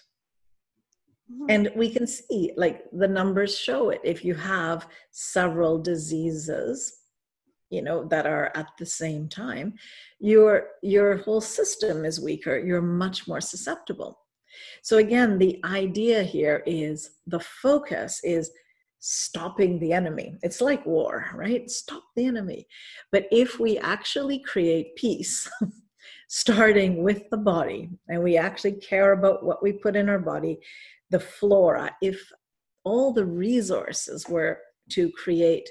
Mm-hmm. 1.32 1.46
And 1.50 1.72
we 1.76 1.92
can 1.92 2.08
see, 2.08 2.52
like 2.58 2.84
the 2.92 3.08
numbers 3.08 3.58
show 3.58 3.90
it. 3.90 4.02
If 4.04 4.26
you 4.26 4.34
have 4.36 4.88
several 5.12 5.78
diseases, 5.78 7.02
you 7.70 7.82
know, 7.82 8.06
that 8.06 8.26
are 8.26 8.52
at 8.56 8.70
the 8.80 8.86
same 8.86 9.28
time, 9.28 9.74
your 10.20 10.68
your 10.82 11.18
whole 11.18 11.42
system 11.42 12.06
is 12.06 12.22
weaker. 12.22 12.58
You're 12.58 12.82
much 12.82 13.28
more 13.28 13.42
susceptible. 13.42 14.20
So 14.82 14.98
again, 14.98 15.38
the 15.38 15.60
idea 15.66 16.24
here 16.24 16.64
is 16.66 17.10
the 17.28 17.40
focus 17.40 18.22
is 18.24 18.52
stopping 19.00 19.80
the 19.80 19.94
enemy. 19.94 20.38
It's 20.42 20.62
like 20.62 20.86
war, 20.86 21.28
right? 21.34 21.70
Stop 21.70 22.04
the 22.16 22.26
enemy. 22.26 22.68
But 23.12 23.28
if 23.32 23.60
we 23.60 23.78
actually 23.78 24.40
create 24.40 24.96
peace 24.96 25.50
starting 26.28 27.04
with 27.04 27.30
the 27.30 27.38
body, 27.38 27.90
and 28.08 28.22
we 28.22 28.38
actually 28.38 28.74
care 28.74 29.14
about 29.14 29.46
what 29.46 29.62
we 29.62 29.72
put 29.72 29.96
in 29.96 30.10
our 30.10 30.20
body, 30.20 30.60
the 31.10 31.20
flora, 31.20 31.96
if 32.02 32.32
all 32.84 33.14
the 33.14 33.26
resources 33.26 34.28
were 34.28 34.60
to 34.90 35.12
create 35.12 35.70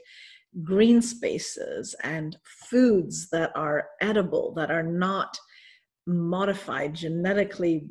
green 0.63 1.03
spaces 1.03 1.95
and 2.03 2.37
foods 2.45 3.29
that 3.31 3.51
are 3.57 3.89
edible, 4.01 4.53
that 4.55 4.71
are 4.71 4.83
not 4.83 5.37
modified, 6.07 6.95
genetically 6.95 7.89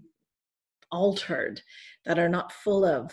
altered, 0.91 1.62
that 2.06 2.19
are 2.19 2.30
not 2.30 2.52
full 2.52 2.86
of 2.86 3.12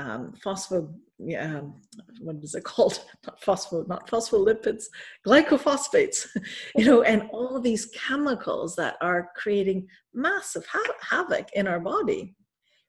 um, 0.00 0.32
phospho, 0.44 0.92
um, 1.38 1.74
what 2.20 2.36
is 2.42 2.54
it 2.54 2.64
called? 2.64 3.02
Not 3.26 3.40
phospho, 3.40 3.86
not 3.86 4.08
phospholipids, 4.08 4.84
glycophosphates, 5.26 6.26
you 6.76 6.84
know, 6.84 7.02
and 7.02 7.28
all 7.32 7.60
these 7.60 7.86
chemicals 7.86 8.74
that 8.76 8.96
are 9.00 9.30
creating 9.36 9.86
massive 10.14 10.64
ha- 10.66 10.94
havoc 11.00 11.48
in 11.54 11.66
our 11.66 11.80
body, 11.80 12.34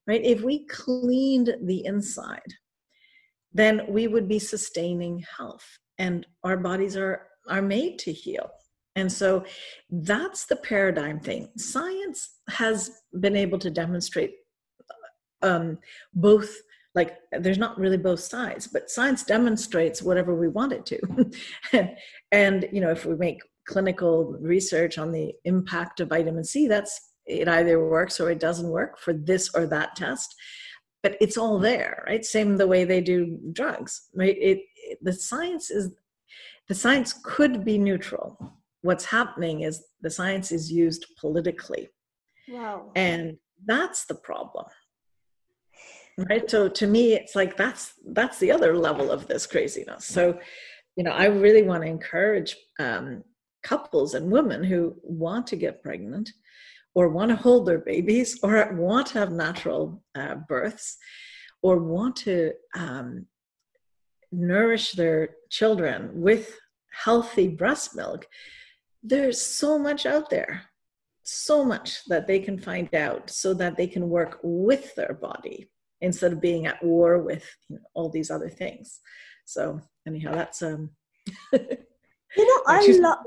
right? 0.08 0.24
If 0.24 0.41
we 0.41 0.65
cleaned 0.67 1.56
the 1.63 1.86
inside, 1.86 2.39
then 3.54 3.82
we 3.89 4.08
would 4.08 4.28
be 4.30 4.39
sustaining 4.39 5.24
health, 5.38 5.65
and 5.97 6.26
our 6.43 6.58
bodies 6.58 6.95
are 6.95 7.28
are 7.50 7.62
made 7.62 7.97
to 7.97 8.13
heal. 8.13 8.50
And 8.95 9.12
so 9.12 9.43
that's 9.89 10.45
the 10.45 10.58
paradigm 10.58 11.19
thing. 11.19 11.50
Science 11.58 12.38
has 12.50 13.02
been 13.19 13.36
able 13.36 13.58
to 13.60 13.71
demonstrate 13.71 14.34
um, 15.41 15.80
both 16.13 16.56
like 16.93 17.17
there's 17.39 17.58
not 17.58 17.80
really 17.80 17.97
both 17.97 18.19
sides 18.19 18.67
but 18.67 18.89
science 18.89 19.23
demonstrates 19.23 20.01
whatever 20.01 20.36
we 20.36 20.47
want 20.47 20.73
it 20.73 20.86
to. 20.86 20.99
And, 21.73 21.95
and 22.32 22.69
you 22.71 22.82
know 22.82 22.91
if 22.91 23.06
we 23.06 23.15
make 23.15 23.39
clinical 23.67 24.38
research 24.41 24.97
on 24.97 25.12
the 25.12 25.34
impact 25.45 25.99
of 25.99 26.10
vitamin 26.10 26.43
c 26.43 26.67
that's 26.67 27.13
it 27.25 27.47
either 27.47 27.88
works 27.88 28.19
or 28.19 28.30
it 28.32 28.39
doesn't 28.39 28.69
work 28.69 28.99
for 28.99 29.13
this 29.13 29.49
or 29.56 29.67
that 29.67 29.95
test. 29.95 30.36
But 31.04 31.17
it's 31.21 31.38
all 31.38 31.60
there 31.60 32.04
right? 32.08 32.25
Same 32.25 32.58
the 32.58 32.67
way 32.67 32.84
they 32.84 33.01
do 33.01 33.39
drugs 33.54 34.10
right? 34.15 34.38
It, 34.38 34.60
it 34.75 34.99
the 35.01 35.13
science 35.13 35.71
is 35.71 35.91
the 36.67 36.75
science 36.75 37.13
could 37.23 37.65
be 37.65 37.77
neutral. 37.77 38.38
What's 38.82 39.06
happening 39.06 39.62
is 39.62 39.84
the 40.01 40.10
science 40.10 40.51
is 40.51 40.71
used 40.71 41.06
politically. 41.19 41.89
Wow. 42.47 42.91
And 42.95 43.38
that's 43.65 44.06
the 44.06 44.15
problem 44.15 44.65
right? 46.29 46.49
So 46.49 46.69
to 46.69 46.88
me 46.88 47.13
it's 47.13 47.36
like 47.36 47.57
that's 47.57 47.93
that's 48.13 48.39
the 48.39 48.51
other 48.51 48.75
level 48.75 49.12
of 49.12 49.27
this 49.27 49.45
craziness. 49.45 50.05
So 50.05 50.39
you 50.95 51.03
know 51.03 51.12
i 51.12 51.25
really 51.25 51.63
want 51.63 51.84
to 51.84 51.89
encourage 51.89 52.55
um, 52.79 53.23
couples 53.63 54.13
and 54.13 54.31
women 54.31 54.63
who 54.63 54.95
want 55.03 55.47
to 55.47 55.55
get 55.55 55.84
pregnant 55.84 56.29
or 56.93 57.10
want 57.10 57.29
to 57.29 57.36
hold 57.36 57.65
their 57.65 57.79
babies 57.79 58.39
or 58.43 58.73
want 58.73 59.07
to 59.07 59.19
have 59.19 59.31
natural 59.31 60.03
uh, 60.15 60.36
births 60.47 60.97
or 61.62 61.77
want 61.77 62.15
to 62.15 62.51
um, 62.75 63.25
nourish 64.31 64.93
their 64.93 65.29
children 65.49 66.10
with 66.13 66.57
healthy 66.91 67.47
breast 67.47 67.95
milk 67.95 68.27
there's 69.03 69.41
so 69.41 69.79
much 69.79 70.05
out 70.05 70.29
there 70.29 70.63
so 71.23 71.63
much 71.63 72.03
that 72.05 72.27
they 72.27 72.39
can 72.39 72.57
find 72.57 72.93
out 72.95 73.29
so 73.29 73.53
that 73.53 73.77
they 73.77 73.88
can 73.88 74.10
work 74.10 74.39
with 74.43 74.93
their 74.95 75.13
body 75.13 75.69
instead 76.01 76.33
of 76.33 76.41
being 76.41 76.65
at 76.65 76.83
war 76.83 77.19
with 77.19 77.45
you 77.69 77.75
know, 77.75 77.81
all 77.93 78.09
these 78.09 78.31
other 78.31 78.49
things. 78.49 78.99
So 79.45 79.79
anyhow, 80.07 80.33
that's 80.33 80.61
um. 80.61 80.89
you 81.53 81.59
know, 82.37 82.63
I 82.67 82.85
love. 82.99 83.17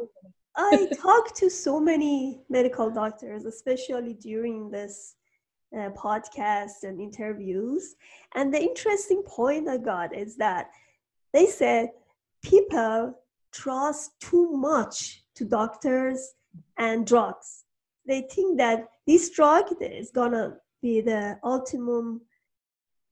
I 0.56 0.88
talk 1.02 1.34
to 1.36 1.50
so 1.50 1.80
many 1.80 2.40
medical 2.48 2.88
doctors, 2.90 3.44
especially 3.44 4.14
during 4.14 4.70
this 4.70 5.16
uh, 5.76 5.90
podcast 5.90 6.84
and 6.84 7.00
interviews. 7.00 7.96
And 8.36 8.54
the 8.54 8.62
interesting 8.62 9.22
point 9.26 9.68
I 9.68 9.78
got 9.78 10.14
is 10.14 10.36
that 10.36 10.70
they 11.32 11.46
said 11.46 11.90
people 12.44 13.18
trust 13.52 14.12
too 14.20 14.56
much 14.56 15.24
to 15.34 15.44
doctors 15.44 16.34
and 16.78 17.04
drugs. 17.04 17.64
They 18.06 18.22
think 18.22 18.58
that 18.58 18.86
this 19.06 19.30
drug 19.30 19.64
is 19.80 20.10
gonna 20.10 20.58
be 20.80 21.00
the 21.00 21.38
ultimate 21.42 22.20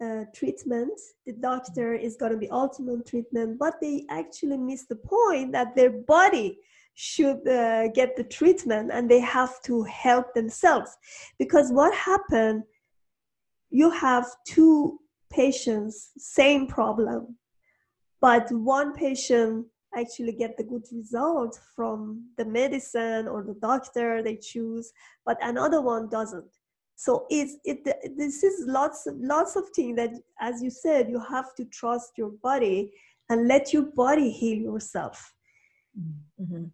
uh, 0.02 0.24
treatment, 0.34 0.98
the 1.26 1.32
doctor 1.32 1.94
is 1.94 2.16
going 2.16 2.32
to 2.32 2.38
be 2.38 2.50
ultimate 2.50 3.06
treatment, 3.06 3.58
but 3.58 3.74
they 3.80 4.04
actually 4.10 4.58
miss 4.58 4.86
the 4.86 4.96
point 4.96 5.52
that 5.52 5.76
their 5.76 5.90
body 5.90 6.58
should 6.94 7.46
uh, 7.48 7.88
get 7.88 8.16
the 8.16 8.24
treatment 8.24 8.90
and 8.92 9.10
they 9.10 9.20
have 9.20 9.62
to 9.62 9.82
help 9.84 10.34
themselves. 10.34 10.96
Because 11.38 11.70
what 11.72 11.94
happened, 11.94 12.64
you 13.70 13.90
have 13.90 14.26
two 14.46 14.98
patients, 15.30 16.10
same 16.18 16.66
problem, 16.66 17.36
but 18.20 18.50
one 18.50 18.92
patient 18.92 19.66
actually 19.96 20.32
get 20.32 20.56
the 20.56 20.64
good 20.64 20.84
result 20.92 21.58
from 21.76 22.24
the 22.38 22.44
medicine 22.44 23.28
or 23.28 23.42
the 23.42 23.56
doctor 23.60 24.22
they 24.22 24.36
choose, 24.36 24.92
but 25.24 25.38
another 25.42 25.80
one 25.80 26.08
doesn't 26.08 26.50
so 27.04 27.26
it's 27.30 27.56
it 27.64 27.82
this 28.16 28.44
is 28.44 28.64
lots 28.68 29.08
of 29.08 29.16
lots 29.18 29.56
of 29.56 29.64
things 29.74 29.96
that 29.96 30.12
as 30.40 30.62
you 30.62 30.70
said 30.70 31.08
you 31.10 31.18
have 31.18 31.52
to 31.56 31.64
trust 31.64 32.12
your 32.16 32.30
body 32.44 32.92
and 33.28 33.48
let 33.48 33.72
your 33.72 33.86
body 33.96 34.30
heal 34.30 34.58
yourself. 34.70 35.34
Mm-hmm. 35.98 36.66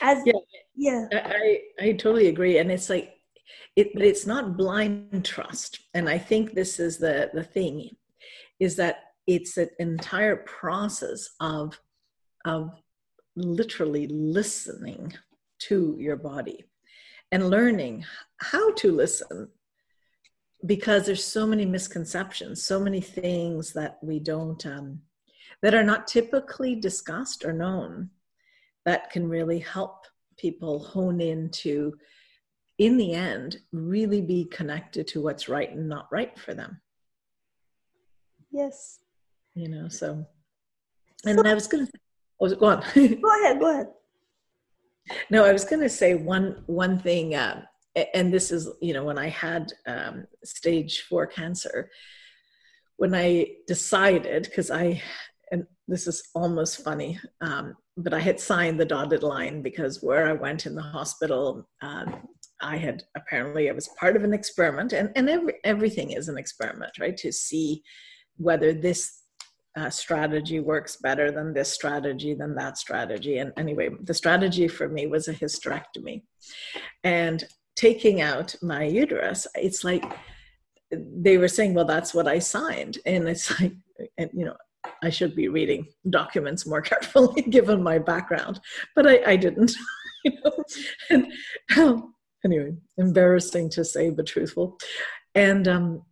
as 0.00 0.18
yeah, 0.24 0.42
yeah. 0.76 1.06
I 1.12 1.58
i 1.80 1.92
totally 1.92 2.28
agree. 2.28 2.58
And 2.58 2.70
it's 2.70 2.88
like 2.88 3.14
it 3.74 3.92
but 3.94 4.04
it's 4.04 4.26
not 4.26 4.56
blind 4.56 5.24
trust. 5.24 5.80
And 5.92 6.08
i 6.08 6.18
think 6.18 6.44
this 6.52 6.78
is 6.78 6.98
the 6.98 7.30
the 7.34 7.42
thing 7.42 7.90
is 8.60 8.76
that 8.76 8.96
it's 9.26 9.56
an 9.56 9.70
entire 9.80 10.36
process 10.36 11.30
of 11.40 11.80
of 12.44 12.70
literally 13.34 14.06
listening 14.06 15.12
to 15.66 15.96
your 15.98 16.18
body 16.32 16.64
and 17.32 17.50
learning 17.50 18.04
how 18.36 18.72
to 18.74 18.92
listen 18.92 19.48
because 20.66 21.06
there's 21.06 21.24
so 21.24 21.46
many 21.46 21.66
misconceptions 21.66 22.62
so 22.62 22.80
many 22.80 23.00
things 23.00 23.72
that 23.72 23.98
we 24.02 24.18
don't 24.18 24.64
um, 24.66 25.00
that 25.62 25.74
are 25.74 25.84
not 25.84 26.06
typically 26.06 26.74
discussed 26.74 27.44
or 27.44 27.52
known 27.52 28.10
that 28.84 29.10
can 29.10 29.28
really 29.28 29.58
help 29.58 30.04
people 30.36 30.78
hone 30.78 31.20
in 31.20 31.48
to 31.50 31.94
in 32.78 32.96
the 32.96 33.12
end 33.12 33.58
really 33.72 34.20
be 34.20 34.44
connected 34.46 35.06
to 35.06 35.22
what's 35.22 35.48
right 35.48 35.70
and 35.70 35.88
not 35.88 36.08
right 36.10 36.38
for 36.38 36.54
them. 36.54 36.80
Yes. 38.50 38.98
You 39.54 39.68
know 39.68 39.88
so 39.88 40.26
and 41.26 41.38
so, 41.38 41.46
i 41.46 41.54
was 41.54 41.66
gonna 41.68 41.88
oh 42.40 42.54
go 42.54 42.66
on. 42.66 42.80
Go 42.94 43.42
ahead 43.42 43.60
go 43.60 43.70
ahead. 43.70 43.86
No 45.30 45.44
i 45.44 45.52
was 45.52 45.64
gonna 45.64 45.88
say 45.88 46.14
one 46.14 46.62
one 46.66 46.98
thing 46.98 47.34
uh, 47.34 47.62
and 48.14 48.32
this 48.32 48.50
is 48.50 48.68
you 48.80 48.92
know 48.92 49.04
when 49.04 49.18
i 49.18 49.28
had 49.28 49.72
um, 49.86 50.26
stage 50.44 51.02
four 51.08 51.26
cancer 51.26 51.90
when 52.96 53.14
i 53.14 53.46
decided 53.66 54.44
because 54.44 54.70
i 54.70 55.00
and 55.52 55.66
this 55.86 56.06
is 56.06 56.30
almost 56.34 56.82
funny 56.82 57.18
um, 57.40 57.76
but 57.96 58.14
i 58.14 58.20
had 58.20 58.40
signed 58.40 58.78
the 58.78 58.84
dotted 58.84 59.22
line 59.22 59.62
because 59.62 60.02
where 60.02 60.26
i 60.26 60.32
went 60.32 60.66
in 60.66 60.74
the 60.74 60.82
hospital 60.82 61.68
um, 61.82 62.26
i 62.60 62.76
had 62.76 63.02
apparently 63.16 63.68
i 63.68 63.72
was 63.72 63.88
part 64.00 64.16
of 64.16 64.24
an 64.24 64.34
experiment 64.34 64.92
and, 64.92 65.10
and 65.16 65.28
every, 65.28 65.54
everything 65.64 66.10
is 66.10 66.28
an 66.28 66.38
experiment 66.38 66.92
right 67.00 67.16
to 67.16 67.32
see 67.32 67.82
whether 68.36 68.72
this 68.72 69.20
uh, 69.76 69.90
strategy 69.90 70.60
works 70.60 70.96
better 70.96 71.32
than 71.32 71.52
this 71.52 71.72
strategy 71.72 72.34
than 72.34 72.54
that 72.54 72.78
strategy. 72.78 73.38
And 73.38 73.52
anyway 73.56 73.90
the 74.02 74.14
strategy 74.14 74.68
for 74.68 74.88
me 74.88 75.06
was 75.06 75.26
a 75.26 75.34
hysterectomy. 75.34 76.22
And 77.02 77.44
taking 77.76 78.20
out 78.20 78.54
my 78.62 78.84
uterus, 78.84 79.46
it's 79.54 79.84
like 79.84 80.04
they 80.90 81.38
were 81.38 81.48
saying, 81.48 81.74
well, 81.74 81.84
that's 81.84 82.14
what 82.14 82.28
I 82.28 82.38
signed. 82.38 82.98
And 83.06 83.28
it's 83.28 83.60
like, 83.60 83.72
and, 84.18 84.30
you 84.32 84.44
know, 84.44 84.56
I 85.02 85.10
should 85.10 85.34
be 85.34 85.48
reading 85.48 85.86
documents 86.10 86.66
more 86.66 86.82
carefully 86.90 87.42
given 87.42 87.82
my 87.82 87.98
background, 87.98 88.60
but 88.94 89.06
I, 89.06 89.32
I 89.32 89.36
didn't. 89.36 89.72
you 90.24 90.32
know? 90.44 90.64
And 91.10 91.32
um, 91.76 92.14
anyway, 92.44 92.72
embarrassing 92.98 93.70
to 93.70 93.84
say, 93.84 94.10
but 94.10 94.26
truthful. 94.26 94.78
And 95.34 95.66
um, 95.68 96.02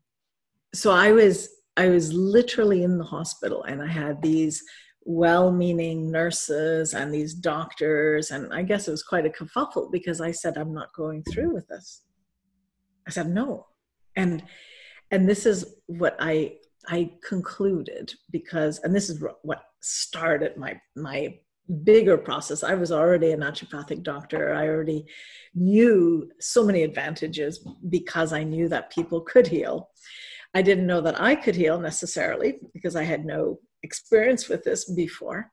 so 0.75 0.91
I 0.91 1.13
was, 1.13 1.49
I 1.77 1.89
was 1.89 2.13
literally 2.13 2.83
in 2.83 2.99
the 2.99 3.05
hospital, 3.05 3.63
and 3.65 3.81
I 3.83 3.87
had 3.87 4.21
these 4.21 4.63
well-meaning 5.05 6.11
nurses 6.11 6.95
and 6.95 7.13
these 7.13 7.35
doctors 7.35 8.31
and 8.31 8.53
i 8.55 8.63
guess 8.63 8.87
it 8.87 8.91
was 8.93 9.03
quite 9.03 9.27
a 9.27 9.31
kerfuffle 9.31 9.91
because 9.91 10.21
i 10.21 10.31
said 10.31 10.57
i'm 10.57 10.73
not 10.73 10.95
going 10.95 11.23
through 11.25 11.53
with 11.53 11.67
this. 11.69 12.03
I 13.07 13.11
said 13.11 13.29
no. 13.29 13.67
And 14.17 14.43
and 15.11 15.29
this 15.29 15.47
is 15.47 15.77
what 15.87 16.17
i 16.19 16.55
i 16.89 17.11
concluded 17.27 18.13
because 18.31 18.81
and 18.81 18.95
this 18.95 19.09
is 19.11 19.23
what 19.43 19.63
started 19.81 20.57
my 20.57 20.81
my 20.97 21.35
bigger 21.85 22.19
process. 22.19 22.63
I 22.63 22.75
was 22.75 22.93
already 22.93 23.33
a 23.33 23.37
naturopathic 23.37 24.03
doctor. 24.03 24.53
I 24.53 24.69
already 24.69 25.07
knew 25.55 26.31
so 26.41 26.65
many 26.65 26.83
advantages 26.83 27.67
because 27.89 28.33
i 28.33 28.43
knew 28.43 28.69
that 28.69 28.93
people 28.93 29.21
could 29.23 29.47
heal. 29.47 29.91
I 30.55 30.63
didn't 30.63 30.87
know 30.87 31.01
that 31.01 31.21
i 31.21 31.35
could 31.35 31.55
heal 31.55 31.81
necessarily 31.81 32.59
because 32.75 32.95
i 32.97 33.05
had 33.05 33.25
no 33.25 33.59
experience 33.83 34.49
with 34.49 34.65
this 34.65 34.91
before, 34.91 35.51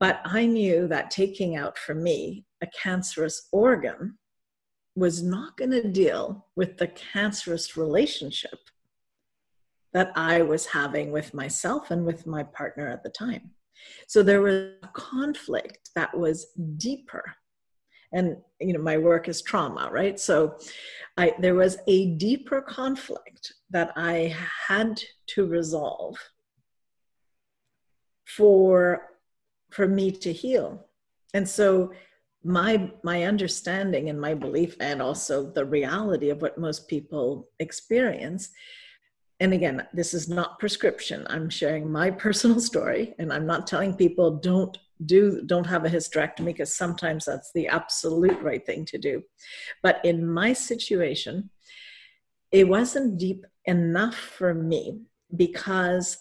but 0.00 0.20
I 0.24 0.46
knew 0.46 0.88
that 0.88 1.10
taking 1.10 1.56
out 1.56 1.78
for 1.78 1.94
me 1.94 2.44
a 2.62 2.66
cancerous 2.66 3.48
organ 3.52 4.18
was 4.94 5.22
not 5.22 5.56
going 5.56 5.70
to 5.70 5.88
deal 5.88 6.46
with 6.56 6.76
the 6.76 6.88
cancerous 6.88 7.76
relationship 7.76 8.58
that 9.92 10.12
I 10.16 10.42
was 10.42 10.66
having 10.66 11.12
with 11.12 11.34
myself 11.34 11.90
and 11.90 12.04
with 12.04 12.26
my 12.26 12.42
partner 12.42 12.88
at 12.88 13.02
the 13.02 13.10
time. 13.10 13.50
So 14.06 14.22
there 14.22 14.42
was 14.42 14.72
a 14.82 14.88
conflict 14.88 15.90
that 15.94 16.16
was 16.16 16.46
deeper. 16.76 17.24
And 18.12 18.36
you 18.60 18.74
know, 18.74 18.82
my 18.82 18.98
work 18.98 19.28
is 19.28 19.40
trauma, 19.42 19.88
right? 19.90 20.20
So 20.20 20.58
I 21.16 21.34
there 21.38 21.54
was 21.54 21.78
a 21.86 22.14
deeper 22.16 22.60
conflict 22.60 23.54
that 23.70 23.92
I 23.96 24.36
had 24.68 25.00
to 25.28 25.46
resolve 25.46 26.16
for 28.36 29.08
for 29.70 29.88
me 29.88 30.10
to 30.10 30.32
heal. 30.32 30.86
And 31.34 31.48
so 31.48 31.92
my 32.44 32.90
my 33.02 33.24
understanding 33.24 34.08
and 34.08 34.20
my 34.20 34.34
belief 34.34 34.76
and 34.80 35.00
also 35.00 35.50
the 35.50 35.64
reality 35.64 36.30
of 36.30 36.42
what 36.42 36.58
most 36.58 36.88
people 36.88 37.48
experience 37.60 38.50
and 39.38 39.52
again 39.52 39.86
this 39.92 40.12
is 40.12 40.28
not 40.28 40.58
prescription 40.58 41.24
i'm 41.30 41.48
sharing 41.48 41.90
my 41.90 42.10
personal 42.24 42.58
story 42.58 43.14
and 43.20 43.32
i'm 43.32 43.46
not 43.46 43.68
telling 43.68 43.94
people 43.94 44.38
don't 44.38 44.78
do 45.06 45.42
don't 45.46 45.66
have 45.66 45.84
a 45.84 45.88
hysterectomy 45.88 46.46
because 46.46 46.74
sometimes 46.74 47.24
that's 47.24 47.52
the 47.54 47.68
absolute 47.68 48.40
right 48.42 48.66
thing 48.66 48.84
to 48.84 48.98
do 48.98 49.22
but 49.80 50.04
in 50.04 50.28
my 50.28 50.52
situation 50.52 51.48
it 52.50 52.66
wasn't 52.66 53.18
deep 53.18 53.46
enough 53.66 54.16
for 54.16 54.52
me 54.52 55.00
because 55.36 56.18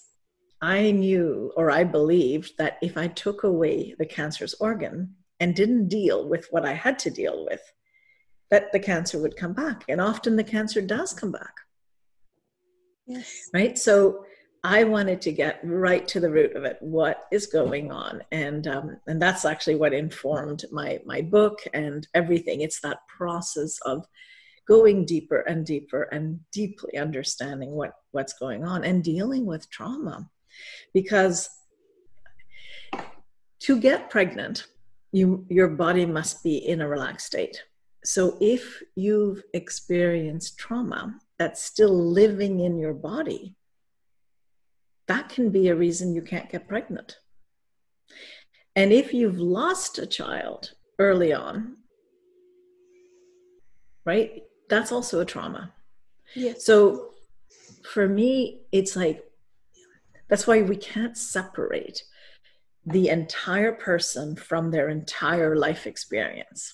i 0.62 0.91
knew 0.91 1.51
or 1.55 1.72
i 1.72 1.84
believed 1.84 2.51
that 2.57 2.78
if 2.82 2.97
i 2.97 3.07
took 3.07 3.43
away 3.43 3.95
the 3.97 4.05
cancerous 4.05 4.53
organ 4.59 5.16
and 5.41 5.55
didn't 5.55 5.88
deal 5.88 6.30
with 6.30 6.47
what 6.51 6.66
I 6.66 6.74
had 6.74 6.99
to 6.99 7.09
deal 7.09 7.45
with, 7.49 7.62
that 8.51 8.72
the 8.72 8.80
cancer 8.80 9.20
would 9.20 9.36
come 9.36 9.53
back. 9.53 9.84
And 9.89 9.99
often 9.99 10.36
the 10.36 10.43
cancer 10.43 10.82
does 10.82 11.14
come 11.14 11.32
back. 11.32 11.55
Yes. 13.07 13.49
Right? 13.51 13.78
So 13.78 14.24
I 14.64 14.84
wanted 14.84 15.20
to 15.22 15.32
get 15.32 15.59
right 15.64 16.07
to 16.09 16.20
the 16.20 16.30
root 16.30 16.55
of 16.55 16.64
it. 16.64 16.78
What 16.80 17.26
is 17.32 17.47
going 17.47 17.91
on? 17.91 18.22
And 18.32 18.68
um, 18.68 18.97
and 19.07 19.20
that's 19.20 19.43
actually 19.43 19.76
what 19.76 19.93
informed 19.93 20.64
my 20.72 20.99
my 21.05 21.24
book 21.24 21.59
and 21.74 22.07
everything. 22.14 22.62
It's 22.62 22.80
that 22.82 22.99
process 23.07 23.80
of 23.84 24.05
going 24.68 25.05
deeper 25.05 25.39
and 25.39 25.66
deeper 25.66 26.03
and 26.03 26.39
deeply 26.51 26.97
understanding 26.99 27.72
what 27.72 27.93
what's 28.12 28.34
going 28.34 28.64
on 28.64 28.84
and 28.84 29.03
dealing 29.03 29.47
with 29.47 29.72
trauma, 29.72 30.30
because 30.93 31.49
to 33.60 33.80
get 33.80 34.10
pregnant 34.10 34.66
you 35.12 35.45
your 35.49 35.68
body 35.68 36.06
must 36.06 36.43
be 36.43 36.58
in 36.58 36.82
a 36.82 36.88
relaxed 36.88 37.28
state. 37.28 37.64
So 38.04 38.38
if 38.41 38.82
you've 38.95 39.43
experienced 39.54 40.58
trauma 40.58 41.20
that's 41.38 41.64
still 41.64 41.93
living 41.93 42.62
in 42.62 42.78
your 42.78 42.93
body 42.93 43.56
that 45.08 45.30
can 45.30 45.49
be 45.49 45.68
a 45.68 45.76
reason 45.76 46.16
you 46.16 46.22
can't 46.22 46.49
get 46.49 46.68
pregnant. 46.68 47.18
And 48.76 48.93
if 48.93 49.14
you've 49.14 49.39
lost 49.39 49.99
a 49.99 50.06
child 50.06 50.72
early 50.99 51.34
on 51.34 51.78
right 54.06 54.43
that's 54.70 54.91
also 54.91 55.20
a 55.20 55.26
trauma. 55.26 55.74
Yes. 56.34 56.66
so 56.66 57.10
for 57.84 58.08
me 58.08 58.62
it's 58.72 58.95
like 58.95 59.30
that's 60.32 60.47
why 60.47 60.61
we 60.61 60.77
can't 60.77 61.17
separate 61.17 62.03
the 62.86 63.09
entire 63.09 63.73
person 63.73 64.38
from 64.38 64.71
their 64.71 64.88
entire 64.88 65.57
life 65.57 65.86
experience. 65.86 66.73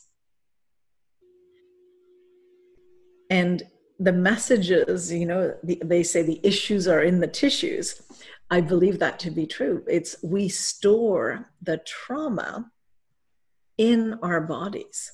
And 3.31 3.63
the 3.99 4.13
messages, 4.13 5.11
you 5.11 5.25
know, 5.25 5.55
the, 5.63 5.81
they 5.83 6.03
say 6.03 6.21
the 6.21 6.39
issues 6.43 6.87
are 6.87 7.01
in 7.01 7.19
the 7.19 7.27
tissues. 7.27 7.99
I 8.51 8.61
believe 8.61 8.99
that 8.99 9.17
to 9.21 9.31
be 9.31 9.47
true. 9.47 9.83
It's 9.87 10.17
we 10.21 10.49
store 10.49 11.49
the 11.59 11.77
trauma 11.79 12.71
in 13.79 14.19
our 14.21 14.39
bodies. 14.39 15.11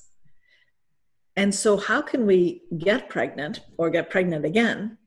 And 1.34 1.52
so, 1.54 1.78
how 1.78 2.02
can 2.02 2.26
we 2.26 2.64
get 2.76 3.08
pregnant 3.08 3.60
or 3.78 3.88
get 3.88 4.10
pregnant 4.10 4.44
again 4.44 4.98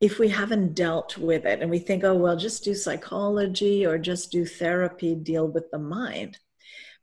if 0.00 0.18
we 0.18 0.28
haven't 0.28 0.74
dealt 0.74 1.18
with 1.18 1.44
it 1.44 1.60
and 1.60 1.70
we 1.70 1.78
think, 1.78 2.04
oh, 2.04 2.14
well, 2.14 2.36
just 2.36 2.64
do 2.64 2.74
psychology 2.74 3.84
or 3.84 3.98
just 3.98 4.30
do 4.30 4.44
therapy, 4.44 5.14
deal 5.14 5.48
with 5.48 5.70
the 5.70 5.78
mind. 5.78 6.38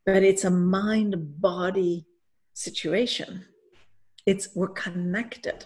But 0.06 0.24
it's 0.24 0.46
a 0.46 0.52
mind 0.52 1.42
body 1.42 2.06
situation. 2.54 3.46
It's 4.26 4.50
we're 4.56 4.70
connected. 4.70 5.66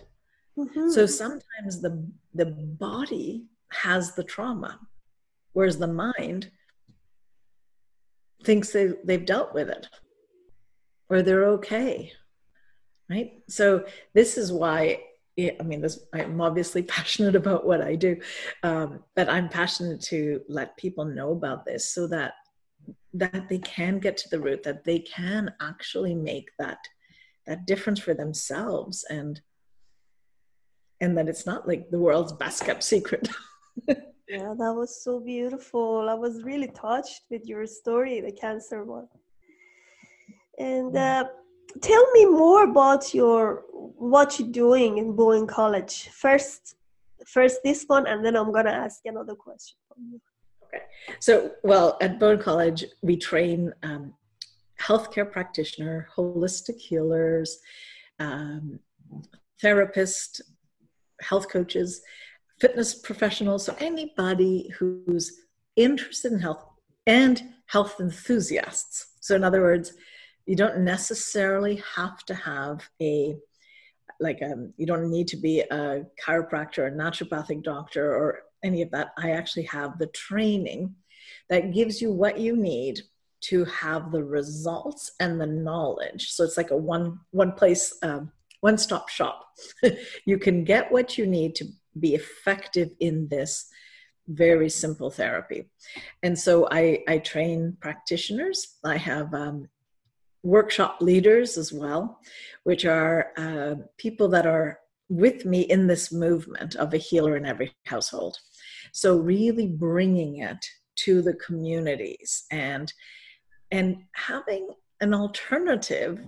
Mm-hmm. 0.57 0.89
So 0.89 1.05
sometimes 1.05 1.82
the 1.82 2.09
the 2.34 2.45
body 2.45 3.45
has 3.69 4.15
the 4.15 4.23
trauma, 4.23 4.80
whereas 5.53 5.77
the 5.77 5.88
mind 5.88 6.51
thinks 8.43 8.71
they, 8.71 8.93
they've 9.03 9.25
dealt 9.25 9.53
with 9.53 9.69
it 9.69 9.88
or 11.09 11.21
they're 11.21 11.45
okay. 11.45 12.11
Right? 13.09 13.34
So 13.47 13.86
this 14.13 14.38
is 14.38 14.51
why 14.51 15.01
I 15.48 15.64
mean, 15.64 15.82
this, 15.82 16.00
I'm 16.14 16.42
obviously 16.42 16.84
passionate 16.98 17.36
about 17.36 17.66
what 17.66 17.82
I 17.82 17.96
do, 17.96 18.18
um, 18.64 19.04
but 19.16 19.30
I'm 19.30 19.50
passionate 19.50 20.02
to 20.14 20.42
let 20.48 20.78
people 20.78 21.06
know 21.06 21.32
about 21.32 21.66
this 21.66 21.94
so 21.94 22.08
that 22.08 22.34
that 23.14 23.50
they 23.50 23.58
can 23.58 23.98
get 23.98 24.18
to 24.18 24.30
the 24.30 24.40
root, 24.40 24.62
that 24.64 24.84
they 24.84 25.00
can 25.00 25.52
actually 25.62 26.14
make 26.14 26.50
that 26.60 26.78
that 27.48 27.66
difference 27.66 28.00
for 28.00 28.14
themselves, 28.14 29.06
and 29.10 29.42
and 31.02 31.18
that 31.18 31.30
it's 31.30 31.46
not 31.46 31.68
like 31.68 31.90
the 31.90 32.00
world's 32.00 32.34
best 32.34 32.66
kept 32.66 32.84
secret. 32.84 33.30
yeah, 33.88 34.54
that 34.62 34.74
was 34.76 35.04
so 35.04 35.20
beautiful. 35.20 36.08
I 36.10 36.14
was 36.14 36.44
really 36.44 36.68
touched 36.68 37.24
with 37.32 37.46
your 37.46 37.66
story, 37.66 38.22
the 38.22 38.32
cancer 38.32 38.84
one, 38.84 39.08
and. 40.58 40.96
Uh, 40.96 41.26
tell 41.82 42.11
me 42.11 42.26
more 42.26 42.63
about 42.63 43.13
your 43.13 43.63
what 43.72 44.39
you're 44.39 44.49
doing 44.49 44.97
in 44.97 45.15
Bowen 45.15 45.47
College. 45.47 46.09
First, 46.09 46.76
first 47.26 47.59
this 47.63 47.84
one, 47.88 48.07
and 48.07 48.26
then 48.26 48.36
I'm 48.36 48.51
gonna 48.51 48.72
ask 48.72 49.01
another 49.05 49.36
question. 49.36 49.78
Okay. 50.65 50.84
So, 51.20 51.51
well, 51.63 51.97
at 52.01 52.20
Bowen 52.20 52.39
College, 52.39 52.86
we 53.01 53.17
train 53.17 53.74
um, 53.84 54.13
healthcare 54.80 55.30
practitioner, 55.30 56.07
holistic 56.15 56.78
healers, 56.78 57.59
um, 58.20 58.80
therapists, 59.61 60.41
health 61.22 61.49
coaches, 61.49 62.01
fitness 62.59 62.93
professionals. 62.93 63.65
So 63.65 63.76
anybody 63.80 64.70
who's 64.78 65.41
interested 65.76 66.32
in 66.32 66.39
health 66.39 66.65
and 67.07 67.41
health 67.67 67.99
enthusiasts. 67.99 69.13
So, 69.20 69.36
in 69.36 69.43
other 69.43 69.61
words, 69.61 69.93
you 70.50 70.56
don't 70.56 70.80
necessarily 70.80 71.80
have 71.95 72.26
to 72.26 72.34
have 72.34 72.89
a 73.00 73.38
like 74.20 74.41
um, 74.41 74.74
you 74.78 74.88
don't 74.88 75.12
need 75.12 75.28
to 75.28 75.38
be 75.38 75.60
a 75.60 76.04
chiropractor 76.26 76.80
or 76.80 76.91
naturopathic 76.91 77.62
doctor 77.62 78.12
or 78.16 78.39
any 78.64 78.82
of 78.82 78.89
that. 78.89 79.12
I 79.16 79.32
actually 79.32 79.66
have 79.66 80.00
the 80.00 80.08
training 80.08 80.95
that 81.50 81.72
gives 81.72 82.02
you 82.02 82.12
what 82.12 82.39
you 82.39 82.58
need 82.58 83.00
to 83.41 83.64
have 83.66 84.12
the 84.12 84.24
results 84.24 85.12
and 85.20 85.39
the 85.39 85.45
knowledge. 85.45 86.32
So 86.32 86.43
it's 86.43 86.58
like 86.58 86.72
a 86.72 86.76
one 86.76 87.20
one 87.30 87.52
place 87.52 87.95
um, 88.02 88.32
one 88.62 88.80
stop 88.80 89.08
shop. 89.08 89.45
You 90.26 90.39
can 90.39 90.64
get 90.64 90.91
what 90.91 91.16
you 91.16 91.28
need 91.28 91.54
to 91.58 91.66
be 92.00 92.16
effective 92.16 92.89
in 93.00 93.28
this 93.28 93.70
very 94.28 94.70
simple 94.70 95.12
therapy. 95.12 95.70
And 96.24 96.38
so 96.38 96.68
i 96.72 97.04
i 97.08 97.20
train 97.20 97.78
practitioners. 97.80 98.78
I 98.84 98.97
have 98.97 99.32
um, 99.36 99.70
workshop 100.44 100.98
leaders 101.02 101.58
as 101.58 101.74
well, 101.74 102.20
which 102.64 102.86
are 102.86 103.32
uh, 103.38 103.76
people 103.98 104.28
that 104.30 104.46
are 104.46 104.80
with 105.10 105.46
me 105.46 105.62
in 105.62 105.88
this 105.88 106.12
movement 106.12 106.76
of 106.76 106.94
a 106.94 106.98
healer 106.98 107.36
in 107.36 107.46
every 107.46 107.74
household. 107.86 108.38
So 108.94 109.18
really 109.18 109.68
bringing 109.68 110.38
it 110.38 110.66
to 110.98 111.22
the 111.22 111.34
communities 111.34 112.46
and 112.52 112.92
and 113.72 113.98
having 114.14 114.70
an 115.00 115.14
alternative 115.14 116.20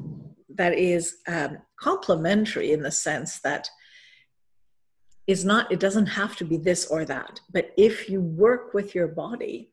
that 0.56 0.74
is 0.78 1.18
um, 1.28 1.58
complementary 1.80 2.72
in 2.72 2.82
the 2.82 2.92
sense 2.92 3.40
that 3.40 3.68
is 5.28 5.44
not 5.44 5.72
it 5.72 5.80
doesn't 5.80 6.06
have 6.06 6.36
to 6.36 6.46
be 6.46 6.58
this 6.58 6.88
or 6.88 7.06
that 7.06 7.40
but 7.52 7.72
if 7.78 8.10
you 8.10 8.22
work 8.22 8.74
with 8.74 8.96
your 8.96 9.08
body 9.08 9.72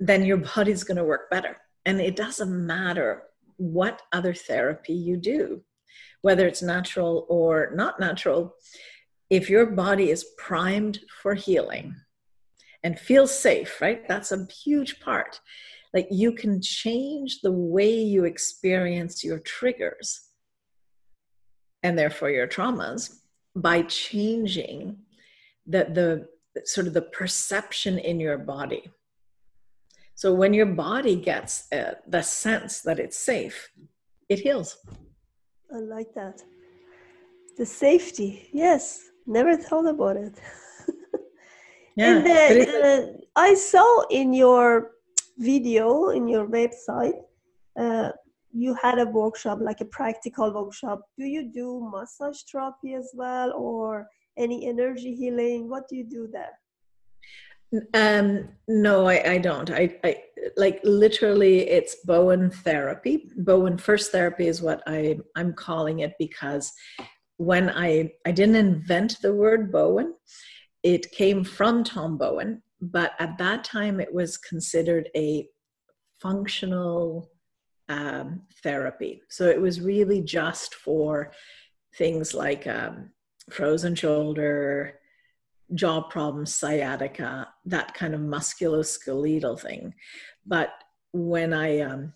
then 0.00 0.24
your 0.24 0.36
body's 0.36 0.84
going 0.84 0.96
to 0.96 1.04
work 1.04 1.30
better 1.30 1.56
and 1.86 2.00
it 2.00 2.16
doesn't 2.16 2.66
matter 2.66 3.22
what 3.56 4.02
other 4.12 4.34
therapy 4.34 4.92
you 4.92 5.16
do, 5.16 5.62
whether 6.20 6.46
it's 6.46 6.60
natural 6.60 7.24
or 7.30 7.70
not 7.74 7.98
natural. 7.98 8.54
If 9.30 9.48
your 9.48 9.66
body 9.66 10.10
is 10.10 10.26
primed 10.36 11.00
for 11.22 11.34
healing 11.34 11.94
and 12.82 12.98
feels 12.98 13.36
safe, 13.36 13.80
right? 13.80 14.06
That's 14.06 14.32
a 14.32 14.46
huge 14.64 15.00
part. 15.00 15.40
Like 15.94 16.08
you 16.10 16.32
can 16.32 16.60
change 16.60 17.40
the 17.40 17.52
way 17.52 17.94
you 17.94 18.24
experience 18.24 19.24
your 19.24 19.38
triggers 19.38 20.20
and 21.82 21.98
therefore 21.98 22.30
your 22.30 22.48
traumas 22.48 23.20
by 23.54 23.82
changing 23.82 24.98
that 25.66 25.94
the 25.94 26.28
sort 26.64 26.86
of 26.86 26.94
the 26.94 27.02
perception 27.02 27.98
in 27.98 28.18
your 28.20 28.38
body. 28.38 28.90
So 30.16 30.34
when 30.34 30.52
your 30.52 30.66
body 30.66 31.14
gets 31.14 31.70
uh, 31.72 31.94
the 32.08 32.22
sense 32.22 32.80
that 32.82 32.98
it's 32.98 33.18
safe, 33.18 33.70
it 34.28 34.40
heals. 34.40 34.78
I 35.72 35.78
like 35.78 36.12
that. 36.14 36.42
The 37.56 37.66
safety, 37.66 38.48
yes. 38.52 39.10
Never 39.26 39.56
thought 39.56 39.86
about 39.86 40.16
it. 40.16 40.34
yeah, 41.96 42.16
and 42.16 42.26
then, 42.26 42.84
uh, 42.84 43.06
I 43.34 43.54
saw 43.54 44.06
in 44.10 44.32
your 44.32 44.96
video 45.38 46.08
in 46.10 46.26
your 46.28 46.46
website 46.46 47.20
uh, 47.78 48.10
you 48.52 48.74
had 48.74 48.98
a 48.98 49.04
workshop 49.04 49.58
like 49.60 49.80
a 49.80 49.84
practical 49.84 50.52
workshop 50.52 51.02
do 51.18 51.26
you 51.26 51.50
do 51.52 51.88
massage 51.92 52.40
therapy 52.50 52.94
as 52.94 53.10
well 53.14 53.52
or 53.52 54.08
any 54.38 54.66
energy 54.66 55.14
healing 55.14 55.68
what 55.68 55.86
do 55.88 55.96
you 55.96 56.04
do 56.04 56.26
there 56.32 56.58
um 57.94 58.48
no 58.68 59.06
i 59.06 59.32
i 59.32 59.38
don't. 59.38 59.70
I 59.70 59.98
i 60.04 60.16
like 60.56 60.80
literally 60.84 61.68
it's 61.68 61.96
bowen 62.04 62.50
therapy. 62.50 63.30
Bowen 63.38 63.78
first 63.78 64.12
therapy 64.12 64.46
is 64.46 64.62
what 64.62 64.82
i 64.86 65.18
i'm 65.36 65.52
calling 65.52 66.00
it 66.00 66.14
because 66.18 66.72
when 67.38 67.70
i 67.70 68.10
i 68.24 68.32
didn't 68.32 68.56
invent 68.56 69.18
the 69.20 69.34
word 69.34 69.70
bowen 69.70 70.14
it 70.82 71.10
came 71.10 71.44
from 71.44 71.84
tom 71.84 72.16
bowen 72.16 72.62
but 72.80 73.12
at 73.18 73.36
that 73.38 73.64
time 73.64 74.00
it 74.00 74.12
was 74.12 74.38
considered 74.38 75.08
a 75.14 75.46
functional 76.20 77.30
um, 77.88 78.42
therapy. 78.62 79.22
So 79.28 79.48
it 79.48 79.60
was 79.60 79.80
really 79.80 80.20
just 80.20 80.74
for 80.74 81.32
things 81.96 82.34
like 82.34 82.66
um, 82.66 83.10
frozen 83.50 83.94
shoulder 83.94 84.98
jaw 85.74 86.00
problems 86.00 86.54
sciatica 86.54 87.48
that 87.64 87.92
kind 87.94 88.14
of 88.14 88.20
musculoskeletal 88.20 89.60
thing 89.60 89.92
but 90.46 90.70
when 91.12 91.52
i 91.52 91.80
um, 91.80 92.12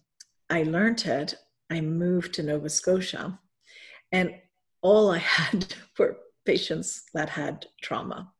i 0.48 0.62
learned 0.62 1.04
it 1.06 1.34
i 1.70 1.80
moved 1.80 2.32
to 2.34 2.42
nova 2.42 2.68
scotia 2.68 3.38
and 4.12 4.34
all 4.82 5.10
i 5.10 5.18
had 5.36 5.74
were 5.98 6.16
patients 6.44 7.04
that 7.14 7.28
had 7.28 7.66
trauma 7.82 8.32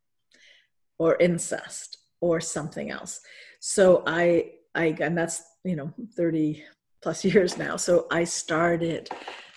or 0.99 1.17
incest 1.19 1.99
or 2.21 2.41
something 2.41 2.91
else. 2.91 3.21
So 3.61 4.03
I, 4.07 4.53
I, 4.75 4.97
and 5.01 5.17
that's, 5.17 5.43
you 5.65 5.77
know, 5.77 5.93
30 6.17 6.63
plus 7.03 7.25
years 7.25 7.57
now. 7.57 7.77
So 7.77 8.07
I 8.11 8.25
started 8.25 9.09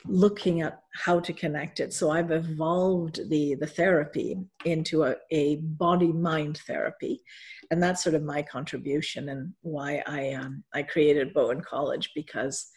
looking 0.05 0.61
at 0.61 0.81
how 0.93 1.19
to 1.19 1.33
connect 1.33 1.79
it. 1.79 1.93
So 1.93 2.11
I've 2.11 2.31
evolved 2.31 3.29
the, 3.29 3.55
the 3.55 3.67
therapy 3.67 4.37
into 4.65 5.03
a, 5.03 5.15
a 5.31 5.57
body 5.57 6.11
mind 6.11 6.59
therapy. 6.67 7.21
And 7.71 7.81
that's 7.81 8.03
sort 8.03 8.15
of 8.15 8.23
my 8.23 8.41
contribution 8.41 9.29
and 9.29 9.53
why 9.61 10.03
I, 10.05 10.33
um, 10.33 10.63
I 10.73 10.83
created 10.83 11.33
Bowen 11.33 11.61
College 11.61 12.11
because 12.15 12.67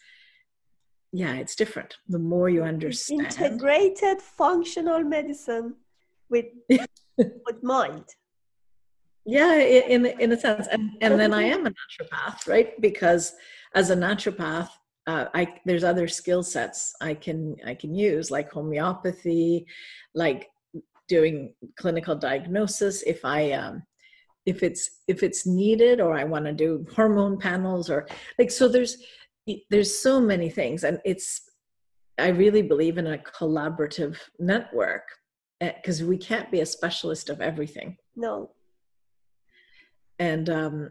yeah, 1.13 1.35
it's 1.35 1.55
different. 1.55 1.95
The 2.09 2.19
more 2.19 2.49
you 2.49 2.63
understand. 2.63 3.21
Integrated 3.21 4.21
functional 4.21 5.03
medicine 5.03 5.75
with, 6.29 6.45
with 7.17 7.63
mind 7.63 8.05
yeah 9.27 9.55
in 9.55 10.05
in 10.05 10.31
a 10.31 10.39
sense 10.39 10.67
and 10.71 10.89
and 11.01 11.19
then 11.19 11.33
i 11.33 11.43
am 11.43 11.67
a 11.67 11.69
naturopath 11.69 12.47
right 12.47 12.79
because 12.81 13.33
as 13.75 13.89
a 13.89 13.95
naturopath 13.95 14.69
uh, 15.07 15.25
I 15.33 15.55
there's 15.65 15.85
other 15.85 16.07
skill 16.07 16.43
sets 16.43 16.93
I 17.01 17.13
can 17.13 17.55
I 17.65 17.73
can 17.73 17.95
use 17.95 18.29
like 18.29 18.51
homeopathy, 18.51 19.65
like 20.13 20.49
doing 21.07 21.53
clinical 21.77 22.15
diagnosis. 22.15 23.03
If 23.03 23.23
I 23.23 23.51
um, 23.53 23.83
if 24.45 24.63
it's 24.63 25.01
if 25.07 25.23
it's 25.23 25.47
needed 25.47 26.01
or 26.01 26.13
I 26.13 26.25
want 26.25 26.45
to 26.45 26.53
do 26.53 26.85
hormone 26.93 27.37
panels 27.37 27.89
or 27.89 28.07
like 28.37 28.51
so 28.51 28.67
there's 28.67 28.97
there's 29.69 29.97
so 29.97 30.19
many 30.19 30.49
things. 30.49 30.83
And 30.83 30.99
it's 31.05 31.49
I 32.19 32.29
really 32.29 32.61
believe 32.61 32.97
in 32.97 33.07
a 33.07 33.17
collaborative 33.17 34.17
network 34.39 35.03
because 35.61 36.01
eh, 36.01 36.05
we 36.05 36.17
can't 36.17 36.51
be 36.51 36.59
a 36.59 36.65
specialist 36.65 37.29
of 37.29 37.39
everything. 37.39 37.97
No, 38.15 38.51
and 40.19 40.49
um, 40.49 40.89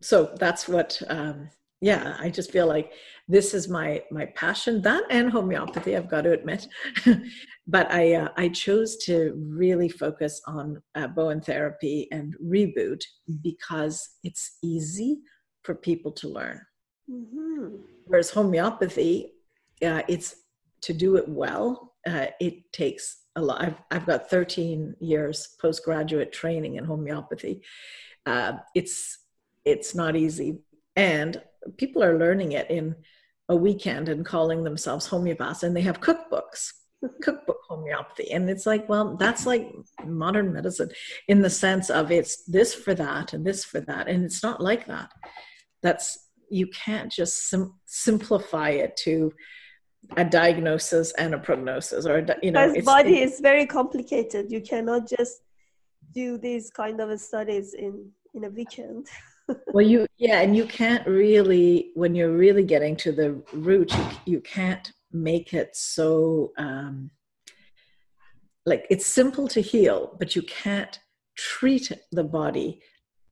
so 0.00 0.34
that's 0.38 0.66
what 0.66 1.00
um, 1.08 1.50
yeah 1.80 2.16
i 2.20 2.30
just 2.30 2.50
feel 2.50 2.66
like 2.66 2.92
this 3.28 3.54
is 3.54 3.68
my 3.68 4.02
my 4.10 4.26
passion. 4.26 4.82
That 4.82 5.04
and 5.10 5.30
homeopathy 5.30 5.96
i've 5.96 6.10
got 6.10 6.22
to 6.22 6.32
admit. 6.32 6.66
But 7.66 7.90
i 7.90 8.12
uh, 8.12 8.28
i 8.36 8.48
chose 8.48 8.98
to 9.06 9.32
really 9.38 9.88
focus 9.88 10.42
on 10.46 10.82
uh, 10.94 11.08
bowen 11.08 11.40
therapy 11.40 12.08
and 12.12 12.36
reboot 12.44 13.02
because 13.42 13.96
it's 14.22 14.58
easy 14.62 15.20
for 15.62 15.74
people 15.74 16.12
to 16.12 16.28
learn. 16.28 16.60
Mm-hmm. 17.10 17.76
whereas 18.06 18.30
homeopathy 18.30 19.34
uh, 19.84 20.00
it's 20.08 20.36
to 20.80 20.94
do 20.94 21.16
it 21.16 21.28
well 21.28 21.92
uh, 22.06 22.28
it 22.40 22.72
takes 22.72 23.24
a 23.36 23.42
lot 23.42 23.62
I've, 23.62 23.80
I've 23.90 24.06
got 24.06 24.30
13 24.30 24.94
years 25.00 25.54
postgraduate 25.60 26.32
training 26.32 26.76
in 26.76 26.84
homeopathy. 26.84 27.62
Uh, 28.26 28.54
it's 28.74 29.18
it's 29.64 29.94
not 29.94 30.16
easy. 30.16 30.58
And 30.96 31.40
people 31.76 32.02
are 32.02 32.18
learning 32.18 32.52
it 32.52 32.70
in 32.70 32.94
a 33.48 33.56
weekend 33.56 34.08
and 34.08 34.24
calling 34.24 34.64
themselves 34.64 35.08
homeopaths 35.08 35.62
and 35.62 35.76
they 35.76 35.82
have 35.82 36.00
cookbooks 36.00 36.72
cookbook 37.22 37.58
homeopathy. 37.68 38.30
And 38.30 38.48
it's 38.48 38.66
like 38.66 38.88
well 38.88 39.16
that's 39.16 39.46
like 39.46 39.70
modern 40.04 40.52
medicine 40.52 40.90
in 41.28 41.42
the 41.42 41.50
sense 41.50 41.90
of 41.90 42.10
it's 42.10 42.44
this 42.44 42.74
for 42.74 42.94
that 42.94 43.32
and 43.32 43.46
this 43.46 43.64
for 43.64 43.80
that. 43.80 44.08
And 44.08 44.24
it's 44.24 44.42
not 44.42 44.60
like 44.60 44.86
that. 44.86 45.12
That's 45.82 46.18
you 46.50 46.66
can't 46.68 47.10
just 47.10 47.48
sim- 47.48 47.74
simplify 47.84 48.70
it 48.70 48.96
to 48.98 49.32
a 50.16 50.24
diagnosis 50.24 51.12
and 51.12 51.34
a 51.34 51.38
prognosis 51.38 52.06
or 52.06 52.18
you 52.42 52.52
know 52.52 52.68
because 52.68 52.84
body 52.84 53.20
is 53.20 53.40
very 53.40 53.66
complicated. 53.66 54.50
You 54.50 54.60
cannot 54.60 55.08
just 55.08 55.42
do 56.12 56.38
these 56.38 56.70
kind 56.70 57.00
of 57.00 57.20
studies 57.20 57.74
in 57.74 58.10
in 58.34 58.44
a 58.44 58.50
weekend 58.50 59.06
well 59.72 59.84
you 59.84 60.06
yeah 60.16 60.40
and 60.40 60.56
you 60.56 60.64
can't 60.64 61.06
really 61.06 61.90
when 61.94 62.14
you're 62.14 62.32
really 62.32 62.64
getting 62.64 62.96
to 62.96 63.12
the 63.12 63.42
root 63.52 63.92
you, 63.92 64.06
you 64.24 64.40
can't 64.40 64.92
make 65.12 65.52
it 65.52 65.74
so 65.76 66.52
um 66.58 67.10
like 68.66 68.86
it's 68.90 69.06
simple 69.06 69.46
to 69.46 69.60
heal 69.60 70.16
but 70.18 70.34
you 70.34 70.42
can't 70.42 70.98
treat 71.36 71.92
the 72.12 72.24
body 72.24 72.80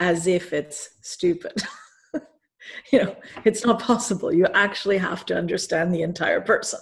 as 0.00 0.26
if 0.26 0.52
it's 0.52 0.90
stupid. 1.02 1.62
You 2.92 3.04
know 3.04 3.16
it's 3.44 3.66
not 3.66 3.80
possible. 3.80 4.32
You 4.32 4.46
actually 4.54 4.96
have 4.96 5.26
to 5.26 5.36
understand 5.36 5.92
the 5.92 6.02
entire 6.02 6.40
person 6.40 6.78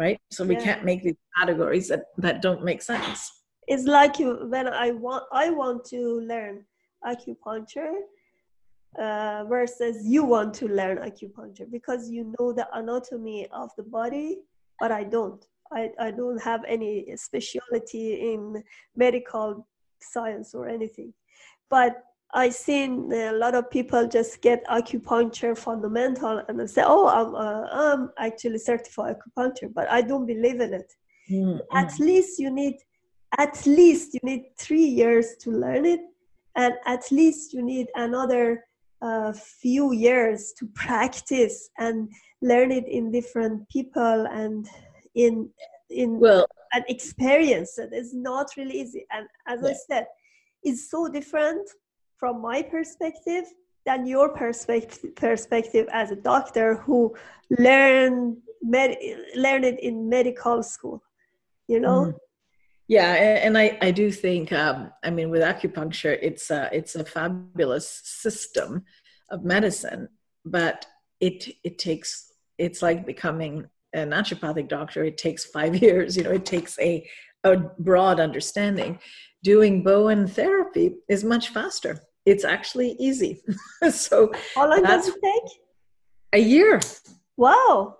right? 0.00 0.18
So 0.30 0.44
we 0.44 0.54
yeah. 0.54 0.64
can't 0.64 0.84
make 0.84 1.02
these 1.02 1.20
categories 1.38 1.88
that 1.88 2.04
that 2.18 2.42
don't 2.42 2.64
make 2.64 2.82
sense. 2.82 3.30
It's 3.68 3.84
like 3.84 4.18
you, 4.18 4.46
when 4.48 4.66
I 4.68 4.90
want 4.92 5.24
I 5.32 5.50
want 5.50 5.84
to 5.86 6.20
learn 6.20 6.64
acupuncture 7.04 7.92
uh, 8.98 9.44
versus 9.48 10.04
you 10.04 10.24
want 10.24 10.54
to 10.54 10.68
learn 10.68 10.98
acupuncture 10.98 11.70
because 11.70 12.10
you 12.10 12.34
know 12.38 12.52
the 12.52 12.66
anatomy 12.74 13.46
of 13.52 13.70
the 13.76 13.82
body, 13.82 14.38
but 14.78 14.90
I 14.90 15.04
don't. 15.04 15.44
I, 15.72 15.90
I 16.00 16.10
don't 16.10 16.42
have 16.42 16.64
any 16.66 17.06
specialty 17.16 18.32
in 18.32 18.64
medical 18.96 19.68
science 20.00 20.52
or 20.52 20.68
anything. 20.68 21.14
But 21.68 22.02
I've 22.34 22.54
seen 22.54 23.12
a 23.12 23.32
lot 23.32 23.54
of 23.54 23.70
people 23.70 24.08
just 24.08 24.40
get 24.40 24.66
acupuncture 24.66 25.56
fundamental 25.56 26.42
and 26.48 26.58
they 26.58 26.66
say, 26.66 26.82
"Oh, 26.84 27.06
I'm 27.08 27.34
uh, 27.34 27.66
I'm 27.70 28.10
actually 28.18 28.58
certified 28.58 29.16
acupuncture," 29.16 29.72
but 29.72 29.88
I 29.88 30.02
don't 30.02 30.26
believe 30.26 30.60
in 30.60 30.74
it. 30.74 30.92
Mm-hmm. 31.30 31.76
At 31.76 31.98
least 32.00 32.38
you 32.40 32.50
need 32.50 32.76
at 33.38 33.64
least 33.66 34.14
you 34.14 34.20
need 34.24 34.46
three 34.58 34.84
years 34.84 35.36
to 35.40 35.50
learn 35.52 35.84
it 35.86 36.00
and 36.56 36.74
at 36.86 37.10
least 37.12 37.52
you 37.52 37.62
need 37.62 37.88
another 37.94 38.64
uh, 39.02 39.32
few 39.32 39.92
years 39.92 40.52
to 40.58 40.66
practice 40.74 41.70
and 41.78 42.10
learn 42.42 42.70
it 42.70 42.86
in 42.88 43.10
different 43.10 43.68
people 43.68 44.26
and 44.30 44.68
in 45.14 45.48
in 45.90 46.20
well 46.20 46.46
an 46.72 46.84
experience 46.88 47.74
that 47.74 47.92
is 47.92 48.14
not 48.14 48.46
really 48.56 48.80
easy. 48.80 49.04
And 49.10 49.26
as 49.46 49.60
yeah. 49.62 49.70
i 49.70 49.72
said 49.72 50.06
it's 50.62 50.90
so 50.90 51.08
different 51.08 51.68
from 52.16 52.40
my 52.40 52.62
perspective 52.62 53.44
than 53.86 54.06
your 54.06 54.28
perspective 54.28 55.16
perspective 55.16 55.88
as 55.92 56.10
a 56.10 56.16
doctor 56.16 56.76
who 56.76 57.14
learned 57.58 58.36
med- 58.62 58.98
learned 59.34 59.64
it 59.64 59.80
in 59.80 60.08
medical 60.08 60.62
school 60.62 61.02
you 61.66 61.80
know? 61.80 62.00
Mm-hmm 62.06 62.16
yeah, 62.90 63.12
and 63.44 63.56
I, 63.56 63.78
I 63.80 63.92
do 63.92 64.10
think 64.10 64.52
um, 64.52 64.90
I 65.04 65.10
mean 65.10 65.30
with 65.30 65.42
acupuncture 65.42 66.18
it's 66.20 66.50
a, 66.50 66.68
it's 66.72 66.96
a 66.96 67.04
fabulous 67.04 68.00
system 68.02 68.82
of 69.30 69.44
medicine, 69.44 70.08
but 70.44 70.86
it 71.20 71.44
it 71.62 71.78
takes 71.78 72.32
it's 72.58 72.82
like 72.82 73.06
becoming 73.06 73.68
a 73.94 74.00
naturopathic 74.00 74.68
doctor. 74.68 75.04
It 75.04 75.18
takes 75.18 75.44
five 75.44 75.76
years. 75.82 76.16
You 76.16 76.24
know, 76.24 76.32
it 76.32 76.44
takes 76.44 76.80
a 76.80 77.08
a 77.44 77.58
broad 77.78 78.18
understanding. 78.18 78.98
doing 79.44 79.84
Bowen 79.84 80.26
therapy 80.26 80.96
is 81.08 81.22
much 81.22 81.50
faster. 81.50 82.00
It's 82.26 82.44
actually 82.44 82.96
easy. 82.98 83.40
so 83.92 84.32
how 84.56 84.68
long 84.68 84.82
does 84.82 85.06
it 85.06 85.14
take? 85.22 85.50
A 86.32 86.40
year. 86.40 86.80
Wow. 87.36 87.98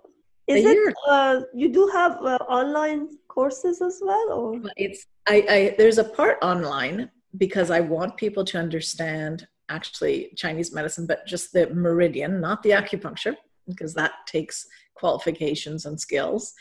Is 0.48 0.66
a 0.66 0.68
it 0.68 0.94
uh, 1.08 1.40
you 1.54 1.68
do 1.68 1.86
have 1.94 2.12
uh, 2.24 2.38
online 2.48 3.06
courses 3.34 3.80
as 3.80 4.00
well 4.02 4.28
or 4.32 4.60
it's 4.76 5.06
I, 5.26 5.36
I 5.56 5.74
there's 5.78 5.98
a 5.98 6.10
part 6.18 6.38
online 6.42 7.10
because 7.36 7.70
I 7.70 7.80
want 7.80 8.16
people 8.16 8.44
to 8.44 8.58
understand 8.58 9.46
actually 9.70 10.32
Chinese 10.36 10.74
medicine, 10.74 11.06
but 11.06 11.26
just 11.26 11.52
the 11.52 11.72
meridian, 11.72 12.40
not 12.40 12.62
the 12.62 12.70
acupuncture, 12.70 13.36
because 13.68 13.94
that 13.94 14.12
takes 14.26 14.66
qualifications 14.94 15.86
and 15.86 15.98
skills. 15.98 16.52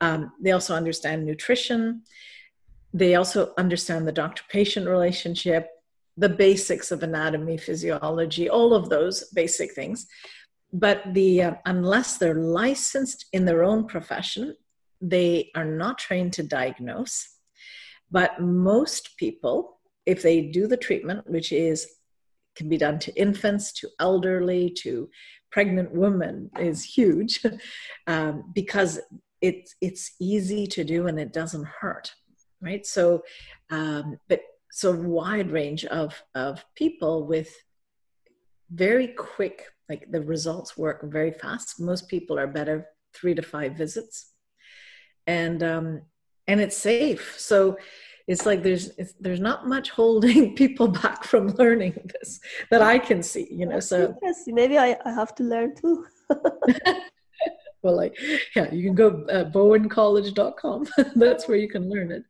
Um, 0.00 0.32
they 0.40 0.52
also 0.52 0.74
understand 0.74 1.24
nutrition. 1.24 2.02
They 2.92 3.14
also 3.14 3.52
understand 3.56 4.06
the 4.06 4.12
doctor 4.12 4.42
patient 4.48 4.86
relationship, 4.86 5.68
the 6.16 6.28
basics 6.28 6.92
of 6.92 7.02
anatomy, 7.02 7.56
physiology, 7.56 8.48
all 8.48 8.74
of 8.74 8.88
those 8.88 9.24
basic 9.30 9.72
things. 9.72 10.06
But 10.72 11.02
the 11.14 11.42
uh, 11.42 11.54
unless 11.66 12.18
they're 12.18 12.34
licensed 12.34 13.26
in 13.32 13.44
their 13.44 13.64
own 13.64 13.86
profession, 13.86 14.54
they 15.00 15.50
are 15.54 15.64
not 15.64 15.98
trained 15.98 16.32
to 16.34 16.42
diagnose. 16.42 17.28
But 18.10 18.40
most 18.40 19.16
people, 19.16 19.78
if 20.04 20.22
they 20.22 20.42
do 20.42 20.66
the 20.66 20.76
treatment, 20.76 21.28
which 21.30 21.52
is 21.52 21.86
can 22.56 22.68
be 22.68 22.76
done 22.76 22.98
to 22.98 23.14
infants, 23.14 23.72
to 23.72 23.88
elderly, 24.00 24.70
to 24.70 25.08
pregnant 25.52 25.92
women, 25.92 26.50
is 26.58 26.84
huge 26.84 27.44
um, 28.06 28.52
because 28.54 29.00
it's 29.40 29.74
it's 29.80 30.14
easy 30.20 30.66
to 30.66 30.84
do 30.84 31.06
and 31.06 31.18
it 31.18 31.32
doesn't 31.32 31.66
hurt, 31.66 32.12
right? 32.60 32.84
So, 32.84 33.22
um, 33.70 34.18
but 34.28 34.42
so 34.70 34.92
wide 34.92 35.50
range 35.50 35.84
of 35.86 36.20
of 36.34 36.64
people 36.74 37.26
with 37.26 37.54
very 38.70 39.08
quick, 39.08 39.66
like 39.88 40.10
the 40.10 40.20
results 40.20 40.76
work 40.76 41.02
very 41.04 41.32
fast. 41.32 41.80
Most 41.80 42.08
people 42.08 42.38
are 42.38 42.46
better 42.46 42.86
three 43.14 43.34
to 43.34 43.42
five 43.42 43.76
visits, 43.76 44.29
and 45.26 45.62
um, 45.62 46.02
and 46.46 46.60
it's 46.60 46.76
safe. 46.76 47.34
So 47.38 47.76
it's 48.26 48.46
like 48.46 48.62
there's 48.62 48.90
it's, 48.98 49.14
there's 49.20 49.40
not 49.40 49.68
much 49.68 49.90
holding 49.90 50.54
people 50.62 50.88
back 50.88 51.24
from 51.24 51.48
learning 51.54 51.94
this 52.14 52.40
that 52.70 52.82
I 52.82 52.98
can 52.98 53.22
see, 53.22 53.48
you 53.50 53.66
know. 53.66 53.80
so 53.80 54.14
yes, 54.22 54.44
maybe 54.46 54.78
I, 54.78 54.96
I 55.04 55.12
have 55.12 55.34
to 55.36 55.42
learn 55.42 55.74
too. 55.74 56.06
well, 57.82 57.96
like 57.96 58.16
yeah, 58.54 58.72
you 58.72 58.84
can 58.84 58.94
go 58.94 59.24
uh, 59.30 59.50
bowencollege.com. 59.50 60.86
That's 61.16 61.48
where 61.48 61.56
you 61.56 61.68
can 61.68 61.88
learn 61.90 62.12
it. 62.12 62.22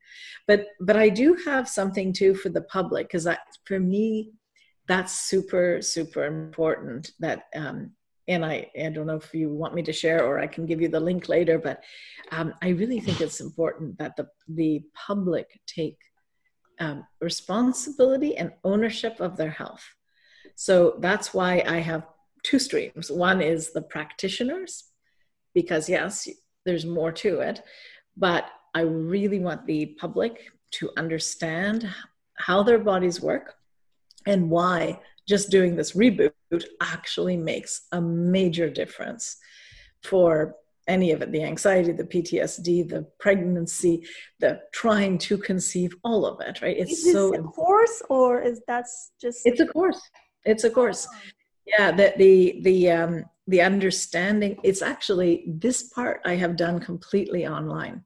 But 0.47 0.67
but 0.81 0.97
I 0.97 1.09
do 1.09 1.37
have 1.45 1.69
something 1.69 2.13
too 2.13 2.35
for 2.35 2.49
the 2.49 2.63
public 2.63 3.09
because 3.09 3.29
for 3.65 3.79
me 3.79 4.33
that's 4.89 5.13
super 5.13 5.81
super 5.83 6.25
important 6.25 7.13
that 7.21 7.45
um, 7.55 7.93
and 8.31 8.45
I, 8.45 8.71
I 8.81 8.89
don't 8.91 9.09
know 9.09 9.17
if 9.17 9.35
you 9.35 9.49
want 9.49 9.75
me 9.75 9.83
to 9.83 9.93
share 9.93 10.25
or 10.25 10.39
I 10.39 10.47
can 10.47 10.65
give 10.65 10.81
you 10.81 10.89
the 10.89 11.01
link 11.01 11.29
later, 11.29 11.59
but 11.59 11.83
um, 12.31 12.55
I 12.63 12.69
really 12.69 13.01
think 13.01 13.21
it's 13.21 13.41
important 13.41 13.99
that 13.99 14.17
the, 14.17 14.29
the 14.49 14.83
public 14.95 15.61
take 15.67 15.99
um, 16.79 17.05
responsibility 17.21 18.37
and 18.37 18.53
ownership 18.63 19.21
of 19.21 19.37
their 19.37 19.51
health. 19.51 19.85
So 20.55 20.97
that's 21.01 21.35
why 21.35 21.65
I 21.67 21.79
have 21.79 22.07
two 22.45 22.61
streams. 22.61 23.11
One 23.11 23.43
is 23.43 23.73
the 23.73 23.83
practitioners, 23.83 24.85
because 25.53 25.89
yes, 25.89 26.29
there's 26.65 26.87
more 26.87 27.13
to 27.13 27.41
it, 27.41 27.63
but 28.17 28.45
I 28.75 28.83
really 28.83 29.41
want 29.41 29.67
the 29.67 29.87
public 29.99 30.53
to 30.73 30.91
understand 30.97 31.89
how 32.37 32.63
their 32.63 32.79
bodies 32.79 33.21
work 33.21 33.55
and 34.25 34.49
why 34.49 35.01
just 35.27 35.51
doing 35.51 35.75
this 35.75 35.93
reboot 35.93 36.33
actually 36.81 37.37
makes 37.37 37.83
a 37.93 38.01
major 38.01 38.69
difference 38.71 39.37
for 40.03 40.57
any 40.89 41.13
of 41.13 41.23
it 41.23 41.31
the 41.31 41.43
anxiety 41.43 41.93
the 41.93 42.05
ptsd 42.05 42.89
the 42.89 43.07
pregnancy 43.21 44.05
the 44.41 44.61
trying 44.73 45.17
to 45.19 45.39
conceive 45.39 45.95
all 46.03 46.27
of 46.27 46.41
it 46.41 46.61
right? 46.63 46.77
It's 46.77 47.05
is 47.05 47.13
so 47.13 47.33
a 47.35 47.43
course 47.43 48.03
or 48.09 48.43
is 48.43 48.61
that's 48.67 49.13
just 49.21 49.47
it's 49.47 49.61
a 49.61 49.67
course. 49.67 50.01
It's 50.45 50.65
a 50.65 50.71
course. 50.71 51.07
Oh. 51.09 51.17
yeah 51.67 51.93
the 51.93 52.15
the 52.17 52.61
the 52.63 52.91
um 52.91 53.25
the 53.47 53.61
understanding 53.61 54.59
it's 54.63 54.83
actually 54.83 55.45
this 55.47 55.85
part 55.85 56.21
i 56.25 56.35
have 56.35 56.57
done 56.57 56.81
completely 56.81 57.47
online. 57.47 58.05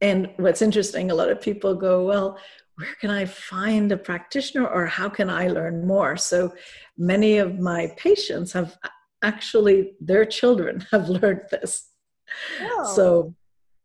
And 0.00 0.30
what's 0.36 0.62
interesting 0.62 1.10
a 1.10 1.14
lot 1.14 1.30
of 1.30 1.40
people 1.40 1.74
go 1.76 2.04
well 2.04 2.38
where 2.76 2.94
can 3.00 3.10
I 3.10 3.26
find 3.26 3.92
a 3.92 3.96
practitioner 3.96 4.66
or 4.66 4.86
how 4.86 5.08
can 5.08 5.28
I 5.28 5.48
learn 5.48 5.86
more? 5.86 6.16
So 6.16 6.54
many 6.96 7.38
of 7.38 7.58
my 7.58 7.92
patients 7.96 8.52
have 8.52 8.76
actually 9.22 9.92
their 10.00 10.24
children 10.24 10.86
have 10.90 11.08
learned 11.08 11.42
this. 11.50 11.88
Oh. 12.60 12.92
So 12.96 13.34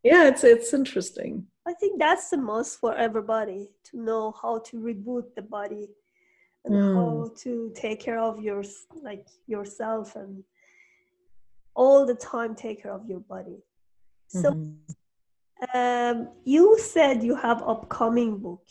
yeah, 0.04 0.28
it's 0.28 0.44
it's 0.44 0.74
interesting. 0.74 1.48
I 1.68 1.74
think 1.74 2.00
that's 2.00 2.30
the 2.30 2.38
most 2.38 2.80
for 2.80 2.96
everybody 2.96 3.68
to 3.92 4.00
know 4.00 4.34
how 4.42 4.60
to 4.60 4.78
reboot 4.78 5.36
the 5.36 5.42
body 5.42 5.90
and 6.64 6.74
mm. 6.74 6.96
how 6.96 7.30
to 7.44 7.74
take 7.76 8.00
care 8.00 8.20
of 8.20 8.42
your 8.42 8.64
like 9.04 9.28
yourself 9.48 10.16
and 10.16 10.44
all 11.76 12.06
the 12.06 12.16
time 12.16 12.56
take 12.56 12.84
care 12.84 12.94
of 12.94 13.06
your 13.06 13.20
body. 13.20 13.60
So 14.30 14.52
mm-hmm 14.52 14.94
um, 15.74 16.30
you 16.44 16.78
said 16.80 17.24
you 17.24 17.36
have 17.36 17.62
upcoming 17.64 18.38
book, 18.38 18.64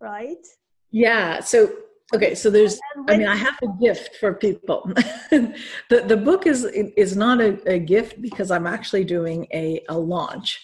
right? 0.00 0.44
Yeah. 0.90 1.40
So 1.40 1.72
okay. 2.14 2.34
So 2.34 2.50
there's. 2.50 2.78
I 3.08 3.16
mean, 3.16 3.26
I 3.26 3.36
have 3.36 3.58
a 3.62 3.68
gift 3.80 4.16
for 4.16 4.34
people. 4.34 4.90
the 5.30 5.54
The 5.88 6.16
book 6.16 6.46
is 6.46 6.64
is 6.64 7.16
not 7.16 7.40
a, 7.40 7.58
a 7.70 7.78
gift 7.78 8.20
because 8.20 8.50
I'm 8.50 8.66
actually 8.66 9.04
doing 9.04 9.46
a 9.52 9.82
a 9.88 9.98
launch, 9.98 10.60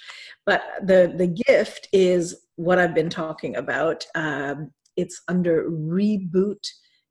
but 0.46 0.62
the 0.82 1.12
the 1.16 1.26
gift 1.26 1.88
is 1.92 2.46
what 2.56 2.78
I've 2.78 2.94
been 2.94 3.10
talking 3.10 3.56
about. 3.56 4.04
Um, 4.14 4.70
it's 4.96 5.22
under 5.28 5.70
reboot 5.70 6.66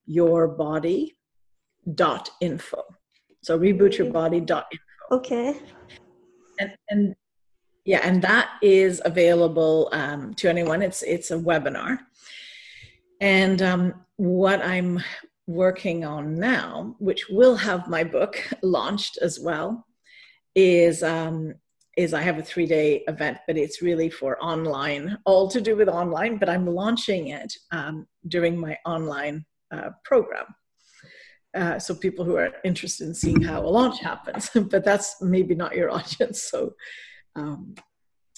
your 0.05 0.47
body 0.47 1.17
dot 1.95 2.29
info. 2.41 2.83
So 3.41 3.57
reboot 3.57 3.97
your 3.97 4.11
body 4.11 4.41
dot 4.41 4.67
info. 4.71 5.17
Okay. 5.17 5.57
And 6.59 6.71
and 6.89 7.15
yeah 7.85 8.01
and 8.03 8.21
that 8.21 8.49
is 8.61 9.01
available 9.05 9.89
um, 9.91 10.33
to 10.35 10.49
anyone. 10.49 10.81
It's 10.81 11.01
it's 11.03 11.31
a 11.31 11.37
webinar. 11.37 11.99
And 13.21 13.61
um, 13.61 13.93
what 14.19 14.61
i'm 14.61 15.01
working 15.47 16.03
on 16.03 16.37
now 16.37 16.93
which 16.99 17.29
will 17.29 17.55
have 17.55 17.87
my 17.87 18.03
book 18.03 18.35
launched 18.61 19.17
as 19.21 19.39
well 19.39 19.87
is 20.55 21.03
um, 21.03 21.53
is 21.95 22.13
i 22.13 22.21
have 22.21 22.37
a 22.37 22.43
three 22.43 22.65
day 22.65 23.01
event 23.07 23.37
but 23.47 23.57
it's 23.57 23.81
really 23.81 24.09
for 24.09 24.37
online 24.43 25.17
all 25.23 25.47
to 25.47 25.61
do 25.61 25.73
with 25.77 25.87
online 25.87 26.37
but 26.37 26.49
i'm 26.49 26.67
launching 26.67 27.29
it 27.29 27.53
um, 27.71 28.05
during 28.27 28.57
my 28.57 28.77
online 28.85 29.45
uh, 29.71 29.91
program. 30.03 30.45
Uh, 31.55 31.79
so 31.79 31.95
people 31.95 32.25
who 32.25 32.35
are 32.35 32.51
interested 32.65 33.07
in 33.07 33.15
seeing 33.15 33.41
how 33.41 33.61
a 33.61 33.65
launch 33.65 34.01
happens 34.01 34.49
but 34.69 34.83
that's 34.83 35.15
maybe 35.21 35.55
not 35.55 35.75
your 35.75 35.89
audience 35.97 36.43
so 36.43 36.73
um, 37.39 37.75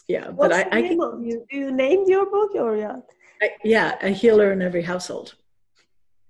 yeah, 0.07 0.29
What's 0.29 0.55
but 0.55 0.73
I, 0.73 0.77
I 0.77 0.81
can. 0.81 0.99
You, 1.23 1.45
you 1.49 1.71
named 1.71 2.07
your 2.07 2.29
book 2.29 2.51
or 2.55 2.75
yeah? 2.75 2.97
I, 3.41 3.51
yeah, 3.63 3.97
a 4.01 4.09
healer 4.09 4.51
in 4.51 4.61
every 4.61 4.81
household. 4.81 5.35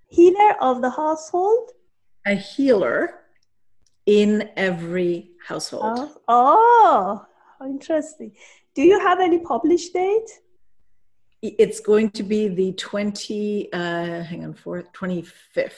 Healer 0.07 0.55
of 0.61 0.81
the 0.81 0.89
household. 0.89 1.71
A 2.25 2.35
healer 2.35 3.21
in 4.05 4.49
every 4.55 5.31
household. 5.45 6.17
Oh, 6.27 7.25
oh 7.61 7.65
interesting. 7.65 8.31
Do 8.75 8.81
you 8.83 8.99
have 8.99 9.19
any 9.19 9.39
published 9.39 9.93
date? 9.93 10.29
It's 11.41 11.79
going 11.79 12.11
to 12.11 12.23
be 12.23 12.47
the 12.47 12.71
20, 12.73 13.73
uh, 13.73 14.23
hang 14.23 14.45
on, 14.45 14.53
for 14.53 14.83
25th. 14.93 15.71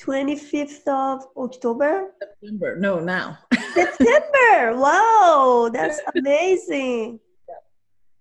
25th 0.00 0.86
of 0.86 1.26
October? 1.36 2.12
September. 2.20 2.76
No, 2.76 3.00
now. 3.00 3.38
September. 3.74 4.76
Wow, 4.76 5.70
that's 5.72 6.00
amazing. 6.14 7.20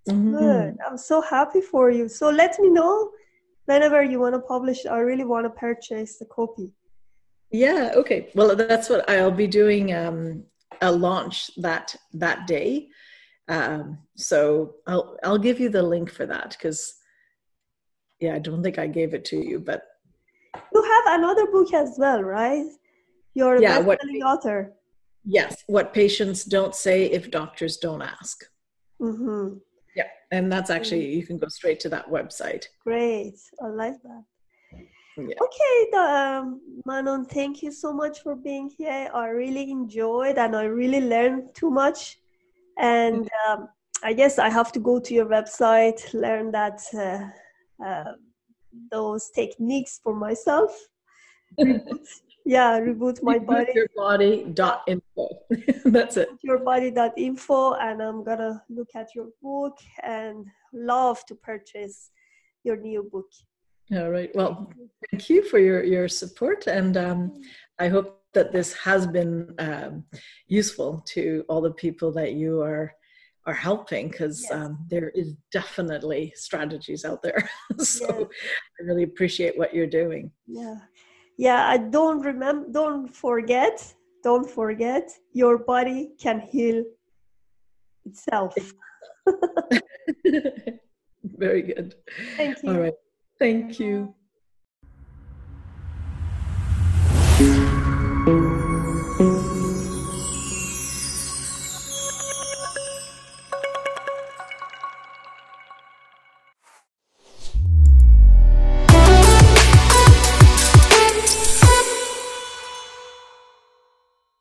Mm-hmm. 0.08 0.38
Good. 0.38 0.78
I'm 0.88 0.98
so 0.98 1.22
happy 1.22 1.62
for 1.62 1.92
you. 1.92 2.08
So 2.08 2.30
let 2.30 2.60
me 2.60 2.70
know 2.70 3.12
whenever 3.66 4.04
you 4.04 4.20
want 4.20 4.36
to 4.36 4.42
publish. 4.42 4.86
I 4.86 5.00
really 5.00 5.26
want 5.26 5.46
to 5.46 5.50
purchase 5.52 6.18
the 6.18 6.26
copy. 6.26 6.72
Yeah. 7.52 7.92
Okay. 7.96 8.30
Well, 8.34 8.56
that's 8.56 8.90
what 8.90 9.10
I'll 9.10 9.32
be 9.32 9.48
doing. 9.48 9.94
Um, 9.94 10.44
a 10.82 10.92
launch 10.92 11.52
that 11.58 11.96
that 12.14 12.48
day. 12.48 12.90
Um, 13.48 14.00
so 14.16 14.76
I'll 14.88 15.18
I'll 15.24 15.38
give 15.38 15.60
you 15.60 15.70
the 15.70 15.82
link 15.82 16.12
for 16.12 16.26
that 16.26 16.52
because 16.52 16.96
yeah, 18.20 18.36
I 18.36 18.40
don't 18.40 18.64
think 18.64 18.78
I 18.78 18.88
gave 18.88 19.14
it 19.14 19.26
to 19.26 19.38
you, 19.38 19.60
but 19.60 19.84
you 20.74 20.84
have 20.84 21.20
another 21.20 21.48
book 21.48 21.74
as 21.74 21.96
well, 21.98 22.22
right? 22.22 22.66
You're 23.34 23.56
a 23.56 23.62
yeah, 23.62 23.82
best-selling 23.82 24.24
author. 24.24 24.74
Yes, 25.26 25.64
what 25.68 25.94
patients 25.94 26.44
don't 26.44 26.76
say 26.76 27.06
if 27.06 27.32
doctors 27.32 27.78
don't 27.78 28.02
ask. 28.02 28.44
Mm-hmm. 29.02 29.58
Yeah, 29.96 30.08
and 30.32 30.52
that's 30.52 30.70
actually 30.70 31.14
you 31.14 31.26
can 31.26 31.38
go 31.38 31.48
straight 31.48 31.80
to 31.82 31.90
that 31.90 32.10
website. 32.10 32.66
Great, 32.84 33.38
I 33.62 33.68
like 33.68 34.02
that. 34.04 34.24
Yeah. 35.18 35.36
Okay, 35.42 35.98
um, 35.98 36.62
Manon, 36.86 37.26
thank 37.26 37.62
you 37.62 37.72
so 37.72 37.92
much 37.92 38.22
for 38.22 38.36
being 38.36 38.72
here. 38.78 39.10
I 39.14 39.28
really 39.28 39.70
enjoyed 39.70 40.38
and 40.38 40.56
I 40.56 40.64
really 40.64 41.02
learned 41.02 41.54
too 41.54 41.70
much. 41.70 42.20
And 42.78 43.26
mm-hmm. 43.26 43.62
um, 43.62 43.70
I 44.02 44.14
guess 44.14 44.40
I 44.40 44.50
have 44.50 44.72
to 44.74 44.80
go 44.80 45.00
to 45.00 45.14
your 45.14 45.26
website, 45.26 46.14
learn 46.14 46.52
that 46.52 46.80
uh, 46.94 47.86
uh, 47.86 48.14
those 48.92 49.30
techniques 49.32 50.00
for 50.02 50.16
myself. 50.16 50.72
Yeah, 52.46 52.80
reboot 52.80 53.22
my 53.22 53.38
body. 53.40 53.72
Your 53.76 53.88
body 53.96 54.46
dot 54.54 54.84
info. 54.88 55.28
That's 55.86 56.18
it. 56.18 56.30
Your 56.42 56.60
body 56.60 56.92
dot 56.92 57.14
info, 57.18 57.74
and 57.74 58.02
I'm 58.02 58.24
gonna 58.24 58.64
look 58.70 58.90
at 58.96 59.14
your 59.16 59.28
book 59.42 59.78
and 60.04 60.46
love 60.74 61.26
to 61.28 61.36
purchase 61.36 62.12
your 62.64 62.78
new 62.78 63.04
book. 63.12 63.28
All 63.92 64.10
right. 64.10 64.30
Well, 64.36 64.72
thank 65.10 65.30
you 65.30 65.44
for 65.44 65.60
your 65.60 65.84
your 65.84 66.08
support, 66.08 66.68
and 66.68 66.96
um, 66.98 67.42
I 67.80 67.88
hope 67.88 68.22
that 68.34 68.52
this 68.52 68.74
has 68.74 69.08
been 69.08 69.54
um, 69.60 70.04
useful 70.48 71.04
to 71.08 71.44
all 71.50 71.62
the 71.62 71.72
people 71.72 72.12
that 72.14 72.34
you 72.34 72.62
are 72.62 72.94
are 73.46 73.54
helping 73.54 74.10
because 74.10 74.44
yes. 74.44 74.52
um, 74.52 74.78
there 74.90 75.10
is 75.10 75.34
definitely 75.52 76.32
strategies 76.36 77.04
out 77.04 77.24
there. 77.24 77.50
so 77.80 78.06
yeah. 78.08 78.26
I 78.80 78.84
really 78.84 79.04
appreciate 79.04 79.58
what 79.58 79.74
you're 79.74 79.88
doing. 79.88 80.32
Yeah, 80.46 80.76
yeah. 81.40 81.68
I 81.70 81.78
don't 81.78 82.22
remember. 82.22 82.68
Don't 82.70 83.08
forget. 83.08 83.76
Don't 84.24 84.50
forget. 84.50 85.10
Your 85.34 85.58
body 85.58 86.12
can 86.20 86.42
heal 86.42 86.84
itself. 88.06 88.54
Very 91.24 91.62
good. 91.62 91.96
Thank 92.38 92.64
you. 92.64 92.70
All 92.70 92.80
right. 92.80 92.94
Thank 93.40 93.80
you. 93.80 94.14